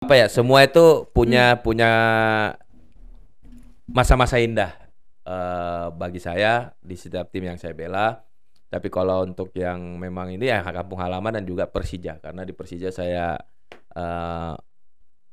apa 0.00 0.16
ya 0.16 0.26
semua 0.32 0.64
itu 0.64 1.04
punya 1.12 1.60
punya 1.60 1.90
masa-masa 3.84 4.40
indah 4.40 4.72
eh, 5.28 5.86
bagi 5.92 6.16
saya 6.16 6.72
di 6.80 6.96
setiap 6.96 7.28
tim 7.28 7.44
yang 7.44 7.60
saya 7.60 7.76
bela. 7.76 8.24
Tapi 8.70 8.86
kalau 8.86 9.26
untuk 9.26 9.50
yang 9.52 9.98
memang 9.98 10.30
ini 10.30 10.46
ya 10.46 10.62
kampung 10.62 11.02
halaman 11.02 11.36
dan 11.36 11.44
juga 11.44 11.66
Persija 11.66 12.22
karena 12.22 12.48
di 12.48 12.56
Persija 12.56 12.88
saya 12.88 13.36
eh, 13.92 14.54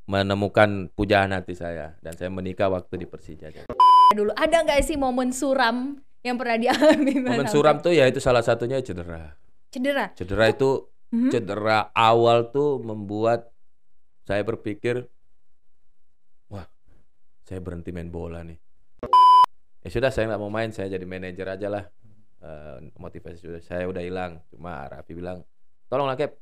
menemukan 0.07 0.91
pujaan 0.91 1.31
hati 1.31 1.55
saya 1.55 1.95
dan 2.03 2.19
saya 2.19 2.27
menikah 2.27 2.67
waktu 2.67 3.01
di 3.01 3.07
Persija. 3.07 3.49
dulu 4.07 4.31
ada 4.35 4.63
nggak 4.63 4.83
sih 4.83 4.95
momen 4.95 5.35
suram 5.35 5.99
yang 6.23 6.39
pernah 6.39 6.55
dialami 6.55 7.19
Momen 7.19 7.47
suram 7.51 7.83
tuh 7.83 7.91
ya 7.91 8.07
itu 8.07 8.19
salah 8.19 8.39
satunya 8.39 8.79
cedera. 8.83 9.35
cedera 9.71 10.11
Cedera 10.11 10.45
itu 10.51 10.91
Mhm. 11.07 11.31
cedera 11.31 11.87
awal 11.95 12.51
tuh 12.51 12.83
membuat 12.83 13.47
saya 14.27 14.43
berpikir 14.43 15.07
wah 16.51 16.67
saya 17.47 17.63
berhenti 17.63 17.95
main 17.95 18.11
bola 18.11 18.43
nih. 18.43 18.59
Ya 19.79 19.89
sudah 19.89 20.11
saya 20.11 20.27
nggak 20.27 20.41
mau 20.43 20.51
main 20.51 20.75
saya 20.75 20.91
jadi 20.91 21.07
manajer 21.07 21.47
aja 21.47 21.71
lah. 21.71 21.87
Eh, 22.43 22.91
motivasi 22.99 23.39
sudah 23.39 23.63
saya 23.63 23.87
udah 23.87 24.03
hilang. 24.03 24.43
Cuma 24.51 24.83
Raffi 24.91 25.15
bilang 25.15 25.47
tolonglah 25.87 26.19
Kep 26.19 26.35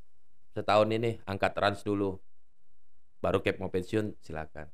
setahun 0.58 0.90
ini 0.90 1.22
angkat 1.30 1.54
trans 1.54 1.86
dulu. 1.86 2.18
Baru 3.22 3.46
Kep 3.46 3.62
mau 3.62 3.70
pensiun 3.70 4.18
silakan 4.18 4.66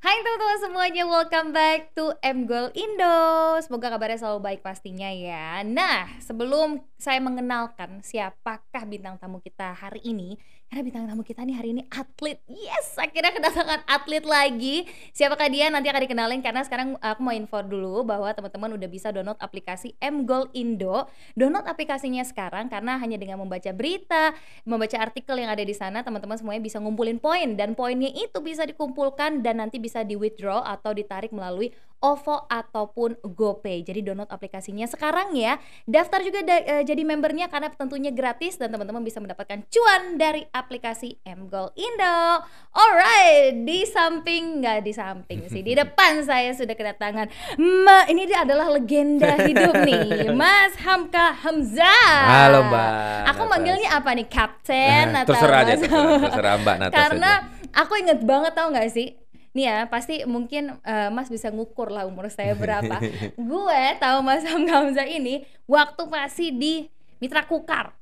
Hai 0.00 0.16
teman-teman 0.24 0.60
semuanya, 0.64 1.04
welcome 1.04 1.52
back 1.52 1.92
to 1.92 2.16
M 2.24 2.48
Goal 2.48 2.72
Indo. 2.72 3.20
Semoga 3.60 3.92
kabarnya 3.92 4.16
selalu 4.16 4.40
baik 4.40 4.60
pastinya 4.64 5.12
ya. 5.12 5.60
Nah, 5.60 6.08
sebelum 6.24 6.80
saya 6.96 7.20
mengenalkan 7.20 8.00
siapakah 8.00 8.88
bintang 8.88 9.20
tamu 9.20 9.44
kita 9.44 9.76
hari 9.76 10.00
ini, 10.00 10.40
karena 10.70 10.86
bintang 10.86 11.10
tamu 11.10 11.26
kita 11.26 11.42
nih 11.42 11.56
hari 11.58 11.74
ini 11.74 11.82
atlet. 11.90 12.38
Yes, 12.46 12.94
akhirnya 12.94 13.34
kedatangan 13.34 13.82
atlet 13.90 14.22
lagi. 14.22 14.86
Siapakah 15.10 15.50
dia 15.50 15.66
nanti 15.66 15.90
akan 15.90 16.06
dikenalin 16.06 16.38
karena 16.46 16.62
sekarang 16.62 16.94
aku 17.02 17.20
mau 17.26 17.34
info 17.34 17.58
dulu 17.66 18.06
bahwa 18.06 18.30
teman-teman 18.30 18.78
udah 18.78 18.86
bisa 18.86 19.10
download 19.10 19.34
aplikasi 19.42 19.98
M 19.98 20.22
Goal 20.22 20.46
Indo. 20.54 21.10
Download 21.34 21.66
aplikasinya 21.66 22.22
sekarang 22.22 22.70
karena 22.70 23.02
hanya 23.02 23.18
dengan 23.18 23.42
membaca 23.42 23.66
berita, 23.74 24.30
membaca 24.62 24.94
artikel 25.02 25.42
yang 25.42 25.50
ada 25.50 25.66
di 25.66 25.74
sana, 25.74 26.06
teman-teman 26.06 26.38
semuanya 26.38 26.62
bisa 26.62 26.78
ngumpulin 26.78 27.18
poin 27.18 27.58
dan 27.58 27.74
poinnya 27.74 28.14
itu 28.14 28.38
bisa 28.38 28.62
dikumpulkan 28.62 29.42
dan 29.42 29.58
nanti 29.58 29.82
bisa 29.82 30.06
di 30.06 30.14
withdraw 30.14 30.62
atau 30.62 30.94
ditarik 30.94 31.34
melalui 31.34 31.74
OVO 32.00 32.44
ataupun 32.46 33.14
GoPay. 33.22 33.80
Jadi 33.82 34.00
download 34.02 34.26
aplikasinya 34.26 34.84
sekarang 34.84 35.32
ya. 35.32 35.56
Daftar 35.84 36.20
juga 36.20 36.40
da- 36.40 36.60
eh, 36.62 36.82
jadi 36.82 37.00
membernya 37.02 37.46
karena 37.46 37.68
tentunya 37.68 38.08
gratis 38.08 38.56
dan 38.56 38.68
teman-teman 38.68 39.00
bisa 39.00 39.18
mendapatkan 39.18 39.60
cuan 39.66 40.16
dari 40.16 40.48
aplikasi 40.48 41.20
Mgol 41.22 41.70
Indo. 41.74 42.40
Alright, 42.70 43.52
di 43.60 43.84
samping 43.84 44.60
nggak 44.60 44.80
di 44.80 44.92
samping 44.92 45.44
sih, 45.46 45.60
di 45.60 45.76
depan 45.80 46.22
saya 46.22 46.50
sudah 46.50 46.72
kedatangan. 46.72 47.28
Ma, 47.58 48.06
ini 48.06 48.24
dia 48.24 48.42
adalah 48.42 48.70
legenda 48.70 49.36
hidup 49.38 49.74
nih, 49.78 50.00
Mas 50.32 50.74
Hamka 50.78 51.36
Hamzah. 51.36 52.24
Halo, 52.26 52.64
Mbak 52.64 52.88
Aku 53.28 53.38
Natas. 53.38 53.50
manggilnya 53.50 53.88
apa 53.92 54.10
nih, 54.12 54.26
Kapten 54.26 55.06
Eh, 55.06 55.20
atau 55.20 55.30
terserah 55.30 55.58
aja 55.60 55.74
terserah, 55.76 56.18
terserah 56.22 56.54
Mbak 56.58 56.76
Natas 56.78 56.96
karena 56.96 57.32
aja. 57.36 57.76
aku 57.76 57.92
inget 57.96 58.18
banget 58.22 58.52
tau 58.52 58.68
nggak 58.68 58.88
sih 58.88 59.08
Nih 59.50 59.66
ya, 59.66 59.78
pasti 59.86 60.22
mungkin 60.24 60.78
eh, 60.80 61.10
Mas 61.10 61.26
bisa 61.26 61.50
ngukur 61.50 61.90
lah 61.90 62.06
umur 62.06 62.30
saya 62.30 62.54
berapa. 62.54 63.02
Gue 63.50 63.82
tahu 63.98 64.22
Mas 64.22 64.46
Hamzah 64.46 65.04
ini 65.04 65.42
waktu 65.66 66.02
masih 66.06 66.48
di 66.52 66.74
Mitra 67.18 67.42
Kukar. 67.42 67.92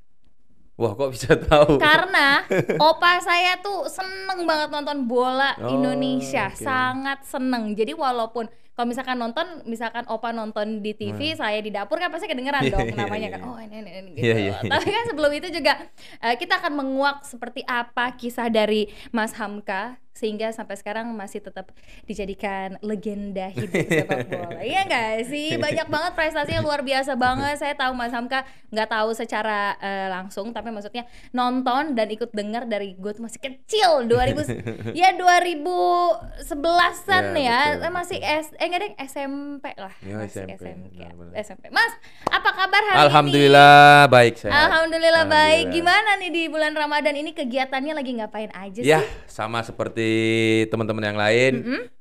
wah 0.78 0.94
kok 0.94 1.10
bisa 1.10 1.34
tahu 1.34 1.74
Karena 1.74 2.46
opa 2.78 3.18
saya 3.18 3.58
tuh 3.58 3.90
seneng 3.90 4.46
banget 4.46 4.70
nonton 4.70 5.10
bola 5.10 5.58
Oh, 5.58 5.74
Indonesia, 5.74 6.54
oke. 6.54 6.62
sangat 6.62 7.26
seneng. 7.26 7.74
Jadi 7.74 7.98
walaupun 7.98 8.46
kalau 8.78 8.94
misalkan 8.94 9.18
nonton, 9.18 9.66
misalkan 9.66 10.06
opa 10.06 10.30
nonton 10.30 10.78
di 10.78 10.94
TV, 10.94 11.34
saya 11.34 11.58
di 11.58 11.74
dapur 11.74 11.98
kan 11.98 12.14
pasti 12.14 12.30
kedengeran 12.30 12.62
Hmm. 12.62 12.70
Iya, 12.70 12.78
dong 12.78 12.88
iya, 12.94 12.96
namanya 13.02 13.26
iya, 13.26 13.34
kan. 13.34 13.40
Oh 13.50 13.58
ini 13.58 13.74
ini, 13.82 13.90
ini 13.90 14.10
gitu. 14.14 14.22
Iya, 14.22 14.36
iya. 14.38 14.54
Tapi 14.62 14.86
kan 14.86 15.02
sebelum 15.10 15.34
itu 15.34 15.50
juga 15.50 15.74
eh, 16.22 16.38
kita 16.38 16.62
akan 16.62 16.72
menguak 16.78 17.26
seperti 17.26 17.66
apa 17.66 18.14
kisah 18.14 18.46
dari 18.46 18.86
Mas 19.10 19.34
Hamka 19.34 19.98
sehingga 20.18 20.50
sampai 20.50 20.74
sekarang 20.74 21.14
masih 21.14 21.38
tetap 21.38 21.70
dijadikan 22.02 22.74
legenda 22.82 23.54
hidup 23.54 23.86
sepak 23.86 24.26
bola. 24.26 24.66
Iya 24.66 24.82
nggak 24.90 25.30
sih? 25.30 25.54
Banyak 25.54 25.86
banget 25.86 26.12
prestasinya 26.18 26.58
luar 26.58 26.82
biasa 26.82 27.14
banget. 27.14 27.62
Saya 27.62 27.78
tahu 27.78 27.94
Mas 27.94 28.10
Hamka 28.10 28.42
nggak 28.74 28.90
tahu 28.90 29.14
secara 29.14 29.78
eh, 29.78 30.10
langsung, 30.10 30.50
tapi 30.50 30.74
maksudnya 30.74 31.06
nonton 31.30 31.94
dan 31.94 32.10
ikut 32.10 32.34
dengar 32.34 32.66
dari 32.66 32.98
gue 32.98 33.14
tuh 33.14 33.22
masih 33.22 33.38
kecil 33.38 34.10
2000 34.10 34.42
ya 34.98 35.14
2011-an 35.14 37.24
Ya, 37.38 37.38
ya, 37.38 37.78
betul, 37.78 37.86
Eh, 37.86 37.92
masih 37.94 38.18
S 38.18 38.50
eh 38.58 38.67
enggak 38.68 38.80
deh 38.80 38.92
SMP 39.02 39.64
lah. 39.74 39.92
Ya, 40.00 40.14
masih 40.16 40.44
SMP, 40.44 40.60
SMP. 40.60 40.84
benar-benar. 40.94 41.32
SMP. 41.38 41.64
Mas, 41.68 41.92
apa 42.26 42.50
kabar 42.50 42.82
hari 42.82 42.94
ini? 42.94 43.04
Alhamdulillah 43.04 43.76
baik 44.06 44.34
saya 44.36 44.52
Alhamdulillah 44.62 45.24
baik. 45.26 45.64
Gimana 45.70 46.10
nih 46.16 46.30
di 46.30 46.42
bulan 46.46 46.72
Ramadan 46.72 47.14
ini 47.14 47.32
kegiatannya 47.32 47.92
lagi 47.92 48.12
ngapain 48.14 48.50
aja 48.50 48.80
Ya, 48.80 49.00
sih? 49.00 49.08
sama 49.26 49.60
seperti 49.60 50.08
teman-teman 50.66 51.04
yang 51.04 51.16
lain, 51.16 51.52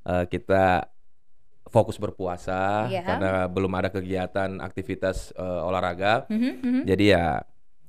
eh, 0.03 0.25
kita 0.27 0.91
fokus 1.67 1.95
berpuasa 1.95 2.87
Iya. 2.87 3.03
karena 3.03 3.29
belum 3.45 3.71
ada 3.71 3.87
kegiatan 3.87 4.57
aktivitas 4.57 5.31
eh, 5.31 5.61
olahraga. 5.63 6.23
Mhm, 6.27 6.51
mhm. 6.57 6.81
Jadi 6.85 7.05
ya 7.09 7.43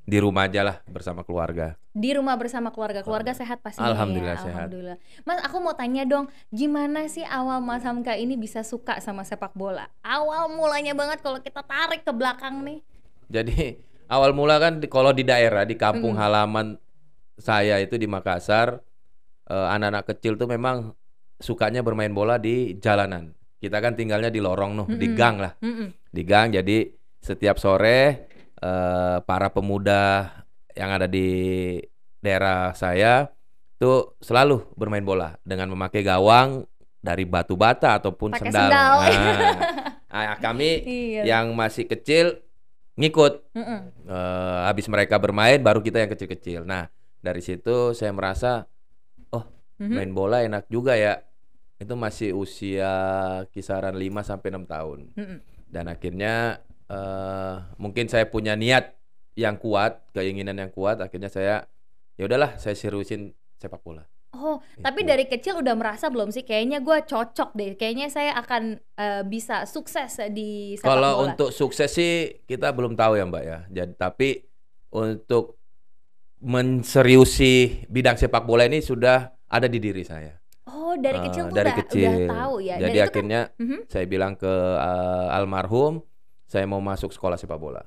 di 0.09 0.17
rumah 0.25 0.49
aja 0.49 0.65
lah 0.65 0.77
bersama 0.89 1.21
keluarga. 1.21 1.77
Di 1.93 2.17
rumah 2.17 2.33
bersama 2.41 2.73
keluarga. 2.73 3.05
Keluarga 3.05 3.37
sehat 3.37 3.61
pastinya 3.61 3.93
Alhamdulillah 3.93 4.41
ya. 4.41 4.45
sehat. 4.49 4.67
Alhamdulillah. 4.73 4.97
Mas, 5.29 5.39
aku 5.45 5.61
mau 5.61 5.77
tanya 5.77 6.09
dong, 6.09 6.33
gimana 6.49 7.05
sih 7.13 7.29
awal 7.29 7.61
Mas 7.61 7.85
Hamka 7.85 8.17
ini 8.17 8.41
bisa 8.41 8.65
suka 8.65 9.05
sama 9.05 9.29
sepak 9.29 9.53
bola? 9.53 9.93
Awal 10.01 10.49
mulanya 10.49 10.97
banget 10.97 11.21
kalau 11.21 11.45
kita 11.45 11.61
tarik 11.61 12.09
ke 12.09 12.13
belakang 12.17 12.65
nih. 12.65 12.81
Jadi 13.29 13.77
awal 14.09 14.33
mula 14.33 14.57
kan 14.57 14.81
di- 14.81 14.89
kalau 14.89 15.13
di 15.13 15.29
daerah 15.29 15.69
di 15.69 15.77
kampung 15.77 16.17
halaman 16.17 16.81
saya 17.37 17.77
itu 17.77 18.01
di 18.01 18.09
Makassar, 18.09 18.81
eh, 19.45 19.67
anak-anak 19.77 20.09
kecil 20.17 20.41
tuh 20.41 20.49
memang 20.49 20.97
sukanya 21.37 21.85
bermain 21.85 22.17
bola 22.17 22.41
di 22.41 22.81
jalanan. 22.81 23.37
Kita 23.61 23.77
kan 23.85 23.93
tinggalnya 23.93 24.33
di 24.33 24.41
lorong 24.41 24.73
noh, 24.73 24.89
di 24.89 25.05
Mm-mm. 25.13 25.19
gang 25.19 25.37
lah. 25.37 25.53
Mm-mm. 25.61 25.93
di 26.09 26.23
gang. 26.25 26.49
Jadi 26.57 26.89
setiap 27.19 27.59
sore 27.61 28.28
eh, 28.59 29.19
para 29.23 29.49
pemuda 29.49 30.31
yang 30.75 30.91
ada 30.91 31.07
di 31.07 31.29
daerah 32.19 32.75
saya 32.75 33.31
tuh 33.79 34.19
selalu 34.19 34.67
bermain 34.75 35.03
bola 35.03 35.39
dengan 35.43 35.71
memakai 35.71 36.03
gawang 36.03 36.67
dari 36.99 37.23
batu 37.23 37.55
bata 37.55 37.95
ataupun 37.95 38.35
Pakai 38.35 38.51
sendal. 38.51 38.67
sendal. 38.67 38.95
Nah, 38.99 39.59
nah, 40.35 40.37
kami 40.39 40.83
Iya. 40.83 41.23
yang 41.25 41.55
masih 41.55 41.87
kecil 41.87 42.43
ngikut. 42.99 43.55
Mm-mm. 43.55 43.81
Eh, 44.03 44.59
habis 44.67 44.91
mereka 44.91 45.15
bermain 45.17 45.63
baru 45.63 45.79
kita 45.79 46.03
yang 46.03 46.11
kecil-kecil. 46.11 46.67
Nah, 46.67 46.91
dari 47.23 47.39
situ 47.39 47.95
saya 47.95 48.11
merasa 48.11 48.67
oh, 49.31 49.47
Mhm. 49.79 49.95
main 49.95 50.11
bola 50.11 50.43
enak 50.43 50.67
juga 50.67 50.99
ya. 50.99 51.23
Itu 51.79 51.95
masih 51.95 52.35
usia 52.35 52.91
kisaran 53.55 53.95
5 53.95 54.27
sampai 54.27 54.51
6 54.51 54.67
tahun 54.67 54.99
Mm-mm. 55.15 55.39
dan 55.71 55.87
akhirnya 55.87 56.59
eh 56.89 57.55
mungkin 57.77 58.09
saya 58.09 58.25
punya 58.25 58.53
niat 58.53 58.97
yang 59.35 59.55
kuat, 59.55 60.09
keinginan 60.11 60.57
yang 60.57 60.69
kuat, 60.69 60.99
akhirnya 60.99 61.29
saya 61.29 61.69
ya 62.17 62.25
udahlah 62.25 62.57
saya 62.57 62.75
seriusin 62.75 63.31
sepak 63.57 63.81
bola. 63.81 64.03
Oh, 64.31 64.61
tapi 64.77 65.03
Itu. 65.03 65.09
dari 65.09 65.25
kecil 65.25 65.59
udah 65.59 65.73
merasa 65.73 66.13
belum 66.13 66.29
sih? 66.29 66.45
Kayaknya 66.45 66.85
gue 66.85 66.99
cocok 67.03 67.57
deh. 67.57 67.71
Kayaknya 67.75 68.07
saya 68.09 68.37
akan 68.37 68.63
eh, 68.77 69.23
bisa 69.25 69.65
sukses 69.65 70.21
di 70.31 70.77
sepak 70.77 70.85
Kalau 70.87 71.13
bola. 71.15 71.25
untuk 71.33 71.49
sukses 71.51 71.89
sih 71.89 72.13
kita 72.45 72.71
belum 72.71 72.93
tahu 72.93 73.17
ya 73.17 73.25
Mbak 73.25 73.43
ya. 73.43 73.59
Jadi 73.69 73.93
tapi 73.97 74.29
untuk 74.93 75.57
menseriusi 76.39 77.85
bidang 77.87 78.15
sepak 78.15 78.43
bola 78.43 78.65
ini 78.65 78.79
sudah 78.79 79.33
ada 79.47 79.67
di 79.67 79.79
diri 79.79 80.05
saya. 80.05 80.37
Oh, 80.69 80.93
dari 80.95 81.19
Eh, 81.19 81.25
kecil 81.25 81.45
tuh 81.49 81.57
dari 81.57 81.73
udah, 81.73 81.79
kecil. 81.81 82.11
udah 82.11 82.29
tahu 82.31 82.55
ya. 82.61 82.75
Dan 82.77 82.83
Jadi 82.85 82.99
kan- 82.99 83.07
akhirnya 83.09 83.41
Mhm. 83.57 83.79
saya 83.89 84.05
bilang 84.05 84.33
ke 84.35 84.53
eh, 84.77 85.27
almarhum 85.33 86.05
saya 86.49 86.65
mau 86.65 86.81
masuk 86.81 87.13
sekolah 87.13 87.37
sepak 87.37 87.57
bola. 87.57 87.85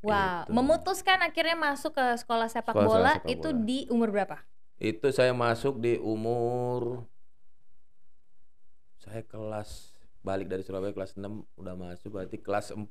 Wow, 0.00 0.46
Gitu. 0.46 0.50
memutuskan 0.52 1.18
akhirnya 1.20 1.54
masuk 1.54 1.92
ke 1.92 2.06
sekolah 2.16 2.46
sepak 2.46 2.72
Sekolah 2.72 2.86
bola 2.88 3.12
sepak 3.16 3.28
itu 3.28 3.48
bola. 3.48 3.60
di 3.60 3.78
umur 3.86 4.08
berapa? 4.08 4.38
Itu 4.76 5.06
saya 5.10 5.30
masuk 5.30 5.78
di 5.78 5.94
umur 5.96 7.06
saya 8.96 9.22
kelas 9.22 9.90
balik 10.20 10.46
dari 10.46 10.62
Surabaya 10.62 10.90
kelas 10.90 11.14
6 11.14 11.26
udah 11.52 11.74
masuk 11.76 12.10
berarti 12.12 12.38
kelas 12.38 12.70
4. 12.70 12.86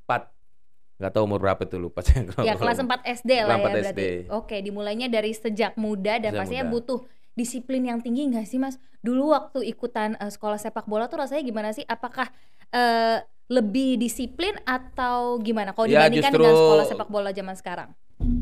nggak 0.94 1.12
tahu 1.12 1.24
umur 1.26 1.42
berapa 1.42 1.64
tuh 1.66 1.82
lupa 1.82 2.00
saya. 2.00 2.28
Ya 2.44 2.54
kelas 2.54 2.78
4 2.78 2.86
SD 3.18 3.32
lah 3.42 3.58
Kelas 3.58 3.58
ya 3.58 3.66
4 3.66 3.74
berarti. 3.74 3.90
SD. 3.90 4.02
Oke, 4.30 4.56
dimulainya 4.62 5.08
dari 5.08 5.32
sejak 5.32 5.74
muda 5.76 6.16
dan 6.16 6.30
Sejak 6.30 6.38
pastinya 6.38 6.64
muda. 6.64 6.74
butuh 6.78 7.00
disiplin 7.34 7.82
yang 7.82 8.00
tinggi 8.00 8.28
nggak 8.28 8.46
sih 8.46 8.56
Mas? 8.56 8.76
Dulu 9.00 9.32
waktu 9.32 9.66
ikutan 9.66 10.14
eh, 10.14 10.30
sekolah 10.30 10.56
sepak 10.56 10.86
bola 10.86 11.08
tuh 11.08 11.20
rasanya 11.20 11.42
gimana 11.42 11.72
sih? 11.72 11.82
Apakah 11.84 12.30
eh, 12.70 13.18
lebih 13.52 14.00
disiplin 14.00 14.56
atau 14.64 15.36
gimana 15.38 15.76
kalau 15.76 15.84
Ya, 15.86 16.08
dibandingkan 16.08 16.32
justru- 16.32 16.40
dengan 16.42 16.56
sekolah 16.56 16.86
sepak 16.88 17.10
bola 17.10 17.30
zaman 17.30 17.56
sekarang? 17.56 17.90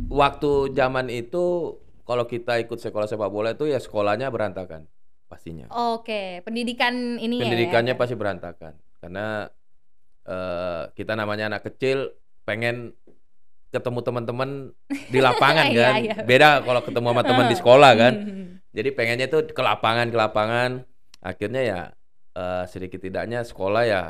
Waktu 0.08 0.52
zaman 0.72 1.10
itu 1.10 1.76
kalau 2.04 2.26
kita 2.26 2.58
ikut 2.60 2.78
sekolah 2.78 3.06
sepak 3.06 3.28
bola 3.28 3.52
itu 3.52 3.66
ya 3.66 3.78
sekolahnya 3.78 4.30
berantakan 4.30 4.86
pastinya. 5.26 5.66
Oke, 5.72 6.42
pendidikan 6.42 6.94
ini 7.18 7.38
Pendidikannya 7.38 7.94
ya. 7.94 7.98
pasti 7.98 8.14
berantakan 8.14 8.74
karena 9.00 9.50
eh, 10.24 10.84
kita 10.94 11.14
namanya 11.14 11.50
anak 11.50 11.66
kecil 11.66 12.14
pengen 12.44 12.94
ketemu 13.70 14.00
teman-teman 14.02 14.50
di 15.08 15.20
lapangan 15.20 15.66
Iya, 15.74 15.78
kan. 15.80 15.94
iya. 16.02 16.16
Beda 16.22 16.62
kalau 16.62 16.82
ketemu 16.82 17.08
sama 17.10 17.24
teman 17.24 17.46
di 17.48 17.56
sekolah 17.58 17.92
kan. 17.96 18.14
Hmm. 18.30 18.46
Jadi 18.70 18.94
pengennya 18.94 19.26
tuh 19.26 19.50
ke 19.50 19.62
lapangan 19.66 20.06
ke 20.06 20.18
lapangan. 20.20 20.86
Akhirnya 21.20 21.62
ya 21.62 21.80
eh, 22.36 22.64
sedikit 22.66 23.02
tidaknya 23.02 23.42
sekolah 23.42 23.84
ya 23.84 24.02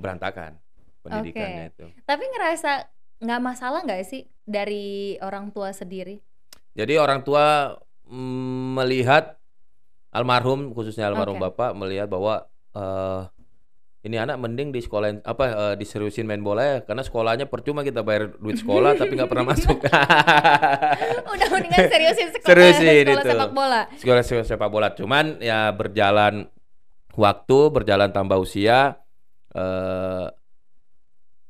berantakan 0.00 0.56
pendidikannya 1.04 1.70
itu. 1.70 1.86
Tapi 2.02 2.24
ngerasa 2.24 2.88
nggak 3.20 3.40
masalah 3.44 3.84
nggak 3.84 4.00
sih 4.08 4.24
dari 4.42 5.16
orang 5.20 5.52
tua 5.52 5.76
sendiri? 5.76 6.16
Jadi 6.72 6.96
orang 6.96 7.20
tua 7.20 7.76
mm, 8.08 8.80
melihat 8.80 9.36
almarhum 10.10 10.72
khususnya 10.72 11.06
almarhum 11.06 11.36
Oke. 11.38 11.52
bapak 11.52 11.70
melihat 11.76 12.08
bahwa 12.08 12.48
eh, 12.72 13.22
ini 14.00 14.16
anak 14.16 14.40
mending 14.40 14.72
di 14.72 14.80
sekolah 14.80 15.20
apa 15.22 15.44
eh, 15.44 15.74
diseriusin 15.76 16.24
main 16.24 16.40
bola 16.40 16.64
ya 16.64 16.76
karena 16.82 17.04
sekolahnya 17.04 17.46
percuma 17.52 17.84
kita 17.84 18.00
bayar 18.00 18.32
duit 18.40 18.56
sekolah 18.56 18.96
tapi 18.96 19.12
nggak 19.20 19.28
pernah 19.28 19.46
masuk. 19.52 19.76
Udah 21.36 21.48
mendingan 21.52 21.84
seriusin 21.92 22.28
sekolah, 22.32 22.48
Seriusin 22.48 23.04
sekolah 23.04 23.20
itu. 23.20 23.30
sepak 23.36 23.50
bola. 23.52 23.80
sekolah 24.00 24.22
sekolah 24.24 24.46
sepak 24.48 24.70
bola 24.72 24.88
cuman 24.96 25.36
ya 25.44 25.68
berjalan 25.76 26.48
waktu 27.12 27.58
berjalan 27.68 28.08
tambah 28.10 28.40
usia 28.40 28.96
eh, 29.52 30.26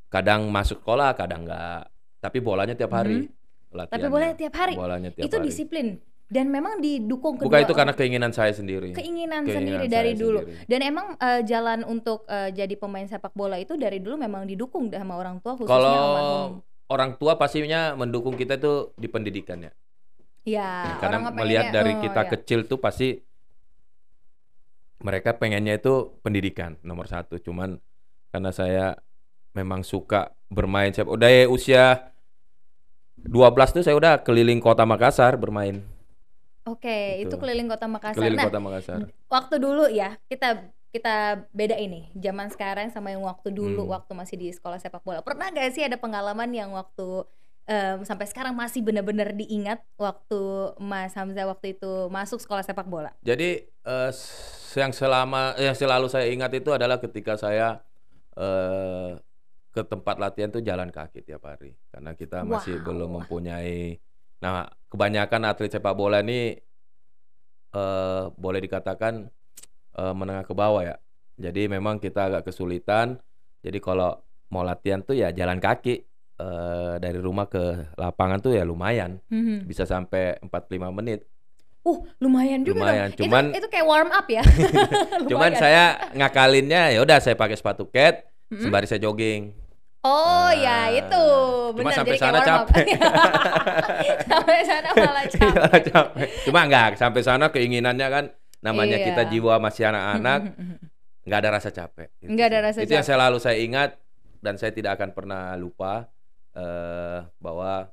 kadang 0.08 0.50
masuk 0.50 0.82
sekolah 0.82 1.14
kadang 1.14 1.46
nggak 1.46 1.86
tapi 2.18 2.38
bolanya 2.38 2.74
tiap 2.74 2.92
hari 2.92 3.30
Tapi 3.70 3.76
latihannya. 3.78 4.10
boleh 4.10 4.30
tiap 4.34 4.54
hari. 4.56 4.74
bolanya 4.74 5.10
tiap 5.14 5.26
Itu 5.30 5.36
hari. 5.38 5.46
disiplin 5.46 5.86
dan 6.26 6.46
memang 6.46 6.78
didukung 6.78 7.38
kedua 7.38 7.46
bukan 7.46 7.60
itu 7.62 7.74
karena 7.74 7.94
keinginan 7.94 8.30
saya 8.30 8.50
sendiri 8.50 8.90
keinginan, 8.90 9.42
Keinginan 9.42 9.42
sendiri 9.46 9.86
dari 9.86 10.12
dulu. 10.14 10.42
sendiri. 10.42 10.66
Dan 10.66 10.80
emang 10.82 11.06
eh, 11.16 11.42
jalan 11.42 11.82
untuk 11.84 12.26
eh, 12.26 12.50
jadi 12.50 12.74
pemain 12.74 13.06
sepak 13.06 13.34
bola 13.34 13.58
itu 13.58 13.74
dari 13.74 13.98
dulu 13.98 14.18
memang 14.18 14.46
didukung 14.46 14.90
sama 14.90 15.14
orang 15.14 15.38
tua 15.38 15.54
khususnya 15.58 15.74
Kalau 15.74 16.62
orang 16.90 17.10
tua 17.14 17.38
pastinya 17.38 17.94
mendukung 17.94 18.34
kita 18.34 18.58
itu 18.58 18.90
di 18.94 19.06
pendidikannya. 19.06 19.70
Ya, 20.42 20.98
Karena 20.98 21.20
orang 21.20 21.36
melihat 21.36 21.70
pengennya, 21.70 21.76
dari 21.78 21.92
oh, 21.94 22.00
kita 22.02 22.22
ya. 22.24 22.28
kecil 22.34 22.60
tuh 22.66 22.78
pasti 22.80 23.22
mereka 25.00 25.36
pengennya 25.36 25.78
itu 25.78 26.14
pendidikan 26.20 26.76
nomor 26.82 27.06
satu. 27.06 27.38
Cuman 27.38 27.78
karena 28.30 28.50
saya 28.50 28.86
memang 29.52 29.82
suka 29.82 30.30
bermain 30.46 30.90
sepak 30.90 31.10
udah 31.10 31.28
ya 31.28 31.44
usia 31.46 31.84
12 33.16 33.36
tuh 33.70 33.82
saya 33.82 33.94
udah 33.94 34.20
keliling 34.20 34.58
kota 34.58 34.82
Makassar 34.82 35.36
bermain 35.36 35.84
Oke, 36.62 37.18
itu 37.18 37.26
Gitu. 37.26 37.34
keliling 37.36 37.66
kota 37.66 37.84
Makassar. 37.84 38.16
keliling 38.16 38.36
Nah, 38.36 38.46
kota 38.46 38.60
Makassar. 38.60 38.98
waktu 39.26 39.54
dulu 39.56 39.84
ya 39.86 40.16
kita 40.24 40.64
kita 40.88 41.14
beda 41.50 41.76
ini 41.76 42.10
zaman 42.12 42.48
sekarang 42.48 42.90
sama 42.90 43.10
yang 43.10 43.22
waktu 43.22 43.48
dulu 43.48 43.84
Hmm. 43.84 43.92
waktu 43.92 44.12
masih 44.12 44.36
di 44.36 44.48
sekolah 44.50 44.76
sepak 44.76 45.00
bola 45.00 45.20
pernah 45.20 45.46
gak 45.48 45.70
sih 45.70 45.82
ada 45.82 45.94
pengalaman 45.94 46.50
yang 46.50 46.70
waktu 46.70 47.22
em, 47.64 48.02
sampai 48.02 48.26
sekarang 48.26 48.50
masih 48.52 48.82
benar-benar 48.82 49.30
diingat 49.30 49.78
waktu 49.94 50.40
Mas 50.76 51.14
Hamzah 51.14 51.46
waktu 51.46 51.72
itu 51.72 51.90
masuk 52.08 52.38
sekolah 52.38 52.62
sepak 52.62 52.82
bola 52.84 53.14
Jadi 53.20 53.62
s- 54.10 54.34
yang 54.72 54.90
selama 54.90 55.54
yang 55.56 55.72
selalu 55.72 56.06
saya 56.06 56.26
ingat 56.26 56.50
itu 56.52 56.70
adalah 56.70 56.98
ketika 56.98 57.34
saya 57.34 57.78
eh, 58.40 59.10
ke 59.70 59.82
tempat 59.82 60.16
latihan 60.16 60.50
tuh 60.50 60.60
jalan 60.60 60.88
kaki 60.88 61.22
tiap 61.22 61.44
hari 61.44 61.76
karena 61.86 62.10
kita 62.12 62.42
masih 62.42 62.80
Wow. 62.80 62.84
belum 62.84 63.10
mempunyai. 63.14 64.00
Nah, 64.40 64.66
kebanyakan 64.88 65.46
atlet 65.46 65.70
sepak 65.70 65.92
bola 65.92 66.18
ini 66.18 66.56
eh, 67.70 68.22
boleh 68.32 68.60
dikatakan 68.60 69.28
eh, 69.92 70.12
menengah 70.12 70.42
ke 70.42 70.52
bawah 70.52 70.82
ya. 70.82 70.96
Jadi 71.36 71.68
memang 71.68 71.96
kita 71.96 72.26
agak 72.26 72.46
kesulitan. 72.46 73.16
Jadi 73.60 73.78
kalau 73.78 74.16
mau 74.48 74.60
latihan 74.60 75.00
tuh 75.00 75.14
ya 75.14 75.30
jalan 75.30 75.56
kaki 75.56 76.02
eh, 76.36 76.94
dari 76.96 77.18
rumah 77.18 77.46
ke 77.46 77.60
lapangan 77.94 78.40
tuh 78.40 78.52
ya 78.52 78.64
lumayan 78.64 79.20
Mhm. 79.28 79.64
bisa 79.64 79.84
sampai 79.84 80.40
45 80.40 80.88
menit. 80.90 81.22
uh 81.80 81.96
lumayan 82.18 82.60
juga 82.60 82.76
Lumayan, 82.76 83.08
dong. 83.08 83.16
Itu- 83.16 83.20
cuman- 83.24 83.52
itu, 83.56 83.64
kayak 83.66 83.86
warm 83.88 84.10
up 84.10 84.28
ya 84.28 84.44
Cuman 85.32 85.56
saya 85.56 86.12
ngakalinnya 86.12 86.92
ya 86.92 87.00
udah 87.00 87.16
saya 87.18 87.32
pakai 87.34 87.56
sepatu 87.56 87.88
cat 87.88 88.28
Mm-mm. 88.50 88.60
sembari 88.60 88.86
saya 88.86 89.00
jogging. 89.00 89.54
oh 90.02 90.50
Nah, 90.50 90.50
ya 90.50 90.78
itu 90.90 91.22
cuma 91.70 91.76
benar 91.76 91.92
sampai 91.94 92.14
jadi 92.14 92.22
sana 92.22 92.38
capek. 92.40 92.84
sampai 94.30 94.56
sana 94.64 94.88
malah 94.96 95.24
Iya, 95.24 95.32
capek 95.38 95.82
capek. 95.86 96.28
Cuma 96.48 96.60
enggak 96.66 96.90
sampai 96.96 97.20
sana 97.22 97.46
keinginannya 97.48 98.08
kan 98.08 98.24
namanya 98.60 98.96
Iya. 98.96 99.06
kita 99.12 99.22
jiwa 99.28 99.54
masih 99.56 99.88
anak-anak 99.88 100.40
nggak 101.28 101.38
ada 101.38 101.50
rasa 101.52 101.70
capek. 101.70 102.08
Gitu 102.18 102.30
Nggak 102.32 102.46
ada 102.48 102.58
rasa 102.64 102.78
Itu 102.80 102.90
yang 102.90 103.04
capek. 103.04 103.12
selalu 103.14 103.38
saya 103.38 103.58
ingat 103.60 103.90
dan 104.40 104.54
saya 104.56 104.72
tidak 104.72 104.98
akan 104.98 105.10
pernah 105.12 105.52
lupa 105.54 106.08
eh, 106.56 107.18
bahwa 107.38 107.92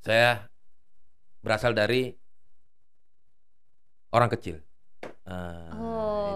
saya 0.00 0.46
berasal 1.42 1.74
dari 1.74 2.14
orang 4.10 4.30
kecil. 4.30 4.62
Ah, 5.26 5.58
Oh, 5.74 6.30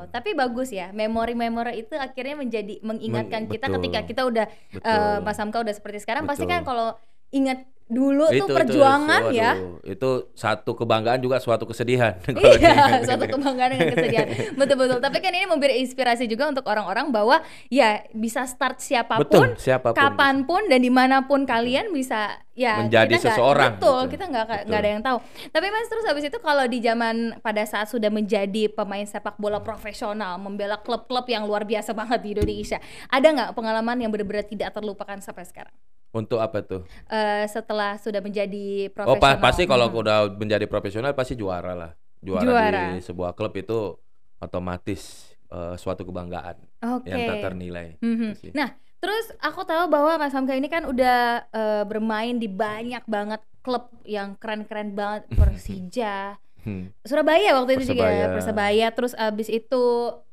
itu. 0.00 0.14
tapi 0.14 0.30
bagus 0.32 0.70
ya. 0.70 0.94
Memori-memori 0.94 1.82
itu 1.82 1.94
akhirnya 1.94 2.38
menjadi 2.38 2.78
mengingatkan 2.80 3.44
Meng- 3.44 3.52
kita 3.52 3.66
betul. 3.66 3.76
ketika 3.82 4.00
kita 4.06 4.22
udah 4.24 4.46
Betul. 4.70 4.86
eh, 4.88 5.18
Mas 5.20 5.38
Hamka 5.38 5.58
udah 5.58 5.74
seperti 5.74 5.98
sekarang 5.98 6.22
pasti 6.22 6.46
kan 6.46 6.62
Betul. 6.62 6.70
kalau 6.70 6.88
ingat 7.30 7.66
dulu 7.88 8.28
itu, 8.28 8.44
tuh 8.44 8.52
perjuangan 8.52 9.32
itu, 9.32 9.40
ya. 9.40 9.56
waduh, 9.56 9.80
itu 9.80 10.10
satu 10.36 10.76
kebanggaan 10.76 11.24
juga 11.24 11.40
suatu 11.40 11.64
kesedihan. 11.64 12.20
Iya, 12.58 13.02
suatu 13.04 13.24
kebanggaan 13.24 13.74
dengan 13.74 13.88
kesedihan. 13.96 14.26
Betul-betul. 14.54 14.98
Tapi 15.00 15.18
kan 15.24 15.32
ini 15.32 15.46
memberi 15.48 15.80
inspirasi 15.80 16.28
juga 16.28 16.52
untuk 16.52 16.68
orang-orang 16.68 17.08
bahwa 17.08 17.40
ya 17.72 18.04
bisa 18.12 18.44
start 18.44 18.84
siapa 18.84 19.16
pun, 19.16 19.24
Betul, 19.24 19.48
siapa 19.56 19.92
pun. 19.92 19.98
kapan 19.98 20.44
pun 20.44 20.62
dan 20.68 20.80
di 20.84 20.92
mana 20.92 21.24
pun 21.24 21.48
kalian 21.48 21.88
bisa 21.90 22.36
ya 22.52 22.82
Menjadi 22.84 23.16
kita 23.16 23.32
seseorang, 23.32 23.78
Betul, 23.78 24.00
gitu. 24.04 24.12
kita 24.18 24.24
nggak 24.28 24.44
nggak 24.44 24.62
Betul. 24.66 24.80
ada 24.82 24.88
yang 24.90 25.02
tahu. 25.02 25.18
Tapi 25.48 25.66
Mas 25.70 25.88
terus 25.88 26.04
habis 26.04 26.24
itu 26.26 26.38
kalau 26.42 26.64
di 26.66 26.78
zaman 26.82 27.38
pada 27.40 27.62
saat 27.64 27.86
sudah 27.88 28.10
menjadi 28.12 28.68
pemain 28.68 29.06
sepak 29.06 29.38
bola 29.40 29.62
profesional, 29.62 30.36
membela 30.36 30.76
klub-klub 30.82 31.24
yang 31.30 31.46
luar 31.46 31.62
biasa 31.64 31.94
banget 31.96 32.20
di 32.20 32.34
Indonesia, 32.36 32.78
ada 33.08 33.26
nggak 33.30 33.50
pengalaman 33.54 33.96
yang 34.02 34.10
benar-benar 34.10 34.44
tidak 34.44 34.74
terlupakan 34.74 35.16
sampai 35.22 35.46
sekarang? 35.46 35.74
Untuk 36.10 36.38
apa 36.38 36.60
tuh? 36.60 36.82
Eh, 37.06 37.44
setelah 37.46 37.94
sudah 37.94 38.18
menjadi 38.18 38.88
Oh, 38.88 38.92
profesional. 39.14 39.20
pa- 39.20 39.40
pasti 39.42 39.62
kalau 39.64 39.86
Mhm. 39.86 39.96
udah 39.98 40.18
menjadi 40.32 40.64
profesional 40.64 41.12
pasti 41.12 41.34
juara 41.34 41.72
lah. 41.72 41.92
Juara, 42.18 42.42
Juara. 42.42 42.82
di 42.90 43.00
sebuah 43.00 43.30
klub 43.32 43.52
itu 43.54 43.94
otomatis 44.38 45.26
eh, 45.48 45.74
suatu 45.74 46.04
kebanggaan 46.04 46.60
Oke. 46.92 47.08
yang 47.08 47.24
tak 47.24 47.36
ternilai. 47.42 47.96
Mhm. 47.98 48.30
Itu 48.30 48.36
sih. 48.38 48.50
Nah, 48.52 48.68
terus 48.98 49.32
aku 49.38 49.64
tahu 49.64 49.88
bahwa 49.88 50.18
Mas 50.18 50.30
Hamka 50.30 50.52
ini 50.52 50.66
kan 50.66 50.84
udah 50.84 51.20
eh, 51.46 51.84
bermain 51.84 52.36
di 52.36 52.44
banyak 52.46 53.00
banget 53.04 53.40
klub 53.58 53.88
yang 54.02 54.32
keren-keren 54.34 54.92
banget 54.92 55.24
Persija, 55.40 56.36
Hmm, 56.58 56.90
Surabaya 57.00 57.54
waktu 57.54 57.80
itu 57.80 57.94
juga 57.94 58.04
ya, 58.04 58.28
Persebaya. 58.28 58.34
Persebaya, 58.34 58.86
terus 58.90 59.12
abis 59.14 59.48
itu 59.48 59.84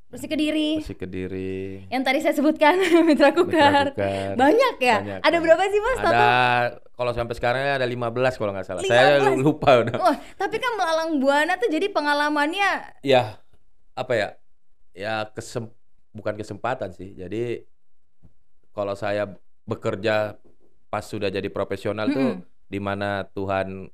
Persik 0.06 0.38
Kediri, 0.38 0.80
Persik 0.80 1.02
Kediri, 1.02 1.90
yang 1.90 2.06
tadi 2.06 2.22
saya 2.22 2.38
sebutkan 2.38 2.78
Mitra 2.78 3.02
Mitra 3.10 3.30
Kukar. 3.34 3.86
Kukar. 3.92 4.38
Banyak 4.38 4.76
ya? 4.78 4.98
Banyak, 5.02 5.20
ada 5.26 5.38
berapa 5.42 5.64
sih 5.66 5.82
Mas? 5.82 5.98
Ada 5.98 6.30
kalau 6.94 7.12
sampai 7.12 7.34
sekarang 7.36 7.62
ada 7.66 7.84
15 7.90 8.38
kalau 8.38 8.52
nggak 8.54 8.68
salah. 8.70 8.82
Saya 8.86 9.18
15? 9.34 9.42
lupa 9.42 9.82
udah. 9.82 9.98
Wah, 9.98 10.18
tapi 10.38 10.62
kan 10.62 10.72
melalang 10.78 11.18
buana 11.18 11.58
tuh 11.58 11.68
jadi 11.74 11.90
pengalamannya 11.90 13.02
Ya, 13.02 13.42
apa 13.98 14.14
ya? 14.14 14.30
Ya 14.94 15.26
kesem 15.34 15.74
bukan 16.14 16.38
kesempatan 16.38 16.94
sih. 16.94 17.18
Jadi 17.18 17.66
kalau 18.78 18.94
saya 18.94 19.26
bekerja 19.66 20.38
pas 20.88 21.04
sudah 21.04 21.34
jadi 21.34 21.50
profesional 21.50 22.08
tuh 22.14 22.40
Mm-mm. 22.40 22.46
di 22.70 22.80
mana 22.80 23.26
Tuhan 23.34 23.90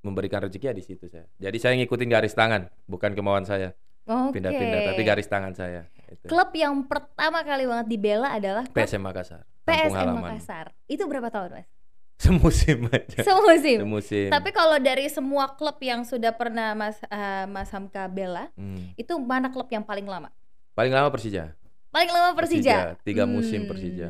memberikan 0.00 0.40
rezeki 0.46 0.72
ya 0.72 0.74
di 0.78 0.84
situ 0.86 1.04
saya. 1.10 1.28
Jadi 1.36 1.58
saya 1.60 1.76
ngikutin 1.76 2.08
garis 2.08 2.32
tangan, 2.32 2.72
bukan 2.88 3.12
kemauan 3.12 3.44
saya 3.44 3.76
Oke. 4.10 4.36
pindah-pindah, 4.36 4.80
tapi 4.90 5.02
garis 5.02 5.24
tangan 5.24 5.54
saya. 5.54 5.86
Itu. 6.04 6.26
Klub 6.26 6.50
yang 6.52 6.74
pertama 6.84 7.40
kali 7.40 7.62
banget 7.64 7.86
dibela 7.86 8.34
adalah 8.34 8.66
klub 8.66 8.74
PSM 8.76 8.98
Makassar, 8.98 9.46
PSM. 9.62 10.10
Makassar. 10.10 10.66
Itu 10.84 11.06
berapa 11.06 11.30
tahun, 11.30 11.54
Mas? 11.54 11.68
Semusim 12.20 12.84
aja. 12.90 13.22
Semusim. 13.22 13.78
Semusim. 13.80 14.28
Tapi 14.28 14.50
kalau 14.50 14.76
dari 14.76 15.08
semua 15.08 15.48
klub 15.48 15.78
yang 15.78 16.02
sudah 16.02 16.34
pernah 16.34 16.74
Mas 16.74 16.98
eh, 17.00 17.46
Mas 17.46 17.70
Hamka 17.70 18.04
bela, 18.06 18.50
Hmm. 18.52 18.90
itu 18.92 19.14
mana 19.16 19.48
klub 19.48 19.70
yang 19.70 19.80
paling 19.80 20.04
lama? 20.04 20.28
Paling 20.74 20.90
lama 20.90 21.08
Persija. 21.08 21.54
Paling 21.88 22.10
lama 22.10 22.34
Persija. 22.34 22.76
Persija, 22.92 23.02
tiga 23.02 23.24
musim 23.24 23.64
Hmm. 23.64 23.70
Persija. 23.70 24.08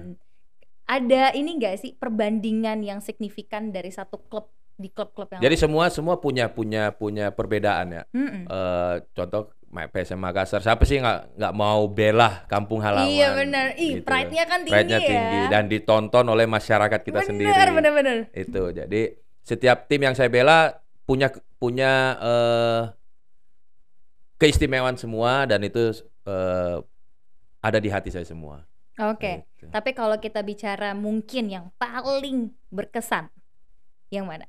Ada 0.84 1.38
ini 1.38 1.54
enggak 1.54 1.78
sih 1.78 1.94
perbandingan 1.94 2.82
yang 2.82 2.98
signifikan 2.98 3.70
dari 3.70 3.94
satu 3.94 4.18
klub 4.26 4.50
di 4.80 4.88
klub-klub 4.88 5.28
yang 5.30 5.42
Jadi 5.44 5.54
lain? 5.54 5.62
semua 5.62 5.84
semua 5.92 6.16
punya 6.16 6.48
punya 6.48 6.88
punya 6.90 7.28
perbedaan 7.28 7.86
ya. 7.92 8.02
Mm-mm. 8.10 8.48
Eh, 8.48 8.94
contoh 9.12 9.52
Ma- 9.70 9.86
PSM 9.86 10.18
Makassar, 10.18 10.58
siapa 10.58 10.82
sih 10.82 10.98
nggak 10.98 11.38
nggak 11.38 11.54
mau 11.54 11.86
bela 11.86 12.42
kampung 12.48 12.80
halaman? 12.80 13.06
Iya 13.06 13.28
benar. 13.36 13.66
Ih, 13.76 14.00
Gitu. 14.00 14.02
pride-nya 14.02 14.44
kan 14.44 14.58
tinggi 14.60 14.74
Pride-nya 14.74 14.98
ya. 14.98 15.06
tinggi 15.06 15.40
dan 15.46 15.64
ditonton 15.66 16.26
oleh 16.26 16.42
masyarakat 16.42 17.00
kita 17.00 17.20
sendiri. 17.22 17.52
Bener, 17.52 17.70
bener, 17.70 17.92
bener. 17.94 18.16
Itu. 18.32 18.72
Jadi 18.72 19.14
setiap 19.40 19.86
tim 19.86 20.02
yang 20.02 20.16
saya 20.16 20.26
bela 20.26 20.74
punya 21.06 21.30
punya 21.54 21.92
eh, 22.18 22.82
keistimewaan 24.36 24.96
semua 24.96 25.44
dan 25.44 25.60
itu 25.60 25.92
eh, 26.24 26.76
ada 27.60 27.78
di 27.78 27.88
hati 27.88 28.08
saya 28.08 28.24
semua. 28.24 28.64
Oke. 28.98 29.46
Gitu. 29.54 29.70
Tapi 29.70 29.90
kalau 29.92 30.16
kita 30.16 30.40
bicara 30.40 30.92
mungkin 30.92 31.46
yang 31.46 31.66
paling 31.76 32.50
berkesan, 32.68 33.28
yang 34.08 34.26
mana? 34.26 34.48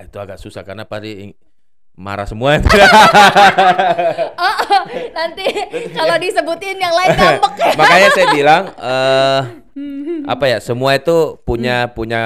Itu 0.00 0.16
agak 0.16 0.40
susah 0.40 0.64
karena 0.64 0.88
pasti 0.88 1.32
marah 1.96 2.24
semua. 2.24 2.56
Oh, 4.40 4.56
oh, 4.72 4.82
nanti 5.12 5.44
kalau 5.92 6.16
disebutin 6.16 6.80
yang 6.80 6.94
lain 6.96 7.12
ngambek 7.12 7.54
ya. 7.60 7.72
Makanya 7.80 8.08
saya 8.16 8.26
bilang 8.32 8.62
Hmm. 9.70 10.26
apa 10.26 10.50
ya 10.50 10.58
semua 10.58 10.98
itu 10.98 11.38
punya 11.46 11.88
punya 11.94 12.22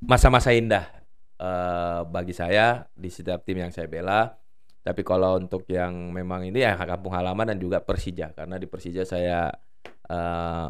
masa-masa 0.00 0.50
indah 0.56 0.88
eh 1.36 2.00
bagi 2.08 2.32
saya 2.32 2.86
di 2.96 3.10
setiap 3.12 3.42
tim 3.44 3.60
yang 3.60 3.74
saya 3.74 3.90
bela. 3.90 4.38
Tapi 4.82 5.02
kalau 5.06 5.38
untuk 5.38 5.62
yang 5.70 6.10
memang 6.10 6.42
ini 6.42 6.62
ya 6.66 6.74
kampung 6.74 7.14
halaman 7.14 7.54
dan 7.54 7.58
juga 7.62 7.78
Persija 7.78 8.34
karena 8.34 8.58
di 8.58 8.66
Persija 8.66 9.06
saya 9.06 9.50
eh 10.10 10.68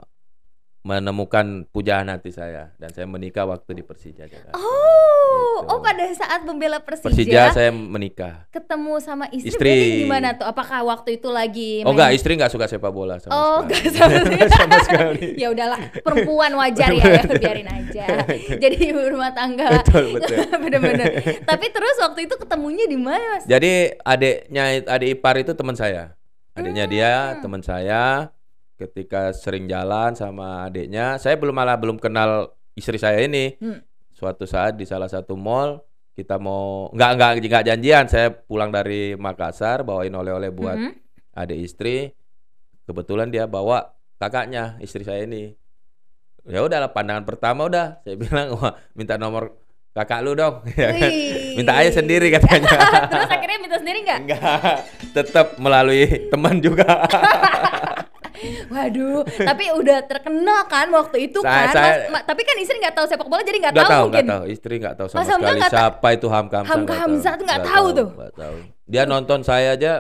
menemukan 0.83 1.47
pujaan 1.69 2.07
hati 2.07 2.29
saya 2.29 2.75
dan 2.77 2.91
saya 2.91 3.07
menikah 3.07 3.47
waktu 3.47 3.71
di 3.73 3.83
Persija 3.83 4.27
Jakarta. 4.27 4.53
Oh, 4.53 5.62
Gitu. 5.62 5.69
oh 5.69 5.79
pada 5.79 6.05
saat 6.11 6.43
membela 6.43 6.79
Persija, 6.79 7.07
Persija 7.07 7.43
saya 7.51 7.71
menikah. 7.71 8.51
ketemu 8.51 8.99
sama 8.99 9.31
istri, 9.31 9.49
Istri. 9.49 9.75
gimana 10.03 10.35
tuh? 10.35 10.43
Apakah 10.45 10.83
waktu 10.85 11.17
itu 11.17 11.29
lagi 11.29 11.81
Oh 11.83 11.95
enggak, 11.95 12.11
istri 12.12 12.35
enggak 12.35 12.51
suka 12.51 12.67
sepak 12.67 12.91
bola 12.91 13.17
sama 13.17 13.31
Oh, 13.31 13.59
sekali. 13.62 13.71
enggak 13.71 13.83
sama 13.93 14.11
sekali. 14.19 14.51
sama 14.51 14.77
sekali. 14.83 15.27
ya 15.39 15.49
udahlah, 15.49 15.81
perempuan 15.97 16.53
wajar 16.57 16.91
ya, 16.91 17.05
ya 17.07 17.23
biarin 17.31 17.69
aja. 17.69 18.05
Jadi 18.62 18.77
ibu 18.85 19.01
rumah 19.07 19.31
tangga. 19.31 19.71
Betul, 19.79 20.19
betul. 20.19 20.37
Bener-bener. 20.67 21.07
Tapi 21.41 21.67
terus 21.71 21.97
waktu 21.97 22.27
itu 22.27 22.35
ketemunya 22.35 22.85
di 22.85 22.99
mana, 22.99 23.23
Mas? 23.33 23.47
Jadi 23.47 23.73
adiknya 23.99 24.65
adik 24.85 25.09
ipar 25.15 25.39
itu 25.39 25.53
teman 25.53 25.75
saya. 25.75 26.19
Adiknya 26.53 26.85
dia 26.85 27.11
Hmm. 27.33 27.41
teman 27.41 27.62
saya. 27.62 28.35
Ketika 28.83 29.31
sering 29.31 29.71
jalan 29.71 30.19
sama 30.19 30.67
adiknya, 30.67 31.15
saya 31.17 31.39
belum 31.39 31.55
malah 31.55 31.79
belum 31.79 32.03
kenal 32.03 32.51
istri 32.75 32.99
saya 32.99 33.23
ini. 33.23 33.55
Hmm. 33.62 33.79
Suatu 34.11 34.43
saat 34.43 34.75
di 34.75 34.83
salah 34.83 35.07
satu 35.07 35.39
mall 35.39 35.79
kita 36.12 36.37
mau 36.37 36.91
nggak 36.91 37.11
nggak 37.15 37.33
nggak 37.47 37.65
janjian. 37.65 38.05
Saya 38.07 38.35
pulang 38.35 38.69
dari 38.69 39.15
Makassar 39.15 39.87
bawain 39.87 40.11
oleh-oleh 40.11 40.51
buat 40.51 40.75
Mhm. 40.75 40.93
adik 41.33 41.59
istri. 41.62 42.11
Kebetulan 42.83 43.31
dia 43.31 43.47
bawa 43.47 43.95
kakaknya 44.19 44.77
istri 44.79 45.07
saya 45.07 45.23
ini. 45.23 45.55
Ya 46.43 46.59
udahlah 46.59 46.91
pandangan 46.91 47.23
pertama 47.23 47.71
udah 47.71 48.03
saya 48.03 48.19
bilang 48.23 48.59
wah 48.59 48.75
minta 48.93 49.15
nomor 49.15 49.55
kakak 49.95 50.21
lu 50.21 50.35
dong. 50.35 50.67
Ya 50.75 50.91
kan? 50.91 51.11
Minta 51.55 51.73
aja 51.79 51.91
sendiri 51.95 52.35
katanya. 52.35 52.67
terus 53.15 53.31
akhirnya 53.31 53.59
minta 53.61 53.77
sendiri 53.79 53.99
nggak? 54.03 54.19
Enggak, 54.27 54.75
tetap 55.15 55.47
melalui 55.57 56.03
teman 56.29 56.59
juga. 56.59 57.07
Waduh, 58.69 59.21
tapi 59.25 59.65
udah 59.71 59.99
terkenal 60.03 60.61
kan 60.67 60.87
waktu 60.89 61.27
itu 61.27 61.39
Saya- 61.39 61.69
kan. 61.69 61.75
saya- 61.75 61.97
Mas- 62.05 62.11
ma- 62.13 62.25
tapi 62.25 62.43
kan 62.43 62.57
istri 62.57 62.77
nggak 62.77 62.95
tahu 62.95 63.07
sepak 63.07 63.27
bola 63.27 63.41
jadi 63.41 63.59
nggak 63.61 63.75
tahu 63.75 63.87
tahu, 63.87 64.05
mungkin. 64.05 64.25
nggak 64.25 64.33
tahu. 64.33 64.45
Istri 64.49 64.75
nggak 64.79 64.95
tahu 64.95 65.07
sama 65.07 65.19
Mas 65.19 65.29
sekali 65.29 65.61
siapa 65.69 66.09
itu 66.11 66.27
Hamka 66.27 66.57
Hamzah. 66.59 66.71
Hamka 66.73 66.95
Hamzah 66.97 67.33
tuh 67.35 67.45
nggak 67.45 67.63
tahu 67.65 67.87
tuh. 67.93 68.09
nggak 68.13 68.35
tahu. 68.35 68.57
Dia 68.85 69.03
nonton 69.05 69.41
saya 69.41 69.69
aja 69.73 69.93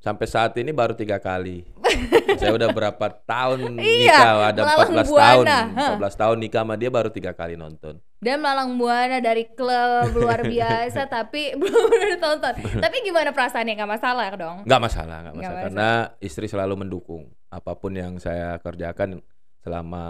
sampai 0.00 0.26
saat 0.26 0.56
ini 0.56 0.72
baru 0.72 0.96
tiga 0.96 1.20
kali. 1.20 1.64
saya 2.40 2.56
udah 2.56 2.70
berapa 2.72 3.06
tahun 3.28 3.76
Iya, 3.76 4.16
nikah, 4.16 4.34
ada 4.54 4.60
melalang 4.64 4.92
14 4.94 5.04
tahun, 5.04 5.44
buana, 5.44 5.58
hah. 5.76 5.90
14 6.00 6.20
tahun 6.22 6.36
nikah 6.40 6.62
sama 6.64 6.74
dia 6.80 6.90
baru 6.90 7.10
tiga 7.12 7.32
kali 7.36 7.54
nonton. 7.60 8.00
Dan 8.20 8.44
Malang 8.44 8.76
Buana 8.76 9.16
dari 9.20 9.48
klub 9.56 10.12
luar 10.12 10.44
biasa 10.44 11.08
tapi 11.16 11.52
belum 11.60 11.82
pernah 11.88 12.08
ditonton. 12.16 12.54
tapi 12.80 12.96
gimana 13.04 13.32
perasaannya 13.32 13.74
nggak 13.76 13.92
masalah 13.96 14.28
dong? 14.36 14.56
Nggak 14.64 14.80
masalah, 14.80 15.16
Nggak 15.24 15.34
masalah. 15.36 15.62
Karena 15.68 15.88
istri 16.20 16.46
selalu 16.48 16.74
mendukung 16.86 17.28
apa 17.48 17.72
pun 17.76 17.92
yang 17.96 18.16
saya 18.20 18.56
kerjakan 18.60 19.20
selama 19.60 20.04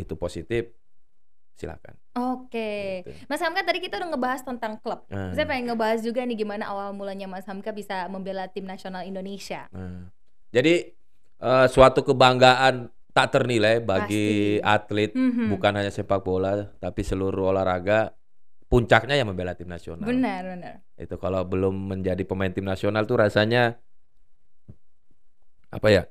itu 0.00 0.14
positif, 0.16 0.72
silakan. 1.58 1.98
Oke. 2.14 3.02
Gitu. 3.02 3.26
Mas 3.26 3.42
Hamka 3.42 3.60
tadi 3.60 3.78
kita 3.78 3.98
udah 3.98 4.08
ngebahas 4.08 4.40
tentang 4.40 4.78
klub. 4.78 5.02
Nah. 5.08 5.34
Saya 5.34 5.44
pengen 5.44 5.68
ngebahas 5.68 6.00
juga 6.00 6.22
nih 6.22 6.38
gimana 6.38 6.64
awal 6.64 6.94
mulanya 6.94 7.26
Mas 7.26 7.44
Hamka 7.44 7.70
bisa 7.70 8.06
membela 8.06 8.46
tim 8.46 8.62
nasional 8.62 9.02
Indonesia. 9.02 9.66
Nah, 9.70 10.06
jadi 10.48 10.94
eh, 11.38 11.66
suatu 11.68 12.02
kebanggaan 12.02 12.86
tak 13.10 13.30
ternilai 13.32 13.78
bagi 13.78 14.58
Pasti. 14.58 14.64
atlet, 14.64 15.10
Mhm. 15.12 15.50
bukan 15.50 15.72
hanya 15.72 15.90
sepak 15.90 16.18
bola, 16.20 16.70
tapi 16.76 17.02
seluruh 17.02 17.50
olahraga. 17.50 18.14
Puncaknya 18.66 19.14
yang 19.14 19.26
membela 19.26 19.54
tim 19.54 19.64
nasional. 19.64 20.04
Benar, 20.04 20.44
benar. 20.44 20.74
Itu 20.94 21.16
kalau 21.16 21.40
belum 21.42 21.72
menjadi 21.88 22.20
pemain 22.22 22.50
tim 22.50 22.62
nasional 22.62 23.02
tuh 23.02 23.16
rasanya 23.16 23.80
apa 25.68 25.88
ya? 25.88 26.02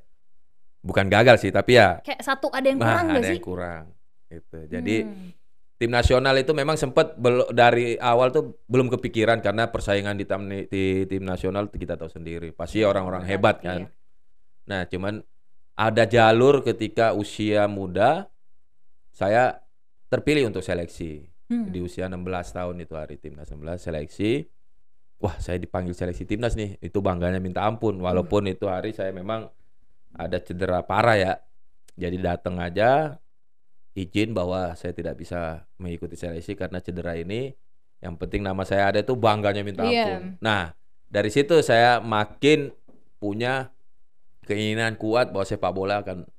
Bukan 0.82 1.06
gagal 1.06 1.38
sih, 1.40 1.52
tapi 1.52 1.76
ya 1.76 2.00
Kayak 2.02 2.22
satu 2.24 2.48
ada 2.50 2.66
yang 2.66 2.80
nah, 2.80 2.88
kurang 2.88 3.06
nggak 3.08 3.20
ada 3.20 3.28
sih? 3.28 3.36
yang 3.36 3.46
kurang. 3.46 3.84
Itu. 4.28 4.58
Jadi 4.66 4.96
Hmm. 5.04 5.30
Tim 5.78 5.94
nasional 5.94 6.34
itu 6.42 6.52
memang 6.58 6.74
sempat 6.74 7.14
dari 7.54 8.02
awal 8.02 8.34
tuh 8.34 8.58
belum 8.66 8.90
kepikiran 8.98 9.46
karena 9.46 9.70
persaingan 9.70 10.18
di, 10.18 10.26
tam- 10.26 10.50
di 10.50 11.06
tim 11.06 11.22
nasional 11.22 11.70
kita 11.70 11.94
tahu 11.94 12.10
sendiri. 12.10 12.50
Pasti 12.50 12.82
orang-orang 12.82 13.22
Benar, 13.24 13.32
hebat 13.38 13.56
iya. 13.62 13.66
kan. 13.70 13.82
Nah, 14.68 14.82
cuman 14.90 15.22
ada 15.78 16.04
jalur 16.10 16.66
ketika 16.66 17.14
usia 17.14 17.70
muda 17.70 18.26
saya 19.14 19.62
terpilih 20.10 20.50
untuk 20.50 20.66
seleksi. 20.66 21.30
Hmm. 21.48 21.70
Di 21.70 21.80
usia 21.80 22.10
16 22.10 22.26
tahun 22.58 22.76
itu 22.82 22.94
hari 22.98 23.22
timnas 23.22 23.48
16 23.54 23.78
seleksi. 23.78 24.50
Wah, 25.22 25.38
saya 25.38 25.62
dipanggil 25.62 25.94
seleksi 25.94 26.26
timnas 26.26 26.58
nih. 26.58 26.82
Itu 26.82 27.06
bangganya 27.06 27.38
minta 27.38 27.64
ampun 27.64 28.02
walaupun 28.02 28.50
itu 28.50 28.66
hari 28.66 28.98
saya 28.98 29.14
memang 29.14 29.46
ada 30.18 30.42
cedera 30.42 30.82
parah 30.82 31.18
ya. 31.18 31.34
Jadi 31.98 32.18
datang 32.18 32.58
aja 32.62 33.22
izin 33.98 34.30
bahwa 34.38 34.78
saya 34.78 34.94
tidak 34.94 35.18
bisa 35.18 35.66
mengikuti 35.82 36.14
seleksi 36.14 36.54
karena 36.54 36.78
cedera 36.78 37.18
ini. 37.18 37.50
Yang 37.98 38.14
penting 38.22 38.46
nama 38.46 38.62
saya 38.62 38.94
ada 38.94 39.02
itu 39.02 39.18
bangganya 39.18 39.66
minta 39.66 39.82
ampun. 39.82 40.38
Nah, 40.38 40.78
dari 41.10 41.34
situ 41.34 41.58
saya 41.66 41.98
makin 41.98 42.70
punya 43.18 43.74
keinginan 44.46 44.94
kuat 45.02 45.34
bahwa 45.34 45.46
sepak 45.50 45.74
bola 45.74 46.06
akan 46.06 46.30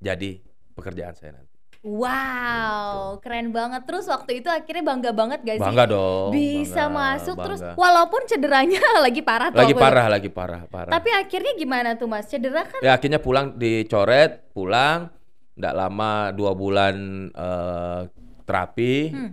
jadi 0.00 0.40
pekerjaan 0.72 1.12
saya 1.12 1.36
nanti. 1.36 1.52
Wow, 1.82 3.18
keren 3.18 3.50
banget. 3.50 3.82
Terus 3.90 4.06
waktu 4.06 4.38
itu 4.38 4.46
akhirnya 4.46 4.86
bangga 4.86 5.10
banget 5.10 5.42
sih? 5.42 5.58
Bangga 5.58 5.84
dong. 5.90 6.30
Bisa 6.30 6.86
bangga, 6.86 7.18
masuk 7.18 7.36
terus 7.42 7.60
bangga. 7.60 7.74
walaupun 7.74 8.22
cederanya 8.30 8.78
lagi 9.04 9.20
parah 9.20 9.50
tuh 9.50 9.60
lagi 9.66 9.74
parah, 9.74 10.06
lagi 10.06 10.30
parah, 10.30 10.62
parah. 10.70 10.92
Tapi 10.94 11.10
akhirnya 11.10 11.52
gimana 11.58 11.98
tuh 11.98 12.06
Mas? 12.06 12.30
Cedera 12.30 12.62
kan 12.70 12.78
Ya 12.86 12.94
akhirnya 12.94 13.18
pulang 13.18 13.58
dicoret, 13.58 14.46
pulang, 14.54 15.10
tidak 15.52 15.74
lama 15.74 16.12
dua 16.30 16.52
bulan 16.52 16.94
eh, 17.28 18.00
terapi, 18.42 18.94
Hmm. 19.08 19.32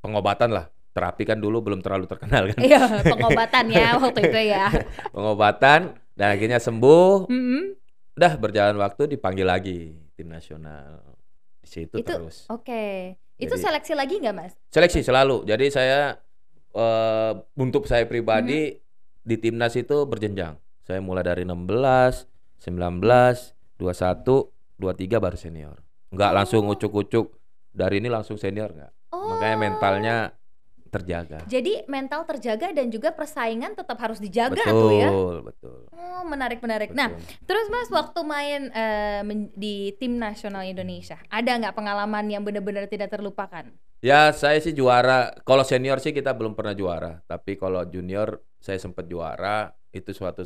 pengobatan 0.00 0.50
lah. 0.50 0.66
Terapi 0.92 1.24
kan 1.24 1.40
dulu 1.40 1.64
belum 1.64 1.80
terlalu 1.80 2.04
terkenal 2.04 2.52
kan. 2.52 2.60
Iya, 2.60 2.80
pengobatan 3.02 3.64
ya 3.72 3.96
waktu 3.96 4.20
itu 4.28 4.40
ya. 4.44 4.68
pengobatan 5.16 5.80
dan 6.12 6.28
akhirnya 6.28 6.60
sembuh. 6.60 7.32
Mm-mm. 7.32 7.62
Udah 8.12 8.32
berjalan 8.36 8.76
waktu 8.76 9.08
dipanggil 9.08 9.48
lagi 9.48 9.96
tim 10.12 10.28
nasional. 10.28 11.00
Di 11.58 11.68
situ 11.70 11.96
Itu- 11.96 12.12
terus. 12.12 12.44
Oke. 12.52 13.16
Itu 13.40 13.56
Jadi- 13.56 13.64
seleksi 13.64 13.92
lagi 13.96 14.20
nggak 14.20 14.36
Mas? 14.36 14.52
Seleksi 14.68 15.00
selalu. 15.00 15.48
Jadi 15.48 15.72
saya 15.72 16.20
eh, 16.72 17.32
untuk 17.54 17.88
saya 17.88 18.04
pribadi 18.04 18.76
di 19.18 19.36
timnas 19.36 19.72
itu 19.72 20.04
berjenjang. 20.04 20.60
Saya 20.82 21.00
mulai 21.00 21.22
dari 21.22 21.48
16, 21.48 22.28
19, 22.58 23.56
21, 23.78 24.52
23 24.80 25.18
baru 25.18 25.36
senior. 25.36 25.76
Enggak 26.12 26.32
langsung 26.36 26.68
ucuk-ucuk 26.68 27.32
dari 27.72 28.00
ini 28.00 28.08
langsung 28.12 28.36
senior 28.36 28.72
enggak. 28.72 28.92
Oh. 29.12 29.36
Makanya 29.36 29.56
mentalnya 29.56 30.16
terjaga. 30.92 31.40
Jadi 31.48 31.88
mental 31.88 32.28
terjaga 32.28 32.68
dan 32.76 32.92
juga 32.92 33.16
persaingan 33.16 33.72
tetap 33.72 33.96
harus 33.96 34.20
dijaga 34.20 34.60
betul, 34.60 34.76
tuh 34.76 34.90
ya. 34.92 35.08
betul. 35.40 35.78
Oh, 35.88 36.22
menarik 36.28 36.60
menarik. 36.60 36.92
Nah, 36.92 37.08
betul. 37.16 37.48
terus 37.48 37.66
Mas 37.72 37.88
waktu 37.88 38.20
main 38.28 38.68
men- 39.24 39.48
di 39.56 39.96
tim 39.96 40.20
nasional 40.20 40.68
Indonesia, 40.68 41.16
ada 41.32 41.48
nggak 41.48 41.72
pengalaman 41.72 42.28
yang 42.28 42.44
benar-benar 42.44 42.92
tidak 42.92 43.08
terlupakan? 43.08 43.72
Ya 44.04 44.36
saya 44.36 44.60
sih 44.60 44.76
juara. 44.76 45.32
Kalau 45.48 45.64
senior 45.64 45.96
sih 45.96 46.12
kita 46.12 46.36
belum 46.36 46.52
pernah 46.52 46.76
juara. 46.76 47.24
Tapi 47.24 47.56
kalau 47.56 47.80
junior 47.88 48.44
saya 48.60 48.76
sempat 48.76 49.08
juara. 49.08 49.72
Itu 49.92 50.12
suatu 50.12 50.44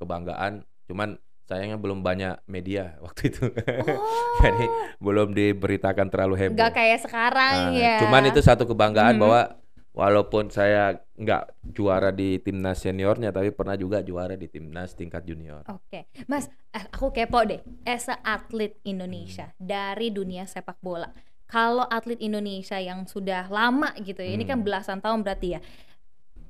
kebanggaan. 0.00 0.64
Cuman 0.88 1.16
sayangnya 1.48 1.80
belum 1.80 2.04
banyak 2.04 2.44
media 2.44 2.94
waktu 3.04 3.32
itu. 3.32 3.48
Oh. 3.48 4.38
Jadi 4.38 4.64
belum 5.00 5.32
diberitakan 5.32 6.06
terlalu 6.06 6.34
heboh. 6.36 6.54
Nggak 6.54 6.72
kayak 6.76 7.00
sekarang 7.02 7.72
Nah, 7.72 7.74
ya. 7.74 7.96
Cuman 8.04 8.28
itu 8.28 8.38
satu 8.38 8.68
kebanggaan 8.68 9.16
Mhm. 9.16 9.22
bahwa 9.24 9.40
walaupun 9.90 10.46
saya 10.46 11.00
nggak 11.16 11.42
juara 11.74 12.12
di 12.12 12.38
timnas 12.38 12.78
seniornya, 12.78 13.32
tapi 13.32 13.50
pernah 13.50 13.74
juga 13.74 13.98
juara 13.98 14.36
di 14.36 14.46
timnas 14.46 14.94
tingkat 14.94 15.24
junior. 15.24 15.66
Oke, 15.66 16.06
Mas, 16.28 16.46
eh, 16.70 16.84
aku 16.86 17.10
kepo 17.10 17.42
deh. 17.42 17.58
As 17.82 18.06
a 18.06 18.20
atlet 18.20 18.78
Indonesia 18.84 19.50
dari 19.56 20.12
dunia 20.12 20.46
sepak 20.46 20.78
bola, 20.78 21.10
kalau 21.48 21.82
atlet 21.82 22.20
Indonesia 22.20 22.76
yang 22.76 23.08
sudah 23.08 23.48
lama 23.48 23.90
gitu 23.98 24.20
ya, 24.20 24.30
ini 24.30 24.44
kan 24.44 24.60
Hmm. 24.60 24.66
belasan 24.68 25.00
tahun 25.00 25.24
berarti 25.24 25.56
ya. 25.56 25.60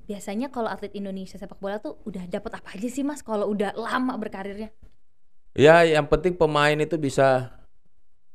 Biasanya 0.04 0.48
kalau 0.48 0.68
atlet 0.68 0.92
Indonesia 0.92 1.36
sepak 1.36 1.56
bola 1.56 1.76
tuh 1.78 2.00
udah 2.02 2.24
dapat 2.26 2.52
apa 2.54 2.72
aja 2.72 2.88
sih 2.88 3.00
Mas 3.00 3.20
kalau 3.20 3.48
udah 3.48 3.76
lama 3.76 4.16
berkarirnya? 4.16 4.72
Ya, 5.58 5.82
yang 5.82 6.06
penting 6.06 6.38
pemain 6.38 6.78
itu 6.78 6.94
bisa 6.94 7.50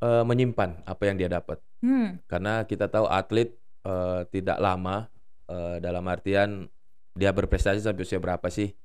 eh, 0.03 0.23
menyimpan 0.27 0.83
apa 0.83 1.03
yang 1.07 1.15
dia 1.15 1.31
dapat. 1.31 1.63
Hmm, 1.79 2.19
Karena 2.27 2.67
kita 2.67 2.91
tahu 2.91 3.07
atlet 3.07 3.55
eh, 3.87 4.21
tidak 4.27 4.59
lama 4.59 5.07
eh, 5.47 5.79
dalam 5.79 6.03
artian 6.11 6.67
dia 7.15 7.31
berprestasi 7.31 7.79
sampai 7.79 8.03
usia 8.03 8.19
berapa 8.19 8.43
sih? 8.51 8.75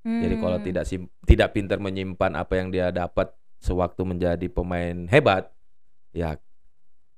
Jadi 0.00 0.34
kalau 0.40 0.56
hmm. 0.56 0.66
tidak 0.70 0.84
sim- 0.88 1.12
tidak 1.28 1.52
pintar 1.52 1.76
menyimpan 1.76 2.32
apa 2.38 2.56
yang 2.56 2.72
dia 2.72 2.88
dapat 2.88 3.34
sewaktu 3.60 4.00
menjadi 4.08 4.46
pemain 4.48 5.04
hebat, 5.12 5.52
ya 6.16 6.40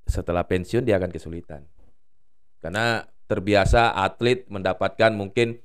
setelah 0.09 0.43
pensiun 0.43 0.83
dia 0.83 0.99
akan 0.99 1.15
kesulitan. 1.15 1.63
Karena 2.59 3.07
terbiasa 3.31 3.95
atlet 3.95 4.51
mendapatkan 4.51 5.15
mungkin 5.15 5.63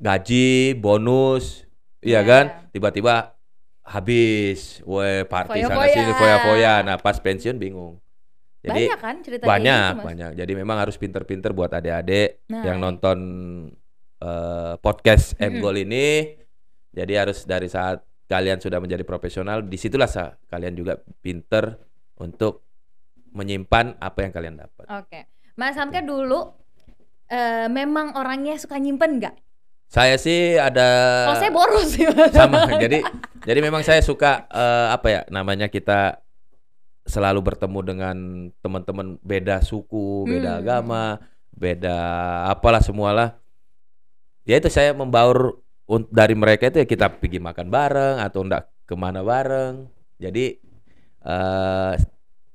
gaji, 0.00 0.72
bonus, 0.80 1.68
iya 2.00 2.24
Ya. 2.24 2.26
kan? 2.26 2.44
Tiba-tiba 2.72 3.36
habis, 3.88 4.84
weh 4.84 5.24
party 5.24 5.64
sana 5.64 5.80
Foya-foya. 5.80 5.94
sini 5.96 6.12
foya-foya. 6.14 6.74
Nah, 6.84 6.96
pas 7.00 7.16
pensiun 7.16 7.56
bingung. 7.56 7.96
Jadi 8.60 8.90
banyak 8.90 9.00
kan 9.00 9.16
cerita 9.24 9.42
kayak 9.46 9.52
banyak, 9.54 9.90
gitu, 9.96 10.04
banyak. 10.04 10.30
Jadi 10.36 10.52
memang 10.52 10.76
harus 10.76 10.96
pinter-pinter 10.98 11.54
buat 11.56 11.72
adik-adik 11.72 12.44
Nah, 12.52 12.62
yang 12.66 12.76
nonton 12.78 13.18
eh, 14.18 14.74
podcast 14.78 15.38
Mm-mm. 15.38 15.48
M 15.48 15.62
Goal 15.62 15.76
ini. 15.80 16.36
Jadi 16.92 17.12
harus 17.14 17.46
dari 17.46 17.70
saat 17.70 18.02
kalian 18.28 18.60
sudah 18.60 18.76
menjadi 18.76 19.06
profesional, 19.06 19.64
di 19.64 19.78
situlah 19.80 20.10
sa 20.10 20.36
kalian 20.50 20.74
juga 20.76 21.00
pinter 21.00 21.78
untuk 22.18 22.66
menyimpan 23.32 23.96
apa 23.96 24.18
yang 24.26 24.32
kalian 24.34 24.56
dapat. 24.58 24.84
Oke, 24.90 25.20
Mas 25.54 25.78
Hamka 25.78 26.02
dulu 26.02 26.52
eh, 27.30 27.70
memang 27.70 28.18
orangnya 28.18 28.58
suka 28.58 28.76
nyimpen 28.76 29.22
nggak? 29.22 29.36
Saya 29.88 30.20
sih 30.20 30.60
ada 30.60 30.84
Kalau 31.32 31.40
saya 31.40 31.52
boros 31.54 31.88
sih. 31.88 32.04
Mas. 32.04 32.28
Sama. 32.34 32.68
jadi 32.76 33.00
jadi 33.48 33.64
memang 33.64 33.80
saya 33.80 34.04
suka 34.04 34.44
eh, 34.52 34.88
apa 34.92 35.06
ya 35.08 35.20
namanya 35.32 35.72
kita 35.72 36.20
selalu 37.08 37.40
bertemu 37.40 37.80
dengan 37.80 38.16
teman-teman 38.60 39.16
beda 39.24 39.64
suku, 39.64 40.28
beda 40.28 40.52
Hmm. 40.52 40.60
agama, 40.60 41.04
beda 41.56 41.96
apalah 42.52 42.84
semualah. 42.84 43.40
Ya 44.44 44.60
itu 44.60 44.68
saya 44.68 44.92
membaur 44.92 45.64
dari 46.12 46.36
mereka 46.36 46.68
itu 46.68 46.84
ya 46.84 46.86
kita 46.86 47.08
pergi 47.08 47.40
makan 47.40 47.72
bareng 47.72 48.16
atau 48.20 48.44
enggak 48.44 48.68
ke 48.84 48.92
mana 48.92 49.24
bareng. 49.24 49.88
Jadi 50.20 50.60
eh 51.24 51.92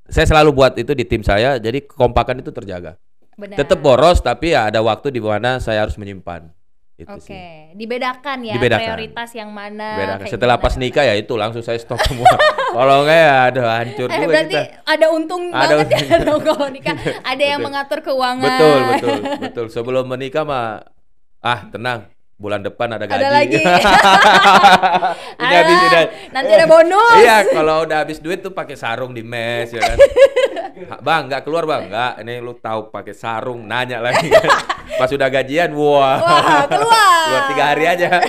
saya 0.06 0.26
selalu 0.30 0.54
buat 0.54 0.78
itu 0.78 0.94
di 0.94 1.10
tim 1.10 1.26
saya, 1.26 1.58
jadi 1.58 1.82
kekompakan 1.82 2.46
itu 2.46 2.54
terjaga. 2.54 3.02
Benar. 3.34 3.58
Tetap 3.58 3.82
boros 3.82 4.22
tapi 4.22 4.54
ya 4.54 4.70
ada 4.70 4.78
waktu 4.86 5.10
di 5.10 5.18
mana 5.18 5.58
saya 5.58 5.82
harus 5.82 5.98
menyimpan. 5.98 6.54
Itu 6.94 7.10
Oke, 7.10 7.26
sih. 7.26 7.74
dibedakan 7.74 8.38
ya 8.44 8.54
Dibedakan. 8.54 8.86
prioritas 8.86 9.30
yang 9.34 9.50
mana. 9.50 9.98
Beda. 9.98 10.14
kayak 10.20 10.30
Setelah 10.30 10.56
pas 10.56 10.78
nikah 10.78 11.02
ya 11.02 11.16
itu 11.16 11.34
langsung 11.34 11.60
saya 11.60 11.76
stop 11.76 11.98
semua. 12.00 12.30
Kalau 12.72 13.02
enggak 13.02 13.18
ya 13.20 13.34
aduh 13.48 13.66
hancur 13.66 14.08
Eh, 14.08 14.14
juga 14.16 14.30
berarti 14.30 14.56
kita. 14.56 14.78
ada 14.84 15.06
untung 15.10 15.44
Ada 15.48 15.74
banget 15.74 15.88
ya 15.90 16.18
dong 16.22 16.42
kalau 16.48 16.66
nikah. 16.68 16.96
Ada 17.34 17.44
yang 17.48 17.60
mengatur 17.60 18.00
keuangan. 18.00 18.46
Betul, 18.48 18.78
betul, 18.88 19.18
betul. 19.40 19.66
Sebelum 19.70 20.06
menikah 20.06 20.42
mah 20.42 20.86
ah 21.40 21.66
tenang, 21.68 22.06
bulan 22.36 22.62
depan 22.62 22.88
ada 22.92 23.04
gaji. 23.04 23.14
Ada 23.16 23.30
lagi. 23.32 23.62
Ini 25.36 25.56
habis 25.56 25.76
Alah, 25.76 25.88
udah 25.88 26.04
nanti 26.32 26.52
ada 26.52 26.66
bonus. 26.68 27.14
Iya, 27.16 27.38
kalau 27.48 27.76
udah 27.84 27.98
habis 28.00 28.18
duit 28.20 28.40
tuh 28.40 28.52
pakai 28.52 28.76
sarung 28.76 29.12
di 29.12 29.22
mes 29.22 29.68
ya 29.68 29.82
kan. 29.84 29.98
Bang, 31.00 31.26
nggak 31.26 31.42
keluar 31.42 31.66
bang, 31.66 31.84
nggak. 31.86 32.14
Ini 32.22 32.34
lu 32.40 32.54
tahu 32.56 32.90
pakai 32.90 33.14
sarung, 33.14 33.64
nanya 33.64 33.98
lagi. 34.00 34.30
Pas 34.94 35.10
udah 35.10 35.28
gajian, 35.28 35.70
wah, 35.74 36.18
Wah, 36.18 36.64
keluar. 36.66 37.26
keluar 37.26 37.44
tiga 37.50 37.64
hari 37.66 37.84
aja. 37.86 38.08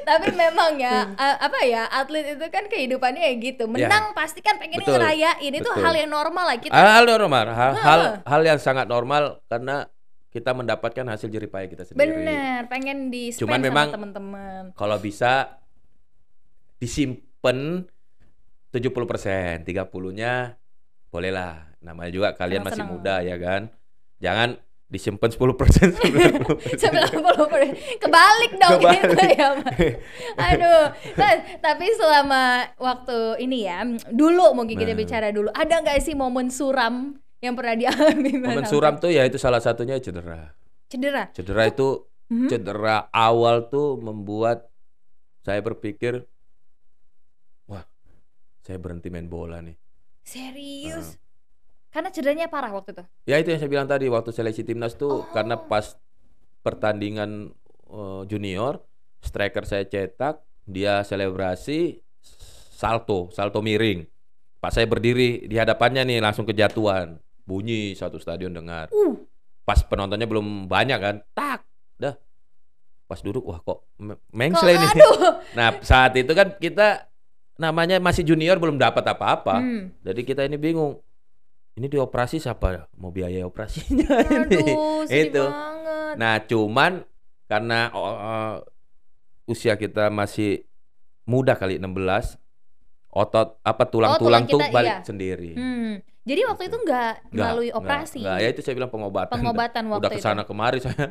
Tapi 0.00 0.28
memang 0.32 0.74
ya 0.74 1.06
a- 1.14 1.38
apa 1.40 1.62
ya 1.62 1.86
atlet 1.86 2.34
itu 2.34 2.46
kan 2.48 2.66
kehidupannya 2.66 3.22
ya 3.22 3.34
gitu. 3.38 3.64
Menang 3.64 4.10
pasti 4.10 4.40
kan 4.40 4.58
pengen 4.58 4.82
Betul, 4.82 4.98
ngerayain 4.98 5.52
itu 5.52 5.62
betul. 5.62 5.78
hal 5.78 5.94
yang 5.94 6.10
normal 6.10 6.44
lah 6.44 6.58
kita. 6.58 6.74
hal 6.74 7.04
normal, 7.06 7.46
hal, 7.48 7.72
hal, 7.76 8.00
hal 8.20 8.42
yang 8.42 8.58
sangat 8.58 8.84
normal 8.84 9.38
karena 9.46 9.86
kita 10.30 10.50
mendapatkan 10.50 11.06
hasil 11.06 11.26
jeripaya 11.26 11.66
kita 11.66 11.82
sendiri. 11.84 12.02
Bener, 12.02 12.66
pengen 12.66 13.08
di 13.08 13.30
Cuman 13.30 13.58
memang- 13.58 13.90
teman-teman. 13.90 14.62
Kalau 14.74 14.98
bisa 14.98 15.58
disimpan 16.78 17.86
70%, 18.70 19.62
30-nya 19.64 20.54
bolehlah. 21.08 21.70
Namanya 21.80 22.10
juga 22.10 22.28
kalian 22.32 22.62
masih 22.62 22.82
Senang-senang. 22.82 23.00
muda 23.00 23.26
ya 23.26 23.36
kan. 23.38 23.62
Jangan 24.18 24.48
disimpan 24.90 25.30
10%, 25.30 25.38
90%. 25.94 26.82
90 26.82 28.02
kebalik 28.02 28.52
dong 28.52 28.70
Kebalik. 28.76 29.00
gitu 29.00 29.24
ya 29.30 29.48
Mas. 29.56 29.78
Aduh 30.36 30.84
Nah, 31.12 31.32
tapi 31.56 31.86
selama 31.92 32.42
waktu 32.76 33.18
ini 33.38 33.64
ya 33.64 33.86
dulu 34.06 34.50
mungkin 34.52 34.74
kita 34.74 34.90
Nah. 34.90 34.98
bicara 34.98 35.28
dulu 35.30 35.46
ada 35.48 35.74
nggak 35.76 35.98
sih 36.00 36.12
momen 36.12 36.50
suram 36.50 37.14
yang 37.38 37.54
pernah 37.54 37.78
dialami 37.78 38.34
Momen 38.36 38.60
Hamka? 38.60 38.68
suram 38.68 38.94
tuh 38.96 39.08
ya 39.08 39.22
itu 39.22 39.36
salah 39.36 39.58
satunya 39.58 39.96
cedera. 39.96 40.52
cedera 40.86 41.30
Cedera 41.30 41.64
itu 41.64 42.04
Mhm. 42.26 42.46
cedera 42.46 42.96
awal 43.08 43.66
tuh 43.66 43.94
membuat 43.96 44.66
saya 45.40 45.58
berpikir 45.60 46.26
wah, 47.64 47.86
saya 48.60 48.76
berhenti 48.76 49.06
main 49.06 49.24
bola 49.24 49.58
nih. 49.58 49.78
serius 50.20 51.14
karena 51.90 52.08
cederanya 52.08 52.46
parah 52.46 52.70
waktu 52.70 52.90
itu. 52.92 53.04
Ya 53.26 53.36
itu 53.36 53.50
yang 53.50 53.58
saya 53.58 53.68
bilang 53.68 53.86
tadi 53.86 54.06
waktu 54.06 54.30
seleksi 54.30 54.62
timnas 54.62 54.94
tuh 54.94 55.20
Oh. 55.20 55.26
karena 55.30 55.58
pas 55.58 55.98
pertandingan 56.60 57.50
eh, 57.86 58.22
junior 58.26 58.78
striker 59.20 59.64
saya 59.64 59.84
cetak 59.84 60.40
dia 60.64 61.02
selebrasi 61.02 62.00
salto 62.70 63.28
salto 63.30 63.60
miring. 63.60 64.06
Pas 64.60 64.70
saya 64.70 64.84
berdiri 64.84 65.48
di 65.48 65.56
hadapannya 65.56 66.04
nih 66.04 66.20
langsung 66.20 66.44
kejatuhan. 66.44 67.16
Bunyi 67.42 67.92
satu 67.92 68.20
stadion 68.20 68.52
dengar. 68.52 68.92
Uh. 68.92 69.16
Pas 69.64 69.80
penontonnya 69.80 70.24
belum 70.24 70.68
banyak 70.68 70.98
kan 70.98 71.16
tak 71.32 71.64
dah. 71.96 72.14
Pas 73.08 73.18
duduk 73.18 73.42
wah 73.42 73.58
kok 73.58 73.82
me- 73.98 74.14
kok 74.14 74.30
mengsle 74.30 74.70
ini 74.76 74.86
nah 75.52 75.74
saat 75.82 76.14
itu 76.14 76.30
kan 76.30 76.54
kita 76.54 77.10
namanya 77.56 77.98
masih 77.98 78.22
junior 78.22 78.56
belum 78.56 78.78
dapat 78.78 79.02
apa-apa. 79.02 79.58
Hmm. 79.58 79.90
jadi 80.00 80.20
kita 80.22 80.42
ini 80.46 80.54
bingung. 80.54 81.00
Ini 81.78 81.86
dioperasi 81.86 82.42
siapa 82.42 82.90
mau 82.98 83.14
biaya 83.14 83.46
operasinya 83.46 84.10
aduh 84.42 85.06
Itu. 85.06 85.44
banget 85.46 86.14
Nah, 86.18 86.42
cuman 86.42 87.06
karena 87.46 87.90
oh, 87.94 88.14
eh, 88.14 88.56
usia 89.50 89.74
kita 89.78 90.10
masih 90.10 90.66
muda 91.26 91.54
kali 91.54 91.78
16, 91.78 92.38
otot 93.10 93.58
apa 93.62 93.84
tulang-tulang 93.86 94.46
tulang 94.46 94.50
tuh 94.50 94.60
kita, 94.62 94.74
balik 94.74 94.94
iya. 94.94 95.06
sendiri. 95.06 95.52
Hmm. 95.54 95.94
Jadi 96.20 96.44
waktu 96.44 96.68
itu 96.68 96.76
nggak 96.76 97.32
melalui 97.32 97.70
operasi 97.72 98.20
nggak. 98.20 98.38
ya 98.44 98.48
itu 98.52 98.60
saya 98.60 98.76
bilang 98.76 98.92
pengobatan. 98.92 99.32
pengobatan 99.32 99.84
waktu 99.88 100.04
Udah 100.04 100.10
itu 100.12 100.20
ke 100.20 100.26
sana 100.28 100.42
kemari 100.44 100.78
saya. 100.78 101.08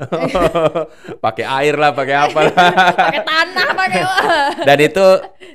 pakai 1.25 1.45
air 1.49 1.75
lah, 1.75 1.91
pakai 1.97 2.15
apa 2.15 2.39
lah. 2.45 2.53
pakai 3.09 3.21
tanah 3.25 3.67
pakai 3.73 4.01
Dan 4.69 4.77
itu 4.77 5.05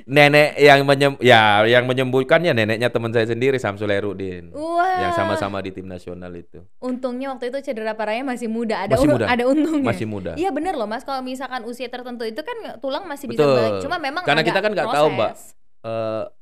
nenek 0.05 0.59
yang 0.59 0.79
menyem 0.83 1.13
ya 1.23 1.63
yang 1.63 1.87
menyembuhkannya 1.87 2.51
neneknya 2.51 2.91
teman 2.91 3.15
saya 3.15 3.31
sendiri 3.31 3.55
Samsul 3.55 3.95
Herudin. 3.95 4.51
Wah. 4.51 5.07
Yang 5.07 5.23
sama-sama 5.23 5.63
di 5.63 5.71
tim 5.71 5.87
nasional 5.87 6.35
itu. 6.35 6.59
Untungnya 6.83 7.31
waktu 7.31 7.47
itu 7.47 7.71
cedera 7.71 7.95
parahnya 7.95 8.27
masih 8.27 8.51
muda, 8.51 8.83
ada 8.83 8.99
Masih 8.99 9.07
muda. 9.07 9.25
ada 9.31 9.43
untungnya. 9.47 9.87
Masih 9.87 10.05
muda. 10.05 10.31
Iya 10.35 10.51
bener 10.51 10.75
loh 10.75 10.85
mas, 10.85 11.07
kalau 11.07 11.23
misalkan 11.23 11.63
usia 11.63 11.87
tertentu 11.87 12.27
itu 12.27 12.43
kan 12.43 12.75
tulang 12.83 13.07
masih 13.07 13.31
bisa 13.31 13.39
Betul. 13.39 13.55
balik. 13.55 13.73
Cuma 13.87 13.95
memang 14.03 14.27
Karena 14.27 14.43
kita 14.43 14.59
kan 14.59 14.75
nggak 14.75 14.91
tahu, 14.91 15.07
Mbak. 15.15 15.31
proses. 15.31 16.34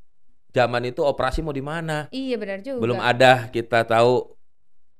Zaman 0.53 0.81
itu 0.85 1.01
operasi 1.01 1.41
mau 1.41 1.51
di 1.51 1.65
mana. 1.65 2.07
Iya 2.13 2.37
benar 2.37 2.61
juga. 2.61 2.79
Belum 2.79 3.01
ada 3.01 3.49
kita 3.49 3.83
tahu 3.83 4.37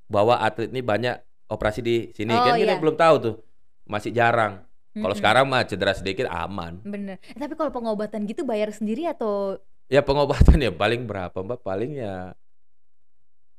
bahwa 0.09 0.35
atlet 0.37 0.73
ini 0.73 0.81
banyak 0.81 1.15
operasi 1.47 1.79
di 1.79 2.09
sini 2.11 2.33
Oh, 2.33 2.41
kan 2.41 2.57
kita 2.57 2.75
iya. 2.75 2.81
belum 2.81 2.97
tahu 2.97 3.15
tuh. 3.21 3.35
Masih 3.85 4.09
jarang. 4.09 4.65
Kalau 4.93 5.09
Mm-mm. 5.09 5.17
sekarang 5.17 5.45
mah 5.49 5.65
cedera 5.65 5.93
sedikit 5.93 6.25
aman. 6.29 6.81
Bener. 6.81 7.17
Eh, 7.21 7.37
tapi 7.37 7.53
kalau 7.53 7.69
pengobatan 7.69 8.25
gitu 8.25 8.43
bayar 8.43 8.73
sendiri 8.73 9.05
atau 9.09 9.57
Ya 9.91 10.01
pengobatan 10.01 10.57
ya 10.57 10.71
paling 10.73 11.05
berapa, 11.05 11.33
Mbak? 11.33 11.59
Paling 11.61 11.91
ya 11.97 12.33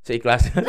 seikhlasnya. 0.03 0.57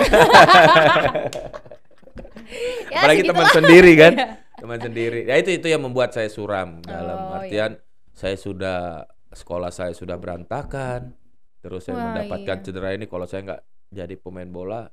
ya 2.92 2.98
Apalagi 3.02 3.22
teman 3.26 3.48
sendiri 3.50 3.92
kan. 3.98 4.12
Iya. 4.56 4.62
Teman 4.64 4.80
sendiri. 4.80 5.28
Ya 5.28 5.36
itu 5.36 5.52
itu 5.52 5.68
yang 5.68 5.84
membuat 5.84 6.16
saya 6.16 6.32
suram 6.32 6.80
dalam 6.80 7.18
Oh, 7.28 7.36
artian 7.36 7.76
saya 8.16 8.40
sudah 8.40 9.04
sekolah 9.37 9.68
saya 9.68 9.92
sudah 9.92 10.16
berantakan, 10.16 11.12
terus 11.61 11.85
saya 11.85 12.01
Wah, 12.01 12.05
mendapatkan 12.16 12.57
iya. 12.59 12.64
cedera 12.64 12.90
ini 12.96 13.05
kalau 13.05 13.29
saya 13.29 13.44
nggak 13.44 13.62
jadi 13.92 14.14
pemain 14.16 14.49
bola 14.49 14.88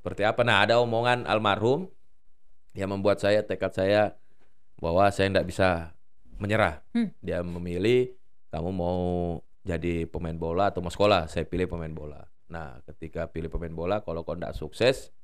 seperti 0.00 0.24
apa? 0.24 0.40
Nah 0.42 0.64
ada 0.64 0.80
omongan 0.80 1.28
almarhum 1.28 1.86
yang 2.72 2.88
membuat 2.88 3.20
saya 3.20 3.44
tekad 3.44 3.72
saya 3.76 4.02
bahwa 4.80 5.06
saya 5.12 5.30
nggak 5.30 5.46
bisa 5.46 5.92
menyerah. 6.40 6.80
Hmm. 6.96 7.12
Dia 7.20 7.44
memilih 7.44 8.16
kamu 8.50 8.70
mau 8.72 9.00
jadi 9.62 10.10
pemain 10.10 10.34
bola 10.34 10.74
atau 10.74 10.82
mau 10.82 10.90
sekolah, 10.90 11.30
saya 11.30 11.46
pilih 11.46 11.70
pemain 11.70 11.92
bola. 11.92 12.24
Nah 12.50 12.82
ketika 12.88 13.30
pilih 13.30 13.52
pemain 13.52 13.72
bola, 13.72 14.02
kalau 14.02 14.26
kau 14.26 14.34
nggak 14.34 14.56
sukses, 14.58 15.14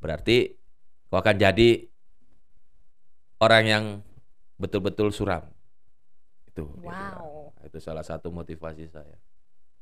berarti 0.00 0.56
kau 1.12 1.20
akan 1.20 1.36
jadi 1.36 1.92
orang 3.42 3.64
yang 3.66 3.84
betul-betul 4.56 5.10
suram. 5.10 5.42
Itu. 6.46 6.70
Wow. 6.78 7.41
Itu 7.62 7.78
salah 7.78 8.02
satu 8.02 8.28
motivasi 8.28 8.86
saya. 8.86 9.16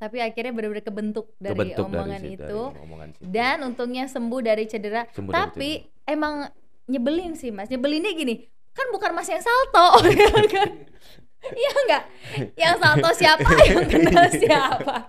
Tapi 0.01 0.17
akhirnya 0.17 0.57
benar-benar 0.57 0.81
kebentuk 0.81 1.37
dari 1.37 1.53
Kebentuk 1.53 1.85
omongan 1.93 2.21
dari, 2.25 2.33
itu. 2.33 2.61
dari 2.73 2.81
omongan 2.81 3.09
situ. 3.13 3.25
Dan 3.29 3.57
untungnya 3.69 4.05
sembuh 4.09 4.41
dari 4.41 4.65
cedera. 4.65 5.05
Sembuh 5.13 5.29
dari 5.29 5.37
Tapi 5.37 5.71
emang 6.09 6.49
nyebelin 6.89 7.37
sih 7.37 7.53
mas. 7.53 7.69
Nyebelinnya 7.69 8.17
gini, 8.17 8.41
kan 8.73 8.89
bukan 8.97 9.13
mas 9.13 9.29
yang 9.29 9.45
salto, 9.45 10.01
ya 10.09 10.31
kan? 10.49 10.71
Iya 11.41 11.71
enggak? 11.73 12.03
Yang 12.57 12.75
salto 12.81 13.11
siapa? 13.17 13.49
Yang 13.69 13.85
kena 13.89 14.25
siapa? 14.29 14.97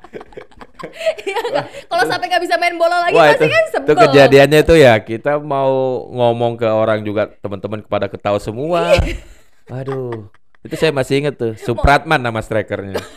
Iya 1.21 1.37
enggak? 1.45 1.65
Kalau 1.85 2.03
sampai 2.09 2.25
nggak 2.25 2.41
bisa 2.41 2.55
main 2.57 2.73
bola 2.73 3.05
lagi 3.05 3.13
Wah 3.13 3.29
pasti 3.37 3.45
itu, 3.45 3.53
kan 3.53 3.63
itu 3.63 3.73
sebel. 3.77 3.95
kejadiannya 4.01 4.59
itu 4.65 4.75
ya 4.81 4.93
kita 4.97 5.37
mau 5.37 5.69
ngomong 6.09 6.57
ke 6.57 6.65
orang 6.65 7.05
juga 7.05 7.29
teman-teman 7.37 7.85
kepada 7.85 8.09
ketawa 8.09 8.41
semua. 8.41 8.97
Aduh, 9.69 10.33
itu 10.61 10.75
saya 10.75 10.91
masih 10.91 11.19
inget 11.19 11.35
tuh 11.35 11.53
Supratman 11.55 12.21
nama 12.21 12.39
strikernya. 12.39 13.01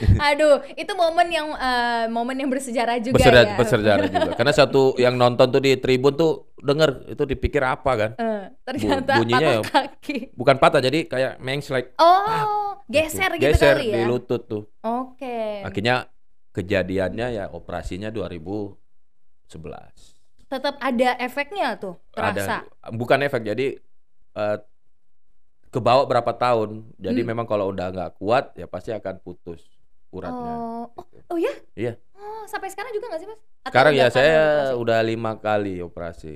Aduh, 0.00 0.64
itu 0.72 0.92
momen 0.96 1.28
yang 1.28 1.52
eh, 1.52 2.08
momen 2.08 2.32
yang 2.34 2.48
bersejarah 2.48 2.96
juga 2.98 3.20
Bersejarah, 3.20 3.44
ya. 3.44 3.56
bersejarah 3.56 4.06
juga. 4.08 4.32
Karena 4.32 4.52
satu 4.54 4.82
yang 4.96 5.14
nonton 5.14 5.52
tuh 5.52 5.60
di 5.60 5.76
tribun 5.76 6.16
tuh 6.16 6.48
denger 6.56 7.12
itu 7.12 7.22
dipikir 7.28 7.60
apa 7.60 7.90
kan? 7.94 8.10
Eh, 8.16 8.44
ternyata 8.64 9.20
bunyinya 9.20 9.60
patah 9.60 9.84
ya- 9.84 9.92
kaki. 9.92 10.16
Bukan 10.32 10.56
patah 10.56 10.80
jadi 10.80 11.04
kayak 11.04 11.32
mengslek. 11.38 11.92
Oh, 12.00 12.80
geser 12.88 13.36
gitu 13.36 13.52
Geser 13.52 13.76
kali 13.76 13.92
di 13.92 14.00
ya. 14.00 14.08
lutut 14.08 14.42
tuh. 14.48 14.62
Oke. 14.80 15.60
Akhirnya 15.62 16.08
kejadiannya 16.50 17.26
ya 17.30 17.44
operasinya 17.46 18.08
2011. 18.08 18.80
Tetap 20.50 20.80
ada 20.80 21.10
efeknya 21.16 21.78
tuh, 21.78 21.94
terasa. 22.10 22.66
Ada 22.66 22.90
bukan 22.90 23.20
efek 23.22 23.44
jadi 23.44 23.78
eh, 24.34 24.56
kebawa 25.70 26.02
berapa 26.04 26.32
tahun. 26.32 26.90
Jadi 26.98 27.20
Hmm. 27.20 27.28
memang 27.30 27.46
kalau 27.46 27.70
udah 27.70 27.88
nggak 27.88 28.12
kuat 28.16 28.52
ya 28.54 28.66
pasti 28.66 28.90
akan 28.90 29.18
putus 29.18 29.62
uratnya. 30.10 30.54
Oh, 30.54 30.86
oh, 30.92 31.04
gitu. 31.08 31.26
oh 31.30 31.38
ya? 31.38 31.54
Iya. 31.72 31.92
Oh, 32.12 32.42
sampai 32.44 32.68
sekarang 32.68 32.90
juga 32.90 33.06
nggak 33.08 33.20
sih 33.22 33.28
mas? 33.28 33.38
Atau 33.62 33.70
Sekarang 33.70 33.92
ya 33.94 34.06
saya 34.08 34.34
operasi? 34.36 34.74
udah 34.76 34.98
lima 35.00 35.32
kali 35.36 35.74
operasi. 35.78 36.34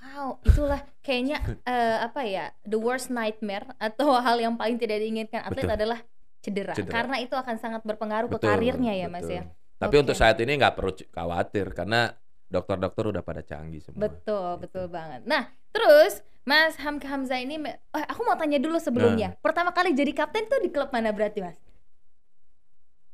Wow, 0.00 0.40
itulah 0.42 0.80
kayaknya 1.00 1.38
eh, 1.62 1.96
apa 2.00 2.24
ya 2.24 2.50
the 2.64 2.76
worst 2.76 3.08
nightmare 3.08 3.68
atau 3.76 4.16
hal 4.16 4.36
yang 4.36 4.56
paling 4.56 4.76
tidak 4.76 4.98
diinginkan 4.98 5.44
atlet 5.44 5.64
Betul. 5.64 5.76
adalah 5.76 5.98
cedera. 6.40 6.72
Cedera. 6.72 6.88
karena 6.90 7.16
itu 7.20 7.36
akan 7.36 7.56
sangat 7.56 7.84
berpengaruh 7.84 8.28
ke 8.28 8.40
Betul, 8.40 8.48
karirnya 8.48 8.96
ya 8.96 9.06
mas 9.06 9.22
betul. 9.22 9.36
ya. 9.36 9.42
Tapi 9.76 9.94
Oke. 9.94 10.02
untuk 10.02 10.16
saat 10.16 10.36
ini 10.40 10.56
nggak 10.56 10.72
perlu 10.72 10.92
khawatir 11.08 11.72
karena 11.72 12.12
dokter-dokter 12.48 13.04
udah 13.06 13.22
pada 13.22 13.40
canggih 13.40 13.80
semua. 13.80 14.08
Betul, 14.08 14.56
Gitu. 14.56 14.60
betul 14.64 14.84
banget. 14.88 15.20
Nah, 15.24 15.44
terus 15.70 16.22
Mas 16.48 16.74
Hamka 16.80 17.06
Hamzah 17.06 17.38
ini, 17.38 17.60
eh, 17.62 18.06
aku 18.08 18.24
mau 18.24 18.34
tanya 18.34 18.58
dulu 18.58 18.80
sebelumnya. 18.80 19.36
Nah. 19.36 19.38
Pertama 19.44 19.70
kali 19.70 19.92
jadi 19.92 20.10
kapten 20.16 20.48
tuh 20.48 20.58
di 20.58 20.72
klub 20.72 20.88
mana 20.90 21.12
berarti 21.12 21.44
mas? 21.44 21.58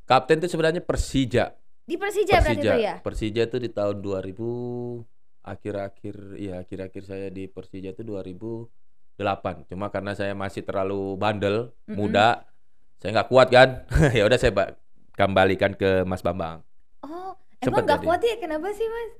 Kapten 0.07 0.39
itu 0.39 0.47
sebenarnya 0.47 0.79
Persija. 0.79 1.51
Di 1.83 1.95
Persija, 1.99 2.39
berarti 2.39 2.63
Persija. 2.63 2.73
itu 2.73 2.79
ya? 2.79 2.95
Persija 3.03 3.41
itu 3.47 3.57
di 3.59 3.69
tahun 3.71 3.99
2000 3.99 5.03
akhir-akhir 5.43 6.15
ya 6.39 6.63
akhir-akhir 6.63 7.03
saya 7.03 7.27
di 7.27 7.47
Persija 7.51 7.91
itu 7.91 8.03
2008. 8.07 9.67
Cuma 9.67 9.91
karena 9.91 10.15
saya 10.15 10.31
masih 10.31 10.63
terlalu 10.63 11.15
bandel, 11.19 11.75
Mm-mm. 11.87 11.95
muda, 11.99 12.47
saya 13.03 13.11
nggak 13.19 13.29
kuat 13.31 13.47
kan. 13.51 13.83
ya 14.17 14.23
udah 14.23 14.39
saya 14.39 14.51
ba- 14.55 14.73
kembalikan 15.19 15.75
ke 15.75 16.07
Mas 16.07 16.23
Bambang. 16.23 16.63
Oh, 17.03 17.35
Sempet 17.59 17.83
emang 17.83 17.85
nggak 17.85 18.01
kuat 18.07 18.19
ya? 18.23 18.35
Kenapa 18.39 18.71
sih 18.71 18.87
mas? 18.87 19.11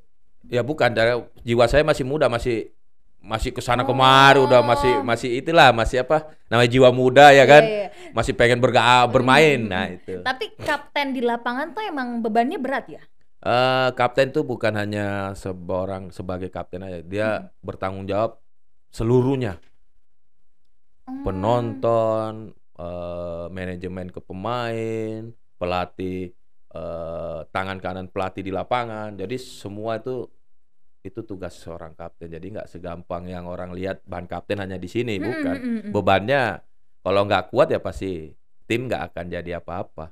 Ya 0.48 0.64
bukan, 0.64 0.96
jiwa 1.44 1.66
saya 1.68 1.84
masih 1.84 2.08
muda, 2.08 2.32
masih 2.32 2.72
masih 3.28 3.52
ke 3.52 3.60
sana 3.60 3.84
kemari, 3.84 4.40
udah 4.40 4.64
masih 4.64 4.94
Oh. 5.00 5.04
masih 5.04 5.30
itulah, 5.44 5.76
masih 5.76 6.08
apa? 6.08 6.32
Namanya 6.48 6.72
jiwa 6.72 6.90
muda 6.96 7.36
ya 7.36 7.44
kan, 7.44 7.64
Iya, 7.68 7.92
iya. 7.92 8.12
masih 8.16 8.32
pengen 8.40 8.64
berga 8.64 9.04
bermain. 9.12 9.68
Mm-mm. 9.68 9.74
Nah 9.76 9.86
itu. 9.92 10.24
Tapi 10.24 10.56
kapten 10.56 11.12
di 11.12 11.20
lapangan 11.20 11.76
tuh 11.76 11.84
emang 11.84 12.24
bebannya 12.24 12.56
berat 12.56 12.88
ya? 12.88 13.04
Eh, 13.38 13.90
kapten 13.94 14.32
tuh 14.32 14.48
bukan 14.48 14.74
hanya 14.74 15.36
seorang 15.36 16.10
sebagai 16.10 16.48
kapten 16.48 16.88
aja, 16.88 17.00
dia 17.04 17.28
Hmm. 17.38 17.52
bertanggung 17.62 18.08
jawab 18.08 18.40
seluruhnya, 18.90 19.60
Hmm. 21.04 21.22
penonton, 21.22 22.34
eh, 22.80 23.46
manajemen 23.52 24.08
ke 24.08 24.24
pemain, 24.24 25.30
pelatih, 25.60 26.32
eh, 26.72 27.40
tangan 27.52 27.78
kanan 27.78 28.08
pelatih 28.08 28.42
di 28.42 28.56
lapangan. 28.56 29.20
Jadi 29.20 29.36
semua 29.36 30.00
itu 30.00 30.32
itu 31.10 31.20
tugas 31.30 31.54
seorang 31.64 31.94
kapten. 32.00 32.28
Jadi 32.36 32.46
nggak 32.54 32.68
segampang 32.74 33.24
yang 33.34 33.46
orang 33.54 33.72
lihat 33.78 33.98
ban 34.12 34.26
kapten 34.32 34.58
hanya 34.64 34.78
di 34.84 34.90
sini, 34.96 35.14
bukan. 35.28 35.58
mm. 35.64 35.94
Bebannya 35.94 36.38
kalau 37.04 37.22
nggak 37.28 37.44
kuat 37.52 37.68
ya 37.74 37.80
pasti 37.88 38.08
tim 38.68 38.82
nggak 38.88 39.02
akan 39.14 39.26
jadi 39.36 39.50
apa-apa. 39.64 40.04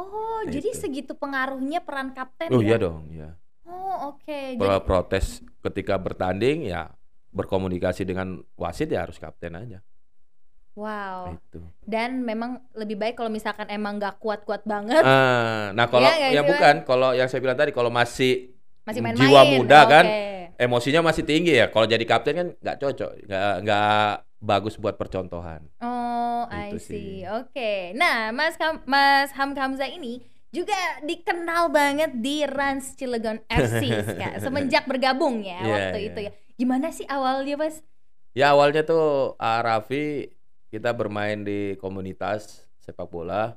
Oh, 0.00 0.40
Nah, 0.46 0.52
jadi 0.54 0.70
itu. 0.72 0.78
segitu 0.82 1.12
pengaruhnya 1.22 1.78
peran 1.86 2.08
kapten 2.16 2.52
Oh 2.52 2.60
ya? 2.66 2.66
iya 2.66 2.76
dong, 2.82 3.12
ya. 3.20 3.28
Oh, 3.66 3.94
oke. 4.10 4.38
Pro- 4.58 4.82
Jadi 4.82 4.82
protes 4.82 5.26
ketika 5.62 5.94
bertanding 5.98 6.66
ya 6.66 6.90
berkomunikasi 7.30 8.02
dengan 8.08 8.42
wasit 8.58 8.90
ya 8.90 9.06
harus 9.06 9.18
kapten 9.22 9.54
aja 9.54 9.78
wow. 10.76 11.20
itu. 11.26 11.60
Dan 11.88 12.10
memang 12.28 12.50
lebih 12.76 12.96
baik 13.00 13.14
kalau 13.18 13.32
misalkan 13.32 13.68
emang 13.72 13.96
nggak 13.96 14.20
kuat-kuat 14.22 14.62
banget, 14.68 15.06
Ah, 15.06 15.70
nah 15.78 15.86
kalau 15.92 16.10
Iya 16.10 16.10
nggak 16.18 16.34
ya 16.34 16.40
sih, 16.42 16.50
bukan 16.50 16.74
kalau 16.88 17.14
yang 17.18 17.28
saya 17.30 17.38
bilang 17.44 17.58
tadi 17.60 17.70
kalau 17.70 17.86
masih 18.00 18.50
masih 18.86 19.02
main-main. 19.04 19.18
jiwa 19.18 19.40
muda 19.46 19.76
kan, 19.86 20.06
Oke. 20.06 20.08
Emosinya 20.58 21.00
masih 21.08 21.24
tinggi 21.24 21.54
ya. 21.54 21.70
Kalau 21.72 21.86
jadi 21.86 22.04
kapten 22.04 22.34
kan 22.34 22.48
nggak 22.58 22.76
cocok, 22.82 23.10
nggak 23.26 23.52
nggak 23.64 24.08
bagus 24.42 24.74
buat 24.78 24.94
percontohan. 24.98 25.62
Oh, 25.82 26.46
I 26.50 26.74
Gitu 26.74 26.78
see. 26.82 27.22
sih. 27.22 27.30
Oke. 27.30 27.94
Nah, 27.94 28.34
Mas 28.34 28.54
Kam- 28.58 28.82
Mas 28.86 29.30
Hamka 29.34 29.62
Hamzah 29.66 29.90
ini 29.90 30.18
juga 30.50 30.74
dikenal 31.04 31.68
banget 31.70 32.10
di 32.18 32.42
Rans 32.48 32.96
Cilegon 32.98 33.38
FC 33.46 33.82
Kak, 34.18 34.42
semenjak 34.42 34.84
bergabung 34.90 35.44
ya 35.44 35.60
Iya, 35.62 35.74
waktu 35.74 35.98
iya. 36.02 36.08
itu 36.10 36.20
ya. 36.26 36.32
Gimana 36.58 36.90
sih 36.90 37.06
awalnya, 37.06 37.54
Mas? 37.54 37.76
Ya 38.34 38.54
awalnya 38.54 38.82
tuh 38.86 39.34
ah, 39.38 39.60
Raffi 39.62 40.30
kita 40.72 40.90
bermain 40.94 41.42
di 41.46 41.74
komunitas 41.80 42.66
sepak 42.82 43.08
bola, 43.10 43.56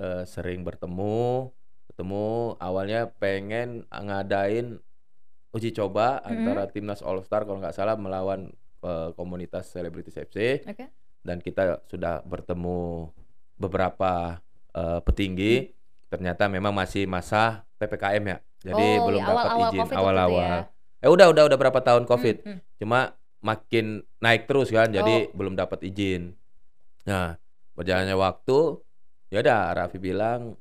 eh, 0.00 0.22
sering 0.28 0.60
bertemu, 0.66 1.50
ketemu. 1.92 2.56
Awalnya 2.60 3.10
pengen 3.20 3.84
ngadain 3.90 4.80
uji 5.56 5.72
coba 5.72 6.20
Mhm. 6.20 6.28
antara 6.28 6.62
timnas 6.66 7.00
All 7.00 7.18
Star 7.20 7.42
kalau 7.42 7.58
nggak 7.58 7.72
salah 7.72 7.96
melawan 7.96 8.52
eh, 8.78 9.10
komunitas 9.12 9.66
Celebrities 9.66 10.14
FC 10.14 10.60
Oke. 10.62 10.86
dan 11.20 11.40
kita 11.40 11.80
sudah 11.86 12.20
bertemu 12.22 13.08
beberapa 13.56 14.38
eh, 14.70 15.00
petinggi. 15.00 15.72
Ternyata 16.06 16.46
memang 16.46 16.70
masih 16.70 17.02
masa 17.04 17.64
ppkm 17.74 18.24
ya, 18.26 18.38
jadi 18.62 18.86
Oh, 18.94 19.04
belum 19.06 19.20
ya, 19.20 19.26
dapat 19.26 19.42
awal-awal 19.48 19.72
izin 19.74 19.88
awal-awal. 19.90 20.44
ya. 20.46 20.60
Eh 20.98 21.10
udah 21.10 21.26
udah 21.28 21.42
udah 21.44 21.58
berapa 21.58 21.80
tahun 21.80 22.04
COVID 22.04 22.36
Hmm, 22.38 22.52
hmm. 22.52 22.60
cuma 22.76 23.00
makin 23.38 23.86
naik 24.18 24.44
terus 24.44 24.68
kan 24.68 24.86
jadi 24.88 25.26
Oh. 25.26 25.34
belum 25.34 25.54
dapat 25.54 25.82
izin 25.82 26.36
nah 27.02 27.38
berjalannya 27.72 28.14
waktu 28.14 28.58
ya 29.28 29.38
udah 29.40 29.60
Raffi 29.72 29.98
bilang 29.98 30.54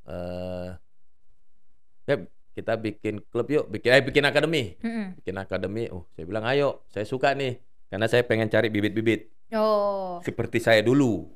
ya 2.05 2.15
kita 2.55 2.79
bikin 2.79 3.19
klub 3.27 3.51
yuk 3.51 3.67
bikin 3.67 3.91
eh 3.91 4.01
bikin 4.01 4.23
akademi 4.23 4.79
Mm-mm. 4.79 5.19
bikin 5.19 5.35
akademi 5.35 5.91
oh 5.91 6.07
saya 6.15 6.23
bilang 6.23 6.47
ayo 6.47 6.87
saya 6.87 7.03
suka 7.03 7.35
nih 7.35 7.59
karena 7.91 8.07
saya 8.07 8.23
pengen 8.23 8.47
cari 8.47 8.71
bibit-bibit 8.71 9.35
Oh. 9.53 10.17
seperti 10.25 10.57
saya 10.57 10.81
dulu 10.81 11.29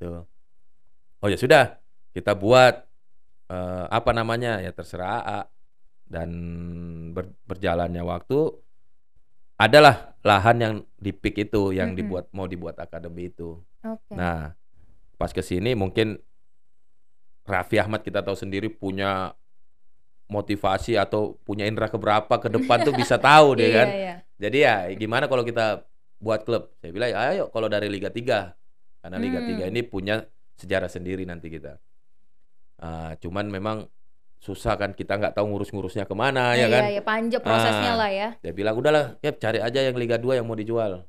tuh 0.00 0.24
oh 1.20 1.28
ya 1.28 1.36
sudah 1.36 1.76
kita 2.16 2.32
buat 2.32 2.80
eh, 3.46 3.86
apa 3.92 4.10
namanya 4.10 4.64
ya 4.64 4.72
terserah 4.72 5.20
A. 5.20 5.40
dan 6.08 6.30
ber- 7.12 7.36
berjalannya 7.44 8.00
waktu 8.00 8.56
adalah 9.56 10.16
lahan 10.22 10.56
yang 10.58 10.74
di 10.96 11.12
pik 11.12 11.50
itu 11.50 11.76
yang 11.76 11.92
Mm-mm. 11.92 12.00
dibuat 12.00 12.24
mau 12.32 12.48
dibuat 12.48 12.80
akademi 12.80 13.28
itu 13.28 13.60
Oke. 13.84 14.16
nah 14.16 14.56
pas 15.16 15.28
ke 15.28 15.44
sini 15.44 15.76
mungkin 15.76 16.16
Raffi 17.44 17.78
Ahmad 17.78 18.00
kita 18.00 18.24
tahu 18.24 18.34
sendiri 18.34 18.72
punya 18.72 19.36
motivasi 20.26 20.98
atau 20.98 21.38
punya 21.42 21.64
indera 21.64 21.86
keberapa 21.86 22.34
ke 22.36 22.50
depan 22.50 22.82
tuh 22.82 22.90
bisa 22.92 23.14
tahu 23.16 23.54
deh 23.54 23.68
Iya, 23.70 23.76
kan 23.76 23.88
iya. 23.88 24.14
jadi 24.36 24.58
ya 24.58 24.74
gimana 24.94 25.26
kalau 25.26 25.42
kita 25.42 25.86
buat 26.16 26.42
klub? 26.42 26.72
Saya 26.80 26.90
bilang 26.90 27.12
ayo 27.12 27.52
kalau 27.52 27.68
dari 27.68 27.86
Liga 27.86 28.08
3. 28.08 29.04
Karena 29.04 29.16
Liga 29.20 29.38
Hmm. 29.38 29.54
3 29.62 29.70
ini 29.70 29.84
punya 29.84 30.24
sejarah 30.56 30.88
sendiri 30.88 31.22
nanti 31.22 31.46
kita. 31.46 31.76
Ah, 32.76 33.14
cuman 33.20 33.46
memang 33.46 33.76
susah 34.36 34.74
kan 34.74 34.92
kita 34.92 35.16
nggak 35.16 35.32
tahu 35.32 35.46
ngurus-ngurusnya 35.48 36.04
ke 36.04 36.12
mana 36.12 36.52
ya 36.52 36.66
Iya, 36.66 36.66
kan. 36.68 36.82
iya, 36.90 37.02
panjang 37.04 37.42
prosesnya 37.44 37.92
Ah. 37.94 38.00
lah 38.00 38.10
ya. 38.10 38.28
Dia 38.40 38.52
bilang 38.52 38.74
udahlah, 38.74 39.14
Cap 39.20 39.38
cari 39.38 39.60
aja 39.60 39.78
yang 39.78 39.94
Liga 39.94 40.18
2 40.18 40.36
yang 40.36 40.44
mau 40.44 40.56
dijual. 40.56 41.06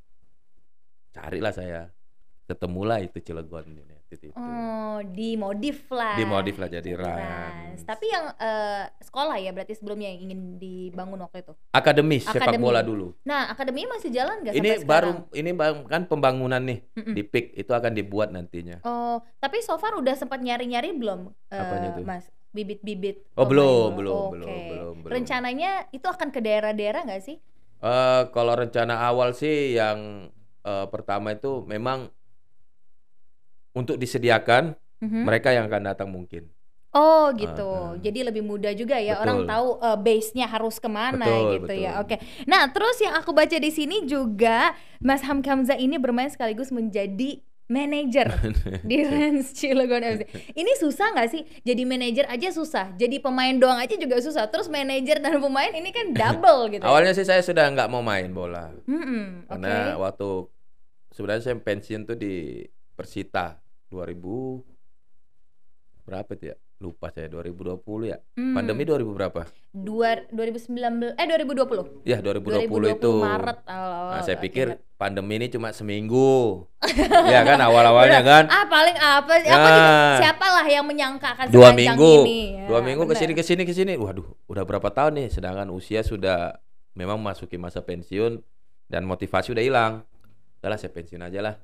Carilah 1.12 1.52
saya. 1.52 1.82
Ketemulah 2.46 3.02
itu 3.02 3.18
Cilegon 3.20 3.66
ini. 3.68 3.97
Itu, 4.08 4.32
itu. 4.32 4.40
Oh, 4.40 5.04
dimodif 5.04 5.92
lah. 5.92 6.16
Dimodif 6.16 6.56
lah 6.56 6.72
jadi 6.72 6.96
Rans. 6.96 7.20
Rans. 7.20 7.80
Tapi 7.84 8.06
yang 8.08 8.32
eh, 8.40 8.88
sekolah 9.04 9.36
ya 9.36 9.52
berarti 9.52 9.76
sebelumnya 9.76 10.08
yang 10.08 10.32
ingin 10.32 10.40
dibangun 10.56 11.20
waktu 11.20 11.44
itu. 11.44 11.54
Akademis 11.76 12.24
sepak 12.24 12.56
Akademi. 12.56 12.64
bola 12.64 12.80
dulu. 12.80 13.12
Nah, 13.28 13.52
akademinya 13.52 14.00
masih 14.00 14.08
jalan 14.16 14.48
nggak 14.48 14.56
Ini 14.56 14.70
sampai 14.80 14.88
baru 14.88 15.12
sekarang? 15.12 15.36
ini 15.36 15.52
kan 15.86 16.02
pembangunan 16.08 16.62
nih 16.64 16.80
Mm-mm. 16.96 17.14
di 17.14 17.22
PIK 17.28 17.46
itu 17.60 17.72
akan 17.76 17.92
dibuat 17.92 18.32
nantinya. 18.32 18.80
Oh, 18.88 19.20
tapi 19.44 19.60
so 19.60 19.76
far 19.76 19.92
udah 20.00 20.16
sempat 20.16 20.40
nyari-nyari 20.40 20.96
belum, 20.96 21.28
eh, 21.52 21.60
Apanya 21.60 21.90
tuh? 22.00 22.04
Mas? 22.08 22.32
Bibit-bibit. 22.56 23.28
Oh, 23.36 23.44
belum, 23.44 23.92
bola? 23.92 23.98
belum, 24.00 24.16
Oke. 24.16 24.34
belum, 24.34 24.48
belum, 24.72 24.96
belum. 25.04 25.14
Rencananya 25.14 25.72
itu 25.92 26.08
akan 26.08 26.32
ke 26.32 26.40
daerah-daerah 26.40 27.04
nggak 27.04 27.22
sih? 27.22 27.38
Eh 27.78 28.22
kalau 28.32 28.56
rencana 28.56 29.04
awal 29.04 29.36
sih 29.36 29.76
yang 29.76 30.32
eh, 30.64 30.86
pertama 30.90 31.36
itu 31.36 31.62
memang 31.68 32.08
untuk 33.78 33.96
disediakan 33.96 34.74
Mhm. 34.98 35.24
mereka 35.24 35.54
yang 35.54 35.70
akan 35.70 35.84
datang 35.86 36.10
mungkin. 36.10 36.50
Oh 36.90 37.30
gitu, 37.32 37.62
Ah, 37.62 37.94
ah. 37.94 38.02
jadi 38.02 38.26
lebih 38.26 38.42
mudah 38.42 38.74
juga 38.74 38.98
ya 38.98 39.14
Betul. 39.14 39.22
orang 39.22 39.40
tahu 39.46 39.68
eh, 39.78 39.98
base-nya 40.02 40.48
harus 40.50 40.82
ke 40.82 40.90
mana 40.90 41.22
Betul, 41.22 41.54
gitu 41.62 41.74
ya. 41.78 42.02
betul. 42.02 42.02
Oke. 42.02 42.16
Nah 42.44 42.66
terus 42.68 42.98
yang 42.98 43.14
aku 43.14 43.30
baca 43.30 43.54
di 43.54 43.70
sini 43.70 44.04
juga 44.04 44.74
Mas 44.98 45.22
Hamkamza 45.22 45.78
ini 45.78 45.96
bermain 45.96 46.26
sekaligus 46.28 46.74
menjadi 46.74 47.38
manajer 47.68 48.32
di 48.90 49.04
Rans 49.04 49.54
Cilegon 49.54 50.02
FC. 50.02 50.22
Ini 50.56 50.72
susah 50.80 51.14
nggak 51.14 51.30
sih? 51.30 51.44
Jadi 51.62 51.84
manajer 51.84 52.26
aja 52.26 52.50
susah, 52.50 52.96
jadi 52.96 53.20
pemain 53.20 53.54
doang 53.54 53.78
aja 53.78 53.94
juga 53.94 54.18
susah. 54.18 54.48
Terus 54.48 54.66
manajer 54.66 55.20
dan 55.20 55.38
pemain 55.38 55.70
ini 55.70 55.92
kan 55.92 56.10
double 56.10 56.72
gitu. 56.72 56.82
ya. 56.82 56.90
Awalnya 56.90 57.14
sih 57.14 57.28
saya 57.28 57.44
sudah 57.44 57.70
nggak 57.70 57.92
mau 57.92 58.02
main 58.02 58.32
bola 58.32 58.74
Mm-mm, 58.88 59.46
Oke. 59.46 59.62
karena 59.62 60.00
waktu 60.00 60.30
sebenarnya 61.12 61.44
saya 61.44 61.56
pensiun 61.60 62.02
tuh 62.06 62.16
di 62.16 62.66
Persita 62.96 63.60
2000 63.90 64.64
berapa 66.04 66.32
tuh 66.34 66.48
ya? 66.48 66.58
Lupa 66.78 67.10
saya 67.10 67.26
2020 67.28 67.82
ya. 68.06 68.22
Hmm. 68.38 68.54
Pandemi 68.54 68.86
2000 68.86 69.02
berapa? 69.10 69.50
Dua, 69.74 70.14
2019 70.30 71.18
eh 71.18 71.26
2020. 71.26 72.06
Ya 72.06 72.22
2020, 72.22 72.94
itu. 72.94 73.14
Maret 73.18 73.60
awal-awal. 73.66 74.14
Nah, 74.14 74.22
saya 74.22 74.38
pikir 74.38 74.68
pandemi 74.94 75.42
ini 75.42 75.50
cuma 75.50 75.74
seminggu. 75.74 76.70
ya 77.34 77.42
kan 77.42 77.58
awal-awalnya 77.60 78.22
kan. 78.22 78.44
Ah 78.46 78.70
paling 78.70 78.94
apa? 78.94 79.34
Aku 79.36 79.50
Ya. 79.50 79.58
juga 79.74 79.92
siapa 80.22 80.46
lah 80.48 80.66
yang 80.70 80.86
menyangka 80.86 81.34
akan 81.34 81.46
dua 81.50 81.74
minggu 81.74 82.14
ini. 82.24 82.42
Ya, 82.56 82.66
dua 82.70 82.80
minggu 82.80 83.04
benar. 83.04 83.18
ke 83.18 83.20
sini 83.20 83.34
ke 83.34 83.44
sini 83.44 83.64
ke 83.66 83.74
sini 83.74 83.94
waduh 83.98 84.28
udah 84.46 84.62
berapa 84.62 84.88
tahun 84.94 85.18
nih 85.18 85.28
sedangkan 85.34 85.74
usia 85.74 86.06
sudah 86.06 86.62
memang 86.94 87.18
masuki 87.18 87.58
masa 87.58 87.82
pensiun 87.82 88.38
dan 88.86 89.02
motivasi 89.04 89.50
udah 89.50 89.66
hilang 89.66 89.94
udahlah 90.62 90.78
saya 90.78 90.94
pensiun 90.94 91.22
aja 91.22 91.42
lah 91.42 91.56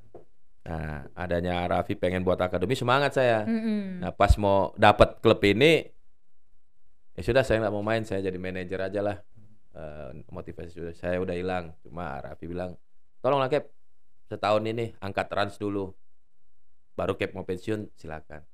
nah 0.64 1.04
adanya 1.12 1.68
Raffi 1.68 2.00
pengen 2.00 2.24
buat 2.24 2.40
akademi 2.40 2.72
semangat 2.72 3.20
saya. 3.20 3.44
Mm-mm. 3.44 4.00
nah 4.00 4.12
pas 4.16 4.32
mau 4.40 4.72
dapat 4.80 5.20
klub 5.20 5.44
ini 5.44 5.84
ya 7.14 7.22
sudah 7.22 7.44
saya 7.44 7.68
nggak 7.68 7.74
mau 7.76 7.84
main 7.84 8.08
saya 8.08 8.24
jadi 8.24 8.40
manajer 8.40 8.80
aja 8.80 9.02
lah. 9.04 9.18
Eh, 9.74 10.24
motivasi 10.32 10.72
sudah 10.72 10.96
saya 10.96 11.20
udah 11.20 11.36
hilang. 11.36 11.76
Cuma 11.84 12.22
Raffi 12.24 12.48
bilang 12.48 12.80
tolonglah 13.20 13.52
Cap 13.52 13.68
setahun 14.32 14.64
ini 14.64 14.96
angkat 15.04 15.28
trans 15.28 15.60
dulu. 15.60 15.92
Baru 16.96 17.20
Cap 17.20 17.36
mau 17.36 17.44
pensiun 17.44 17.92
silakan 18.00 18.53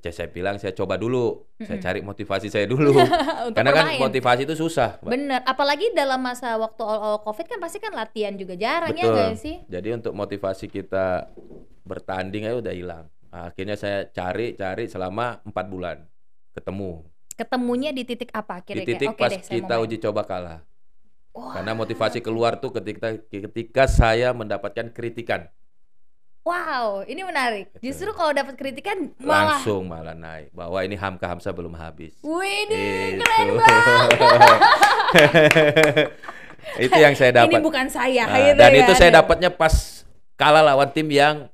saya 0.00 0.28
bilang 0.28 0.56
saya 0.56 0.72
coba 0.72 0.96
dulu 0.96 1.44
saya 1.60 1.76
Mm-mm. 1.76 1.84
cari 1.84 2.00
motivasi 2.00 2.48
saya 2.48 2.64
dulu 2.64 2.96
karena 3.56 3.70
kan 3.70 3.84
bermain. 3.92 4.00
motivasi 4.00 4.48
itu 4.48 4.56
susah 4.56 4.96
Mbak. 5.04 5.10
Bener, 5.12 5.40
apalagi 5.44 5.92
dalam 5.92 6.16
masa 6.16 6.56
waktu 6.56 6.80
awal 6.80 7.20
covid 7.20 7.44
kan 7.44 7.60
pasti 7.60 7.76
kan 7.76 7.92
latihan 7.92 8.32
juga 8.32 8.56
jarang 8.56 8.96
ya 8.96 9.04
Betul. 9.04 9.12
nggak 9.12 9.36
sih? 9.36 9.56
jadi 9.68 9.88
untuk 10.00 10.16
motivasi 10.16 10.66
kita 10.66 11.28
bertanding 11.82 12.48
aja 12.48 12.56
udah 12.56 12.72
hilang 12.72 13.04
akhirnya 13.28 13.76
saya 13.76 14.08
cari 14.08 14.56
cari 14.56 14.88
selama 14.88 15.40
empat 15.44 15.66
bulan 15.68 15.96
ketemu 16.52 17.04
Ketemunya 17.32 17.96
di 17.96 18.04
titik 18.04 18.28
apa 18.36 18.60
di 18.60 18.64
kira-kira? 18.84 18.88
titik 18.92 19.08
Oke 19.16 19.20
pas 19.24 19.32
deh, 19.32 19.40
saya 19.40 19.56
kita 19.56 19.74
uji 19.80 19.96
coba 19.98 20.22
kalah 20.22 20.60
Wah, 21.32 21.56
karena 21.56 21.72
motivasi 21.72 22.20
keluar 22.20 22.60
tuh 22.60 22.76
ketika 22.76 23.16
ketika 23.24 23.88
saya 23.88 24.36
mendapatkan 24.36 24.92
kritikan 24.92 25.48
Wow, 26.42 27.06
ini 27.06 27.22
menarik. 27.22 27.70
Betul. 27.70 27.86
Justru 27.86 28.10
kalau 28.10 28.34
dapat 28.34 28.58
kritikan 28.58 29.14
malah 29.16 29.56
langsung 29.56 29.86
malah 29.86 30.10
naik 30.10 30.50
bahwa 30.50 30.74
ini 30.80 30.94
Hamka 30.94 31.30
Hamsa 31.30 31.50
belum 31.50 31.70
habis 31.72 32.18
Wih, 32.18 32.66
Itu. 32.66 32.74
keren 33.16 33.48
banget. 33.62 34.10
itu 36.78 36.96
yang 36.96 37.14
saya 37.14 37.30
dapat 37.36 37.50
Ini 37.52 37.58
bukan 37.60 37.86
saya, 37.86 38.22
Nah, 38.24 38.38
gitu 38.40 38.58
dan 38.58 38.70
ya. 38.70 38.80
itu 38.80 38.92
saya 38.94 39.10
dapatnya 39.12 39.50
pas 39.50 40.02
kalah 40.34 40.62
lawan 40.64 40.90
tim 40.90 41.06
yang 41.06 41.46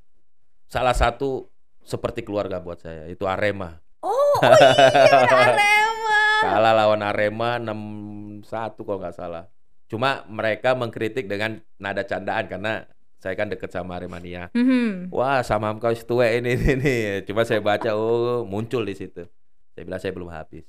salah 0.65 0.93
satu 0.93 1.49
seperti 1.83 2.21
keluarga 2.21 2.57
buat 2.57 2.79
saya 2.79 3.09
itu 3.09 3.25
Arema 3.25 3.81
Oh, 3.99 4.13
oh 4.39 4.41
iya, 4.41 5.27
Arema. 5.53 6.21
kalah 6.41 6.73
lawan 6.75 7.03
Arema 7.03 7.51
6-1 7.61 8.45
kalau 8.79 8.99
nggak 8.99 9.13
salah 9.13 9.45
cuma 9.85 10.23
mereka 10.25 10.73
mengkritik 10.73 11.25
dengan 11.25 11.61
nada 11.77 12.05
candaan 12.05 12.45
karena 12.47 12.85
saya 13.19 13.35
kan 13.35 13.47
deket 13.47 13.69
sama 13.69 13.95
Aremania 13.95 14.49
Mhm. 14.51 15.11
wah 15.11 15.43
sama 15.43 15.75
kau 15.77 15.91
tua 15.97 16.31
ini 16.31 16.55
ini 16.55 16.73
nih 16.75 16.99
cuma 17.23 17.43
saya 17.43 17.59
baca 17.59 17.93
oh 17.93 18.43
muncul 18.43 18.81
di 18.81 18.95
situ 18.95 19.27
saya 19.71 19.83
bilang 19.85 19.99
saya 19.99 20.13
belum 20.13 20.31
habis 20.31 20.67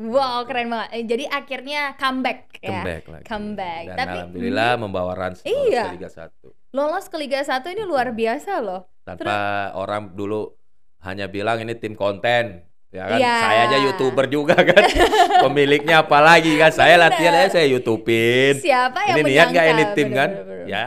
Wow, 0.00 0.48
keren 0.48 0.72
banget. 0.72 0.88
Eh, 0.90 1.04
Jadi 1.04 1.24
akhirnya 1.28 1.92
comeback 1.94 2.56
ya. 2.56 2.72
comeback 2.72 3.02
lagi 3.06 3.24
Comeback. 3.26 3.82
dan 3.84 3.96
Tapi- 3.98 4.12
alhamdulillah 4.16 4.70
membawa 4.78 5.12
Rans 5.12 5.44
lolos 5.44 5.68
Iya. 5.68 5.84
ke 5.84 5.92
Liga 5.92 6.08
1 6.08 6.48
Lolos 6.72 7.04
ke 7.04 7.16
Liga 7.20 7.40
1 7.42 7.68
ini 7.68 7.82
luar 7.82 8.08
biasa 8.10 8.52
loh. 8.58 8.88
tanpa 9.02 9.36
orang 9.74 10.14
dulu 10.14 10.56
hanya 11.00 11.26
bilang 11.26 11.58
ini 11.58 11.74
tim 11.74 11.92
konten 11.92 12.64
ya 12.88 13.04
kan 13.06 13.18
Iya. 13.18 13.34
saya 13.36 13.60
aja 13.66 13.76
youtuber 13.82 14.24
juga 14.24 14.56
kan 14.56 14.82
pemiliknya 15.44 16.00
apalagi 16.00 16.54
kan 16.54 16.70
saya 16.70 16.94
Bener. 16.94 17.04
latihan 17.10 17.34
aja 17.36 17.48
saya 17.52 17.66
youtubin 17.68 18.54
Siapa 18.56 19.04
yang 19.04 19.16
ini 19.18 19.30
niat 19.30 19.46
nggak 19.50 19.66
ini 19.68 19.84
tim 19.92 20.08
kan 20.10 20.30
Bener-bener. 20.32 20.64
ya 20.64 20.84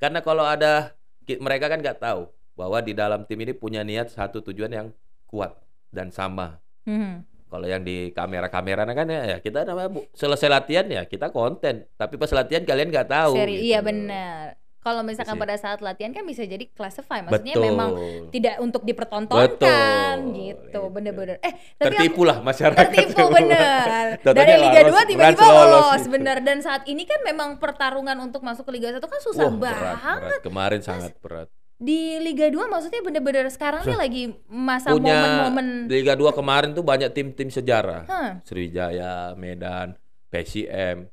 karena 0.00 0.18
kalau 0.20 0.42
ada 0.42 0.96
mereka 1.38 1.70
kan 1.70 1.78
nggak 1.78 2.00
tahu 2.00 2.26
bahwa 2.56 2.82
di 2.82 2.92
dalam 2.92 3.22
tim 3.24 3.38
ini 3.38 3.54
punya 3.54 3.80
niat 3.80 4.10
satu 4.10 4.42
tujuan 4.42 4.68
yang 4.68 4.88
kuat 5.24 5.54
dan 5.94 6.10
sama 6.10 6.58
Mhm. 6.88 7.22
kalau 7.46 7.66
yang 7.66 7.82
di 7.82 8.10
kamera-kamera 8.10 8.82
kan 8.86 9.06
ya, 9.06 9.22
ya 9.26 9.38
kita 9.38 9.62
namanya 9.62 10.02
selesai 10.14 10.48
latihan 10.48 10.86
ya 10.86 11.02
kita 11.04 11.30
konten 11.30 11.86
tapi 11.94 12.14
pas 12.14 12.30
latihan 12.30 12.62
kalian 12.62 12.90
nggak 12.90 13.08
tahu 13.08 13.34
Seri, 13.36 13.58
gitu 13.58 13.64
iya 13.70 13.80
benar. 13.80 14.59
Kalau 14.80 15.04
misalkan 15.04 15.36
sih. 15.36 15.42
pada 15.44 15.56
saat 15.60 15.84
latihan 15.84 16.08
kan 16.16 16.24
bisa 16.24 16.40
jadi 16.48 16.64
classify, 16.72 17.20
maksudnya 17.20 17.52
betul 17.52 17.66
memang 17.68 17.90
tidak 18.32 18.54
untuk 18.64 18.80
dipertontonkan 18.88 19.60
Betul, 19.60 20.40
gitu, 20.40 20.68
itu. 20.72 20.82
bener-bener. 20.88 21.36
Eh, 21.44 21.52
tapi 21.76 22.00
tertipu 22.00 22.24
lah 22.24 22.40
masyarakat 22.40 22.88
tertipu 22.88 23.28
bener. 23.36 24.16
Dari 24.24 24.54
Liga 24.56 24.80
2 24.80 24.88
lolos, 24.88 25.04
tiba-tiba 25.04 25.46
lolos 25.52 25.68
lolos, 25.68 26.00
gitu. 26.00 26.12
bener. 26.16 26.36
Dan 26.40 26.64
saat 26.64 26.88
ini 26.88 27.04
kan 27.04 27.20
memang 27.20 27.60
pertarungan 27.60 28.16
untuk 28.24 28.40
masuk 28.40 28.64
ke 28.64 28.72
Liga 28.72 28.88
1 28.96 29.04
kan 29.04 29.20
susah 29.20 29.52
Wah, 29.52 29.68
berat, 29.68 29.76
banget. 30.00 30.20
berat. 30.24 30.40
Kemarin 30.48 30.80
sangat 30.80 31.12
berat. 31.20 31.48
Di 31.76 32.16
Liga 32.24 32.48
2 32.48 32.56
maksudnya 32.68 33.00
bener-bener 33.04 33.48
sekarang 33.52 33.84
nih 33.84 33.96
lagi 34.00 34.22
masa 34.48 34.96
momen-momen 34.96 35.92
Liga 35.92 36.16
2 36.16 36.28
kemarin 36.32 36.72
tuh 36.72 36.84
banyak 36.84 37.12
tim-tim 37.12 37.52
sejarah. 37.52 38.08
Hah. 38.08 38.40
Sriwijaya, 38.48 39.36
Medan, 39.36 39.96
PSIM 40.32 41.04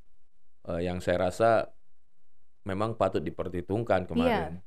eh, 0.72 0.82
yang 0.84 1.04
saya 1.04 1.28
rasa 1.28 1.72
memang 2.68 2.92
patut 2.94 3.20
diperhitungkan 3.20 4.04
kemarin. 4.06 4.60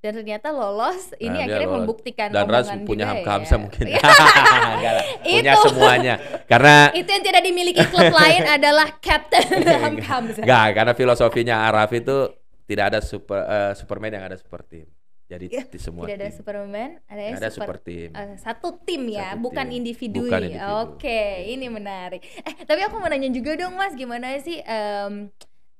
dan 0.00 0.16
ternyata 0.16 0.48
lolos 0.48 1.12
ini 1.18 1.28
Nah, 1.28 1.44
akhirnya 1.44 1.66
lolos. 1.66 1.76
membuktikan 1.76 2.28
Dan 2.30 2.46
Ras 2.48 2.66
punya 2.88 3.04
juga 3.04 3.10
Hamka 3.12 3.32
ya. 3.52 3.58
Mungkin. 3.58 3.84
Iya. 3.84 4.00
Punya 5.28 5.52
Itu. 5.52 5.62
semuanya. 5.68 6.14
Karena 6.46 6.74
Itu 6.96 7.10
yang 7.10 7.20
tidak 7.22 7.42
dimiliki 7.42 7.82
klub 7.84 8.08
lain 8.08 8.42
adalah 8.48 8.88
Captain 8.96 9.44
Hamka 9.60 10.06
Hamzah. 10.08 10.40
enggak, 10.40 10.66
karena 10.72 10.92
filosofinya 10.94 11.56
Araf 11.66 11.90
itu 11.92 12.16
tidak 12.64 12.84
ada 12.86 13.00
super 13.02 13.40
eh, 13.42 13.72
Superman 13.74 14.10
yang 14.10 14.24
ada 14.24 14.36
super 14.36 14.62
tim. 14.62 14.88
Jadi 15.26 15.46
Ya, 15.46 15.62
di 15.62 15.78
semua 15.78 16.08
Tidak 16.08 16.16
ada. 16.16 16.32
Superman, 16.32 16.90
ada, 17.06 17.22
ada 17.36 17.48
super, 17.48 17.76
super 17.76 17.78
tim. 17.78 18.10
eh, 18.10 18.34
satu 18.36 18.80
tim 18.80 19.04
ya, 19.06 19.30
Satu 19.30 19.42
bukan 19.42 19.62
tim. 19.62 19.76
individu. 19.76 20.26
Bukan 20.26 20.42
individu. 20.42 20.74
Oke, 20.82 21.20
ini 21.46 21.66
menarik. 21.68 22.24
Eh, 22.40 22.64
tapi 22.64 22.82
aku 22.82 22.96
mau 22.96 23.06
nanya 23.06 23.28
juga 23.28 23.54
dong 23.54 23.76
Mas, 23.76 23.94
gimana 23.94 24.32
sih 24.40 24.58
em, 24.58 25.28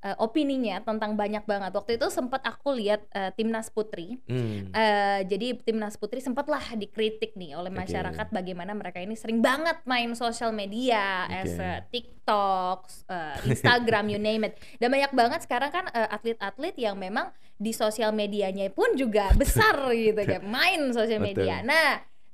eh, 0.00 0.16
opininya 0.16 0.80
tentang 0.80 1.14
banyak 1.14 1.44
banget. 1.44 1.70
Waktu 1.76 2.00
itu 2.00 2.08
sempat 2.08 2.40
aku 2.44 2.72
lihat 2.76 3.04
eh, 3.12 3.30
timnas 3.36 3.68
putri. 3.68 4.20
Hmm. 4.24 4.72
Eh, 4.72 5.20
jadi 5.28 5.60
timnas 5.60 6.00
putri 6.00 6.24
sempatlah 6.24 6.62
dikritik 6.76 7.36
nih 7.36 7.56
oleh 7.56 7.68
masyarakat 7.68 8.32
bagaimana 8.32 8.72
mereka 8.72 9.00
ini 9.00 9.14
sering 9.14 9.44
banget 9.44 9.80
main 9.84 10.12
sosial 10.16 10.50
media, 10.50 11.28
Oke. 11.28 11.36
as 11.36 11.54
eh, 11.56 11.78
TikTok, 11.92 12.78
eh, 13.12 13.36
Instagram, 13.52 14.04
you 14.08 14.20
name 14.20 14.48
it. 14.48 14.56
Dan 14.80 14.92
banyak 14.92 15.12
banget 15.12 15.40
sekarang 15.44 15.70
kan 15.72 15.84
atlet-atlet 15.90 16.74
yang 16.80 16.96
memang 16.96 17.28
di 17.60 17.76
sosial 17.76 18.16
medianya 18.16 18.72
pun 18.72 18.96
juga 18.96 19.28
besar 19.36 19.76
gitu 19.96 20.22
kan, 20.24 20.40
main 20.48 20.80
sosial 20.96 21.20
media. 21.20 21.60
Betul. 21.60 21.68
Nah, 21.68 21.88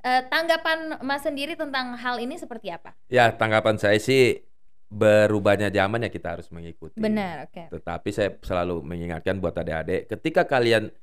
eh, 0.06 0.22
tanggapan 0.30 0.78
Mas 1.02 1.26
sendiri 1.26 1.58
tentang 1.58 1.98
hal 1.98 2.22
ini 2.22 2.38
seperti 2.38 2.70
apa? 2.70 2.94
Ya, 3.10 3.34
tanggapan 3.34 3.74
saya 3.76 3.98
sih 3.98 4.46
berubahnya 4.86 5.68
zaman 5.74 6.06
ya 6.06 6.10
kita 6.10 6.38
harus 6.38 6.46
mengikuti. 6.54 7.02
Benar, 7.02 7.50
oke. 7.50 7.74
Tetapi 7.74 8.08
saya 8.14 8.30
selalu 8.38 8.86
mengingatkan 8.86 9.42
buat 9.42 9.54
adik-adik, 9.58 10.06
ketika 10.06 10.46
kalian 10.46 10.94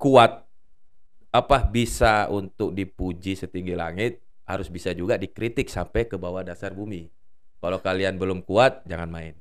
kuat 0.00 0.44
apa 1.32 1.58
bisa 1.68 2.32
untuk 2.32 2.72
dipuji 2.72 3.36
setinggi 3.36 3.76
langit, 3.76 4.24
harus 4.48 4.72
bisa 4.72 4.96
juga 4.96 5.20
dikritik 5.20 5.68
sampai 5.68 6.08
ke 6.08 6.16
bawah 6.16 6.40
dasar 6.40 6.72
bumi. 6.72 7.12
Kalau 7.60 7.82
kalian 7.82 8.16
belum 8.16 8.40
kuat, 8.46 8.86
jangan 8.88 9.10
main. 9.10 9.34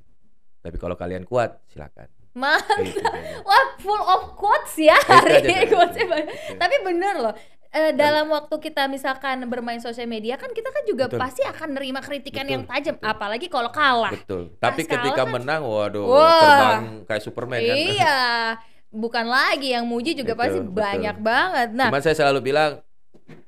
Tapi 0.59 0.75
kalau 0.81 0.97
kalian 0.97 1.23
kuat, 1.23 1.61
silakan. 1.71 2.09
Mantap. 2.35 2.83
Gitu. 2.83 2.99
Wah, 3.47 3.65
full 3.79 4.01
of 4.01 4.35
quotes 4.35 4.75
ya 4.75 4.99
hari 5.07 5.39
ini. 5.39 5.71
Tapi 6.59 6.75
bener 6.83 7.15
loh. 7.23 7.33
Eh, 7.75 7.91
dalam 7.91 8.31
waktu 8.31 8.55
kita 8.57 8.87
misalkan 8.87 9.43
bermain 9.45 9.77
sosial 9.77 10.07
media 10.07 10.39
kan 10.39 10.47
kita 10.49 10.71
kan 10.71 10.83
juga 10.87 11.11
Betul. 11.11 11.19
pasti 11.19 11.41
akan 11.43 11.75
nerima 11.75 11.99
kritikan 11.99 12.47
Betul, 12.47 12.53
yang 12.55 12.63
tajam 12.63 12.95
betul. 12.95 13.11
apalagi 13.11 13.47
kalau 13.47 13.69
kalah. 13.69 14.11
Betul. 14.15 14.55
Tapi 14.55 14.81
Pas 14.81 14.91
ketika 14.95 15.11
kalah 15.13 15.27
kan- 15.27 15.35
menang, 15.35 15.61
waduh, 15.61 16.05
Wah. 16.07 16.39
terbang 16.39 16.83
kayak 17.03 17.21
Superman 17.21 17.59
kan. 17.59 17.75
Iya. 17.75 18.19
Bukan 19.05 19.25
lagi 19.27 19.75
yang 19.75 19.83
muji 19.83 20.15
juga 20.15 20.31
Betul, 20.33 20.41
pasti 20.41 20.59
betul. 20.63 20.75
banyak 20.79 21.17
banget. 21.19 21.67
Nah, 21.75 21.87
Cuman 21.91 21.99
saya 22.01 22.15
selalu 22.15 22.39
bilang 22.41 22.79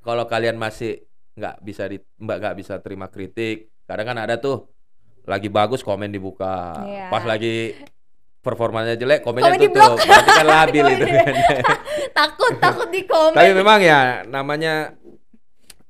kalau 0.03 0.27
kalian 0.27 0.59
masih 0.59 1.07
nggak 1.33 1.55
bisa 1.61 1.87
di 1.87 1.97
mbak 2.17 2.37
nggak 2.37 2.55
bisa 2.57 2.73
terima 2.81 3.07
kritik, 3.07 3.71
kadang 3.87 4.11
kan 4.11 4.17
ada 4.19 4.35
tuh 4.35 4.67
lagi 5.23 5.47
bagus 5.47 5.79
komen 5.81 6.09
dibuka, 6.09 6.83
Iya. 6.83 7.07
pas 7.07 7.23
lagi 7.23 7.79
performanya 8.39 8.93
jelek 8.93 9.21
komennya 9.21 9.53
Komen 9.53 9.61
tutup, 9.67 9.97
berarti 9.99 10.29
kan 10.31 10.47
labil 10.47 10.85
itu 10.95 11.05
kan. 11.05 11.33
takut 12.19 12.53
takut 12.57 12.87
di 12.87 13.01
komen. 13.03 13.35
Tapi 13.35 13.51
memang 13.51 13.79
ya 13.79 13.99
namanya 14.23 14.95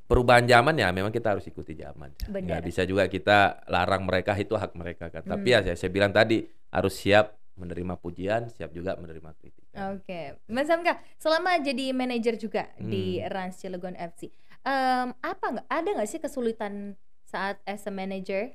perubahan 0.03 0.43
zaman 0.43 0.73
ya 0.73 0.87
memang 0.89 1.11
kita 1.11 1.35
harus 1.35 1.45
ikuti 1.45 1.75
zaman. 1.75 2.15
Benar. 2.25 2.43
Nggak 2.47 2.61
bisa 2.63 2.81
juga 2.83 3.05
kita 3.05 3.67
larang 3.67 4.03
mereka 4.03 4.33
itu 4.33 4.55
hak 4.55 4.71
mereka 4.73 5.11
kan. 5.11 5.21
Tapi 5.21 5.47
Hmm. 5.47 5.55
ya 5.55 5.65
saya, 5.65 5.75
saya 5.75 5.91
bilang 5.91 6.09
tadi 6.09 6.41
harus 6.69 6.95
siap 6.95 7.35
menerima 7.53 7.97
pujian, 7.97 8.47
siap 8.49 8.69
juga 8.69 8.93
menerima 8.95 9.33
kritik. 9.33 9.65
Oke, 9.73 10.37
Mas 10.45 10.69
Hamka, 10.69 11.01
selama 11.17 11.57
jadi 11.57 11.89
manajer 11.89 12.37
juga 12.37 12.69
di 12.75 13.17
Hmm. 13.17 13.27
Rans 13.27 13.57
Cilegon 13.57 13.93
FC, 13.93 14.29
em, 14.61 15.09
apa 15.15 15.45
nggak 15.51 15.67
ada 15.67 15.89
nggak 15.91 16.07
sih 16.07 16.17
kesulitan 16.17 16.93
saat 17.23 17.57
as 17.65 17.83
a 17.83 17.91
manager? 17.91 18.53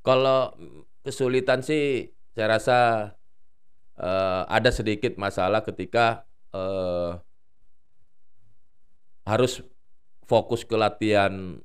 Kalau 0.00 0.50
kesulitan 1.00 1.62
sih 1.62 2.10
saya 2.30 2.58
rasa 2.58 2.78
eh, 4.00 4.42
ada 4.48 4.70
sedikit 4.72 5.14
masalah 5.16 5.60
ketika 5.60 6.24
eh, 6.50 7.12
harus 9.22 9.62
fokus 10.24 10.64
ke 10.64 10.74
latihan 10.74 11.58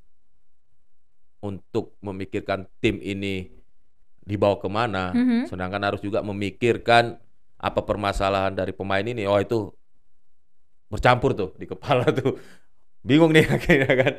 untuk 1.40 1.94
memikirkan 2.02 2.66
tim 2.78 2.98
ini 2.98 3.50
dibawa 4.20 4.58
ke 4.58 4.66
mana, 4.66 5.14
Mhm. 5.14 5.46
sedangkan 5.46 5.82
harus 5.82 6.02
juga 6.02 6.18
memikirkan 6.20 7.14
apa 7.56 7.80
permasalahan 7.82 8.52
dari 8.52 8.74
pemain 8.74 9.02
ini. 9.02 9.22
Oh 9.24 9.38
itu 9.38 9.70
bercampur 10.86 11.34
tuh 11.34 11.50
di 11.56 11.66
kepala 11.66 12.04
tuh. 12.18 12.38
Bingung 13.06 13.30
nih 13.30 13.46
akhirnya 13.54 13.94
kan. 13.94 14.12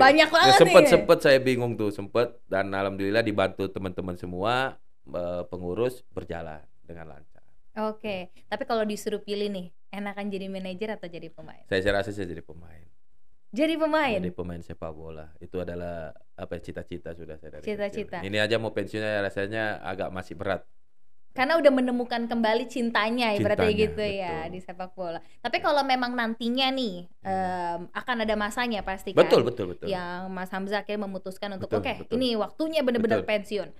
Banyak 0.00 0.28
Ya, 0.28 0.32
banget 0.32 0.58
sempet 0.58 0.82
nih. 0.82 0.90
sempet 0.90 1.18
saya 1.20 1.38
bingung 1.38 1.76
tuh 1.76 1.92
sempet 1.92 2.40
dan 2.48 2.72
alhamdulillah 2.72 3.20
dibantu 3.20 3.68
teman-teman 3.68 4.16
semua 4.16 4.80
eh, 5.06 5.42
pengurus 5.46 6.00
berjalan 6.10 6.64
dengan 6.82 7.12
lancar. 7.12 7.29
Oke, 7.88 8.28
tapi 8.50 8.68
kalau 8.68 8.84
disuruh 8.84 9.22
pilih 9.24 9.48
nih, 9.48 9.72
enakan 9.88 10.28
jadi 10.28 10.52
manajer 10.52 11.00
atau 11.00 11.08
jadi 11.08 11.32
pemain? 11.32 11.64
Saya, 11.64 11.80
rasa 11.96 12.12
saya 12.12 12.28
jadi 12.28 12.44
pemain. 12.44 12.84
Jadi 13.50 13.74
pemain. 13.74 14.20
Jadi 14.20 14.30
pemain 14.30 14.62
sepak 14.62 14.92
bola 14.94 15.26
itu 15.42 15.58
adalah 15.58 16.14
apa 16.38 16.60
ya, 16.60 16.70
cita-cita 16.70 17.16
sudah 17.16 17.34
saya 17.40 17.58
dari. 17.58 17.64
Cita-cita. 17.66 18.22
Ini 18.22 18.38
aja 18.38 18.62
mau 18.62 18.70
pensiunnya 18.70 19.18
ya 19.18 19.20
rasanya 19.26 19.62
agak 19.82 20.14
masih 20.14 20.38
berat. 20.38 20.62
Karena 21.30 21.54
udah 21.62 21.70
menemukan 21.70 22.26
kembali 22.26 22.66
cintanya, 22.66 23.30
ibaratnya 23.38 23.70
Cintanya, 23.70 23.82
gitu 23.86 24.02
ya 24.02 24.36
betul. 24.42 24.50
di 24.50 24.58
sepak 24.66 24.90
bola. 24.98 25.22
Tapi 25.38 25.62
kalau 25.62 25.86
memang 25.86 26.18
nantinya 26.18 26.74
nih 26.74 27.06
em, 27.22 27.80
akan 27.86 28.16
ada 28.26 28.34
masanya 28.34 28.82
pasti 28.82 29.14
kan. 29.14 29.22
Betul 29.22 29.46
betul 29.46 29.70
betul. 29.70 29.86
Yang 29.86 30.26
Mas 30.26 30.50
Hamzah 30.50 30.82
akhirnya 30.82 31.06
memutuskan 31.06 31.54
untuk 31.54 31.70
oke, 31.70 32.02
betul. 32.02 32.18
ini 32.18 32.34
waktunya 32.34 32.82
benar-benar 32.82 33.22
pensiun. 33.22 33.70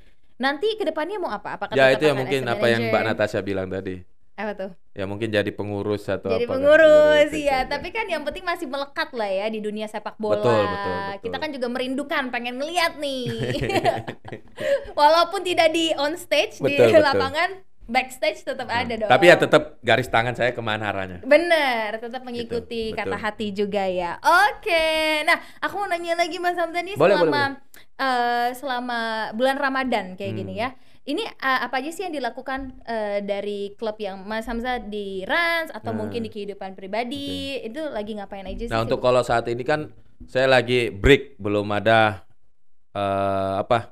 Nanti 0.40 0.72
ke 0.74 0.88
depannya 0.88 1.20
mau 1.20 1.29
apa? 1.29 1.61
Apakah 1.61 1.76
Ya 1.76 1.92
itu 1.92 2.09
yang 2.09 2.16
akan 2.16 2.22
mungkin 2.24 2.42
apa 2.48 2.66
yang 2.66 2.83
Mbak? 2.88 3.03
Natasha 3.05 3.44
bilang 3.44 3.68
tadi. 3.68 4.00
Apa 4.35 4.57
tuh? 4.57 4.70
Ya 4.96 5.05
mungkin 5.05 5.29
jadi 5.29 5.53
pengurus 5.53 6.09
atau 6.09 6.33
Jadi 6.33 6.48
apa 6.48 6.57
kan. 6.57 6.57
pengurus 6.57 7.29
Gitu 7.29 7.44
ya, 7.44 7.61
aja. 7.62 7.76
tapi 7.76 7.92
kan 7.92 8.09
yang 8.09 8.24
penting 8.24 8.40
masih 8.40 8.64
melekat 8.64 9.12
lah 9.12 9.29
ya 9.29 9.46
di 9.53 9.61
dunia 9.61 9.85
sepak 9.85 10.16
bola. 10.16 10.40
Betul, 10.40 10.62
betul, 10.64 10.92
betul. 10.96 11.20
Kita 11.29 11.37
kan 11.37 11.50
juga 11.53 11.66
merindukan, 11.68 12.22
pengen 12.33 12.57
ngeliat 12.57 12.96
nih. 12.96 13.29
Walaupun 14.98 15.44
tidak 15.44 15.68
di 15.70 15.92
on 15.94 16.16
stage 16.16 16.57
Betul, 16.57 16.88
di 16.88 16.96
betul. 16.96 17.05
lapangan, 17.05 17.50
backstage 17.90 18.40
tetap 18.40 18.70
ada 18.70 18.94
dong. 18.94 19.11
Tapi 19.11 19.24
ya 19.26 19.35
tetap 19.35 19.62
garis 19.83 20.07
tangan 20.07 20.33
saya 20.33 20.55
ke 20.55 20.62
mana 20.62 20.88
arahnya. 20.88 21.18
Bener, 21.20 21.98
tetap 21.98 22.22
mengikuti 22.22 22.90
Gitu, 22.90 22.96
kata 22.96 23.11
betul. 23.11 23.24
hati 23.26 23.46
juga 23.50 23.85
ya. 23.85 24.16
Oke, 24.22 24.87
nah 25.24 25.37
aku 25.59 25.74
mau 25.76 25.88
nanya 25.88 26.14
lagi 26.14 26.38
Mas 26.38 26.55
Hamzah 26.55 26.81
nih 26.81 26.94
Boleh, 26.94 27.18
selama 27.18 27.42
eh, 27.96 28.48
selama 28.55 29.00
bulan 29.35 29.57
Ramadan 29.57 30.14
kayak 30.14 30.33
gini 30.33 30.55
Hmm. 30.55 30.62
ya. 30.62 30.70
Ini 31.03 31.24
eh, 31.26 31.61
apa 31.61 31.81
aja 31.81 31.90
sih 31.90 32.05
yang 32.05 32.14
dilakukan 32.14 32.61
eh, 32.85 33.18
dari 33.20 33.74
klub 33.74 33.98
yang 33.98 34.22
Mas 34.22 34.46
Hamzah 34.46 34.79
di 34.79 35.26
Rans 35.26 35.68
atau 35.68 35.90
Nah. 35.90 35.98
mungkin 36.00 36.22
di 36.22 36.31
kehidupan 36.31 36.72
pribadi 36.72 37.59
itu 37.59 37.83
lagi 37.90 38.14
ngapain 38.14 38.46
aja 38.46 38.64
sih? 38.64 38.70
Nah 38.70 38.81
untuk 38.81 39.00
kalau 39.00 39.20
saat 39.20 39.44
ini 39.46 39.61
kan 39.61 39.90
saya 40.24 40.46
lagi 40.46 40.88
break 40.88 41.37
belum 41.37 41.66
ada 41.72 42.22
eh, 42.92 43.55
apa 43.59 43.90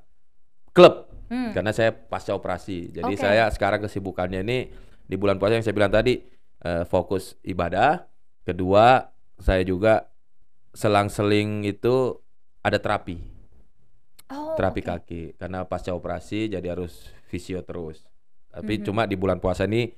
klub 0.71 1.08
Hmm. 1.29 1.53
karena 1.53 1.71
saya 1.71 1.93
pasca 1.93 2.33
operasi. 2.33 2.88
Jadi 2.91 3.14
Oke. 3.14 3.21
saya 3.21 3.47
sekarang 3.53 3.85
kesibukannya 3.85 4.41
ini 4.43 4.59
di 5.05 5.17
bulan 5.17 5.37
puasa 5.37 5.57
yang 5.57 5.64
saya 5.64 5.77
bilang 5.77 5.93
tadi 5.93 6.21
eh, 6.59 6.85
fokus 6.85 7.38
ibadah. 7.45 8.09
Kedua 8.43 9.07
saya 9.38 9.62
juga 9.62 10.09
selang-seling 10.73 11.62
itu 11.64 12.17
ada 12.61 12.77
terapi, 12.79 13.19
Oh, 14.29 14.53
terapi 14.55 14.81
oke. 14.83 14.88
kaki 14.88 15.23
karena 15.38 15.64
pasca 15.64 15.95
operasi 15.95 16.53
jadi 16.53 16.75
harus 16.75 17.09
visio 17.29 17.62
terus. 17.62 18.05
Tapi 18.49 18.81
Mhm. 18.81 18.85
cuma 18.85 19.03
di 19.05 19.17
bulan 19.17 19.38
puasa 19.38 19.64
ini 19.64 19.88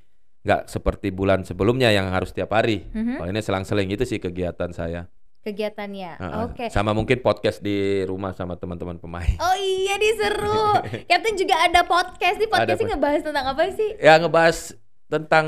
nggak 0.41 0.71
seperti 0.71 1.11
bulan 1.11 1.43
sebelumnya 1.43 1.91
yang 1.91 2.09
harus 2.11 2.31
tiap 2.31 2.55
hari. 2.55 2.87
Mhm. 2.91 3.19
Kalau 3.19 3.29
ini 3.29 3.41
selang-seling 3.41 3.89
itu 3.91 4.05
sih 4.05 4.19
kegiatan 4.19 4.71
saya. 4.71 5.11
Kegiatannya. 5.41 6.13
Heeh. 6.21 6.41
Oke. 6.45 6.65
Sama 6.69 6.93
mungkin 6.93 7.21
podcast 7.21 7.59
di 7.59 8.05
rumah 8.05 8.33
sama 8.33 8.55
teman-teman 8.55 9.01
pemain. 9.01 9.33
Oh 9.39 9.57
iya 9.57 9.97
diseru. 9.97 10.85
Captain 11.11 11.33
juga 11.35 11.57
ada 11.59 11.81
podcast. 11.83 12.37
Nih 12.37 12.45
Ada 12.45 12.55
podcastnya 12.55 12.87
pod- 12.87 12.93
ngebahas 12.95 13.21
tentang 13.25 13.47
apa 13.49 13.63
sih? 13.73 13.91
Ya 13.97 14.15
ngebahas 14.17 14.57
tentang 15.09 15.47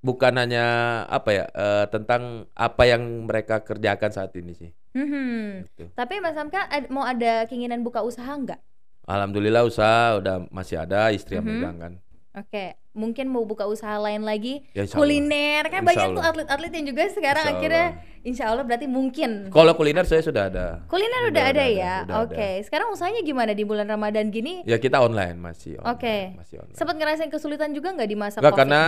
bukan 0.00 0.32
hanya 0.36 0.64
apa 1.06 1.30
ya, 1.30 1.44
eh, 1.46 1.86
tentang 1.88 2.44
apa 2.52 2.82
yang 2.84 3.24
mereka 3.24 3.60
kerjakan 3.60 4.10
saat 4.10 4.32
ini 4.36 4.52
sih. 4.52 4.70
Mhm. 4.92 5.64
Gitu. 5.66 5.84
Tapi 5.92 6.20
Mas 6.20 6.36
Hamka 6.36 6.64
ad- 6.64 6.88
mau 6.88 7.04
ada 7.04 7.44
keinginan 7.44 7.80
buka 7.80 8.00
usaha 8.00 8.28
nggak? 8.28 8.60
Alhamdulillah 9.04 9.64
usaha 9.64 10.16
udah 10.16 10.48
masih 10.48 10.80
ada, 10.80 11.08
istri 11.08 11.36
yang 11.36 11.44
Mhm. 11.44 11.52
megang 11.54 11.76
kan. 11.76 11.92
Oke, 12.34 12.76
mungkin 12.94 13.26
mau 13.26 13.42
buka 13.42 13.66
usaha 13.66 13.98
lain 13.98 14.22
lagi 14.22 14.62
Ya, 14.70 14.86
kuliner 14.86 15.66
kan 15.66 15.82
Insya 15.82 15.90
banyak 15.90 16.08
tuh 16.14 16.22
atlet-atlet 16.22 16.72
yang 16.72 16.86
juga 16.88 17.02
sekarang 17.10 17.44
Insya 17.44 17.54
akhirnya 17.58 17.86
Allah. 17.90 18.22
insya 18.22 18.44
Allah 18.48 18.62
berarti 18.62 18.86
mungkin 18.86 19.30
Kalau 19.50 19.74
kuliner 19.74 20.06
saya 20.06 20.22
sudah 20.22 20.46
ada. 20.46 20.66
kuliner 20.86 21.26
udah, 21.26 21.34
Udah 21.34 21.44
ada 21.44 21.58
ada, 21.60 21.66
ya. 21.66 21.94
ada. 22.06 22.14
Oke, 22.22 22.62
sekarang 22.62 22.94
usahanya 22.94 23.20
gimana 23.20 23.50
di 23.50 23.66
bulan 23.66 23.84
Ramadan 23.84 24.30
gini? 24.30 24.62
Ya 24.62 24.78
kita 24.78 25.02
online 25.02 25.34
masih. 25.36 25.76
Oke. 25.82 26.32
Masih 26.32 26.62
online. 26.62 26.78
Sempat 26.78 26.94
ngerasain 26.94 27.28
kesulitan 27.28 27.74
juga 27.74 27.90
nggak 27.92 28.08
di 28.08 28.16
masa 28.16 28.38
COVID? 28.38 28.54
karena 28.54 28.82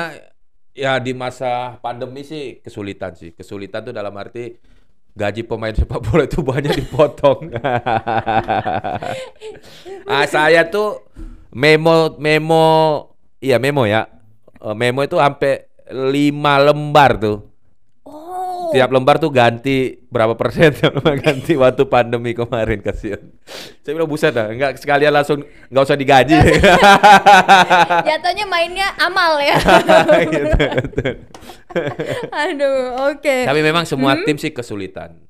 ya 0.70 0.96
di 0.96 1.10
masa 1.10 1.74
pandemi 1.78 2.22
sih 2.22 2.62
kesulitan 2.62 3.12
sih. 3.12 3.34
Kesulitan 3.34 3.82
tuh 3.82 3.92
dalam 3.92 4.14
arti 4.14 4.54
gaji 5.16 5.42
pemain 5.42 5.72
sepak 5.72 5.98
bola 5.98 6.24
itu 6.24 6.44
banyak 6.44 6.76
dipotong. 6.76 7.50
ah 10.06 10.24
saya 10.28 10.68
tuh 10.68 11.02
memo 11.50 12.14
memo 12.16 12.66
iya 13.40 13.56
memo 13.60 13.84
ya. 13.84 14.08
Eh, 14.60 14.74
Memo 14.74 15.04
itu 15.04 15.16
sampai 15.20 15.68
lima 15.92 16.58
lembar 16.58 17.20
tuh. 17.20 17.38
Oh. 18.06 18.70
Tiap 18.74 18.90
lembar 18.90 19.18
tuh 19.22 19.30
ganti 19.30 19.98
berapa 20.10 20.34
persen 20.34 20.74
ganti 21.22 21.54
waktu 21.54 21.86
pandemi 21.86 22.34
kemarin 22.34 22.82
kasihan. 22.82 23.22
Saya 23.82 23.94
bilang 23.94 24.10
buset 24.10 24.34
dah, 24.34 24.50
enggak 24.50 24.78
sekalian 24.78 25.14
langsung 25.14 25.42
nggak 25.70 25.84
usah 25.86 25.98
digaji. 25.98 26.34
Jatuhnya 28.08 28.46
mainnya 28.46 28.90
amal 28.98 29.38
ya. 29.38 29.58
Gitu. 30.32 30.58
Aduh, 32.32 33.10
oke. 33.14 33.36
Tapi 33.46 33.60
memang 33.62 33.84
semua 33.86 34.18
tim 34.24 34.38
sih 34.38 34.50
kesulitan. 34.50 35.25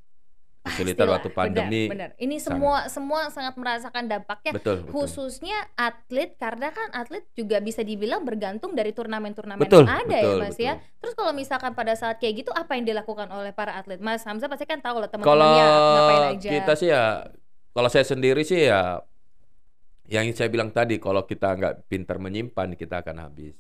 Kesulitan 0.66 1.06
Pastilah, 1.06 1.14
waktu 1.14 1.30
pandemi. 1.30 1.82
Benar, 1.86 2.10
benar. 2.10 2.10
Ini 2.18 2.36
sangat. 2.42 2.46
semua 2.50 2.76
semua 2.90 3.20
sangat 3.30 3.54
merasakan 3.54 4.04
dampaknya. 4.10 4.52
Betul, 4.58 4.76
betul. 4.82 4.90
Khususnya 4.90 5.58
atlet 5.78 6.34
karena 6.34 6.74
kan 6.74 6.90
atlet 6.90 7.22
juga 7.38 7.62
bisa 7.62 7.86
dibilang 7.86 8.26
bergantung 8.26 8.74
dari 8.74 8.90
turnamen-turnamen 8.90 9.62
Betul, 9.62 9.86
yang 9.86 10.02
ada 10.02 10.16
ya 10.18 10.24
betul, 10.26 10.38
Mas 10.42 10.58
ya. 10.58 10.74
betul. 10.74 10.98
Terus 10.98 11.14
kalau 11.14 11.32
misalkan 11.38 11.72
pada 11.78 11.94
saat 11.94 12.18
kayak 12.18 12.42
gitu 12.42 12.50
apa 12.50 12.74
yang 12.74 12.82
dilakukan 12.82 13.30
oleh 13.30 13.54
para 13.54 13.78
atlet? 13.78 14.02
Mas 14.02 14.26
Hamzah 14.26 14.50
pasti 14.50 14.66
kan 14.66 14.82
tahu 14.82 14.98
lah 14.98 15.06
teman-temannya 15.06 15.66
ngapain 15.70 16.22
aja. 16.34 16.50
kita 16.50 16.72
sih 16.74 16.88
ya, 16.90 17.30
kalau 17.70 17.88
saya 17.92 18.02
sendiri 18.02 18.42
sih 18.42 18.66
ya, 18.66 18.98
yang 20.10 20.26
saya 20.34 20.50
bilang 20.50 20.70
tadi, 20.74 20.98
kalau 20.98 21.26
kita 21.26 21.54
nggak 21.54 21.74
pintar 21.90 22.18
menyimpan, 22.18 22.74
kita 22.74 23.06
akan 23.06 23.26
habis. 23.26 23.54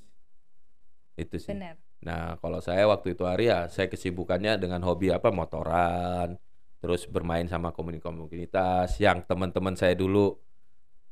Itu 1.14 1.38
sih. 1.38 1.54
Benar. 1.54 1.78
Nah, 2.06 2.38
kalau 2.38 2.62
saya 2.62 2.86
waktu 2.86 3.18
itu 3.18 3.26
hari 3.26 3.50
ya, 3.50 3.66
saya 3.66 3.90
kesibukannya 3.90 4.58
dengan 4.62 4.78
hobi 4.86 5.10
apa, 5.10 5.34
motoran, 5.34 6.38
terus 6.78 7.04
bermain 7.06 7.46
sama 7.46 7.72
komunitas 7.72 8.96
yang 8.98 9.24
teman-teman 9.24 9.74
saya 9.74 9.94
dulu 9.94 10.36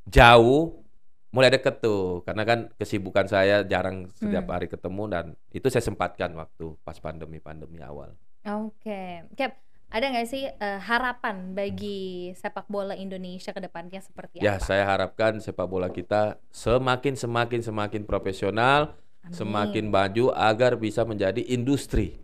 jauh, 0.05 0.85
mulai 1.33 1.51
deket 1.51 1.81
tuh, 1.81 2.23
karena 2.23 2.43
kan 2.45 2.59
kesibukan 2.77 3.27
saya 3.27 3.65
jarang 3.65 4.07
setiap 4.15 4.45
Hmm. 4.47 4.55
hari 4.55 4.67
ketemu 4.69 5.03
dan 5.11 5.25
itu 5.51 5.67
saya 5.67 5.83
sempatkan 5.83 6.31
waktu 6.37 6.77
pas 6.83 6.97
pandemi-pandemi 6.99 7.81
awal. 7.81 8.15
Oke, 8.45 9.25
Cap, 9.35 9.57
ada 9.89 10.05
nggak 10.05 10.29
sih 10.29 10.45
eh, 10.45 10.79
harapan 10.85 11.57
bagi 11.57 12.31
sepak 12.37 12.69
bola 12.69 12.93
Indonesia 12.95 13.51
ke 13.51 13.61
depannya 13.61 13.99
seperti 13.99 14.45
Ya, 14.45 14.61
apa? 14.61 14.63
saya 14.63 14.85
harapkan 14.85 15.41
sepak 15.41 15.65
bola 15.65 15.89
kita 15.89 16.37
semakin 16.53 17.17
semakin 17.17 17.61
semakin 17.65 18.03
profesional, 18.05 18.95
Amin. 19.25 19.33
semakin 19.33 19.85
maju 19.89 20.31
agar 20.37 20.77
bisa 20.77 21.03
menjadi 21.03 21.41
industri. 21.49 22.21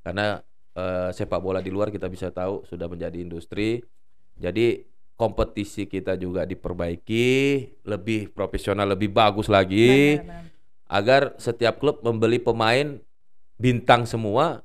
Karena 0.00 0.40
eh, 0.78 1.10
sepak 1.10 1.42
bola 1.42 1.58
di 1.58 1.74
luar 1.74 1.90
kita 1.90 2.06
bisa 2.06 2.30
tahu 2.30 2.62
sudah 2.70 2.86
menjadi 2.86 3.18
industri. 3.18 3.82
Jadi 4.38 4.86
kompetisi 5.18 5.90
kita 5.90 6.14
juga 6.14 6.46
diperbaiki, 6.46 7.26
lebih 7.82 8.30
profesional, 8.30 8.94
lebih 8.94 9.10
bagus 9.10 9.50
lagi 9.50 10.22
Benar, 10.22 10.22
benar. 10.22 10.44
agar 10.86 11.22
setiap 11.42 11.82
klub 11.82 11.98
membeli 12.06 12.38
pemain 12.38 13.02
bintang 13.58 14.06
semua 14.06 14.62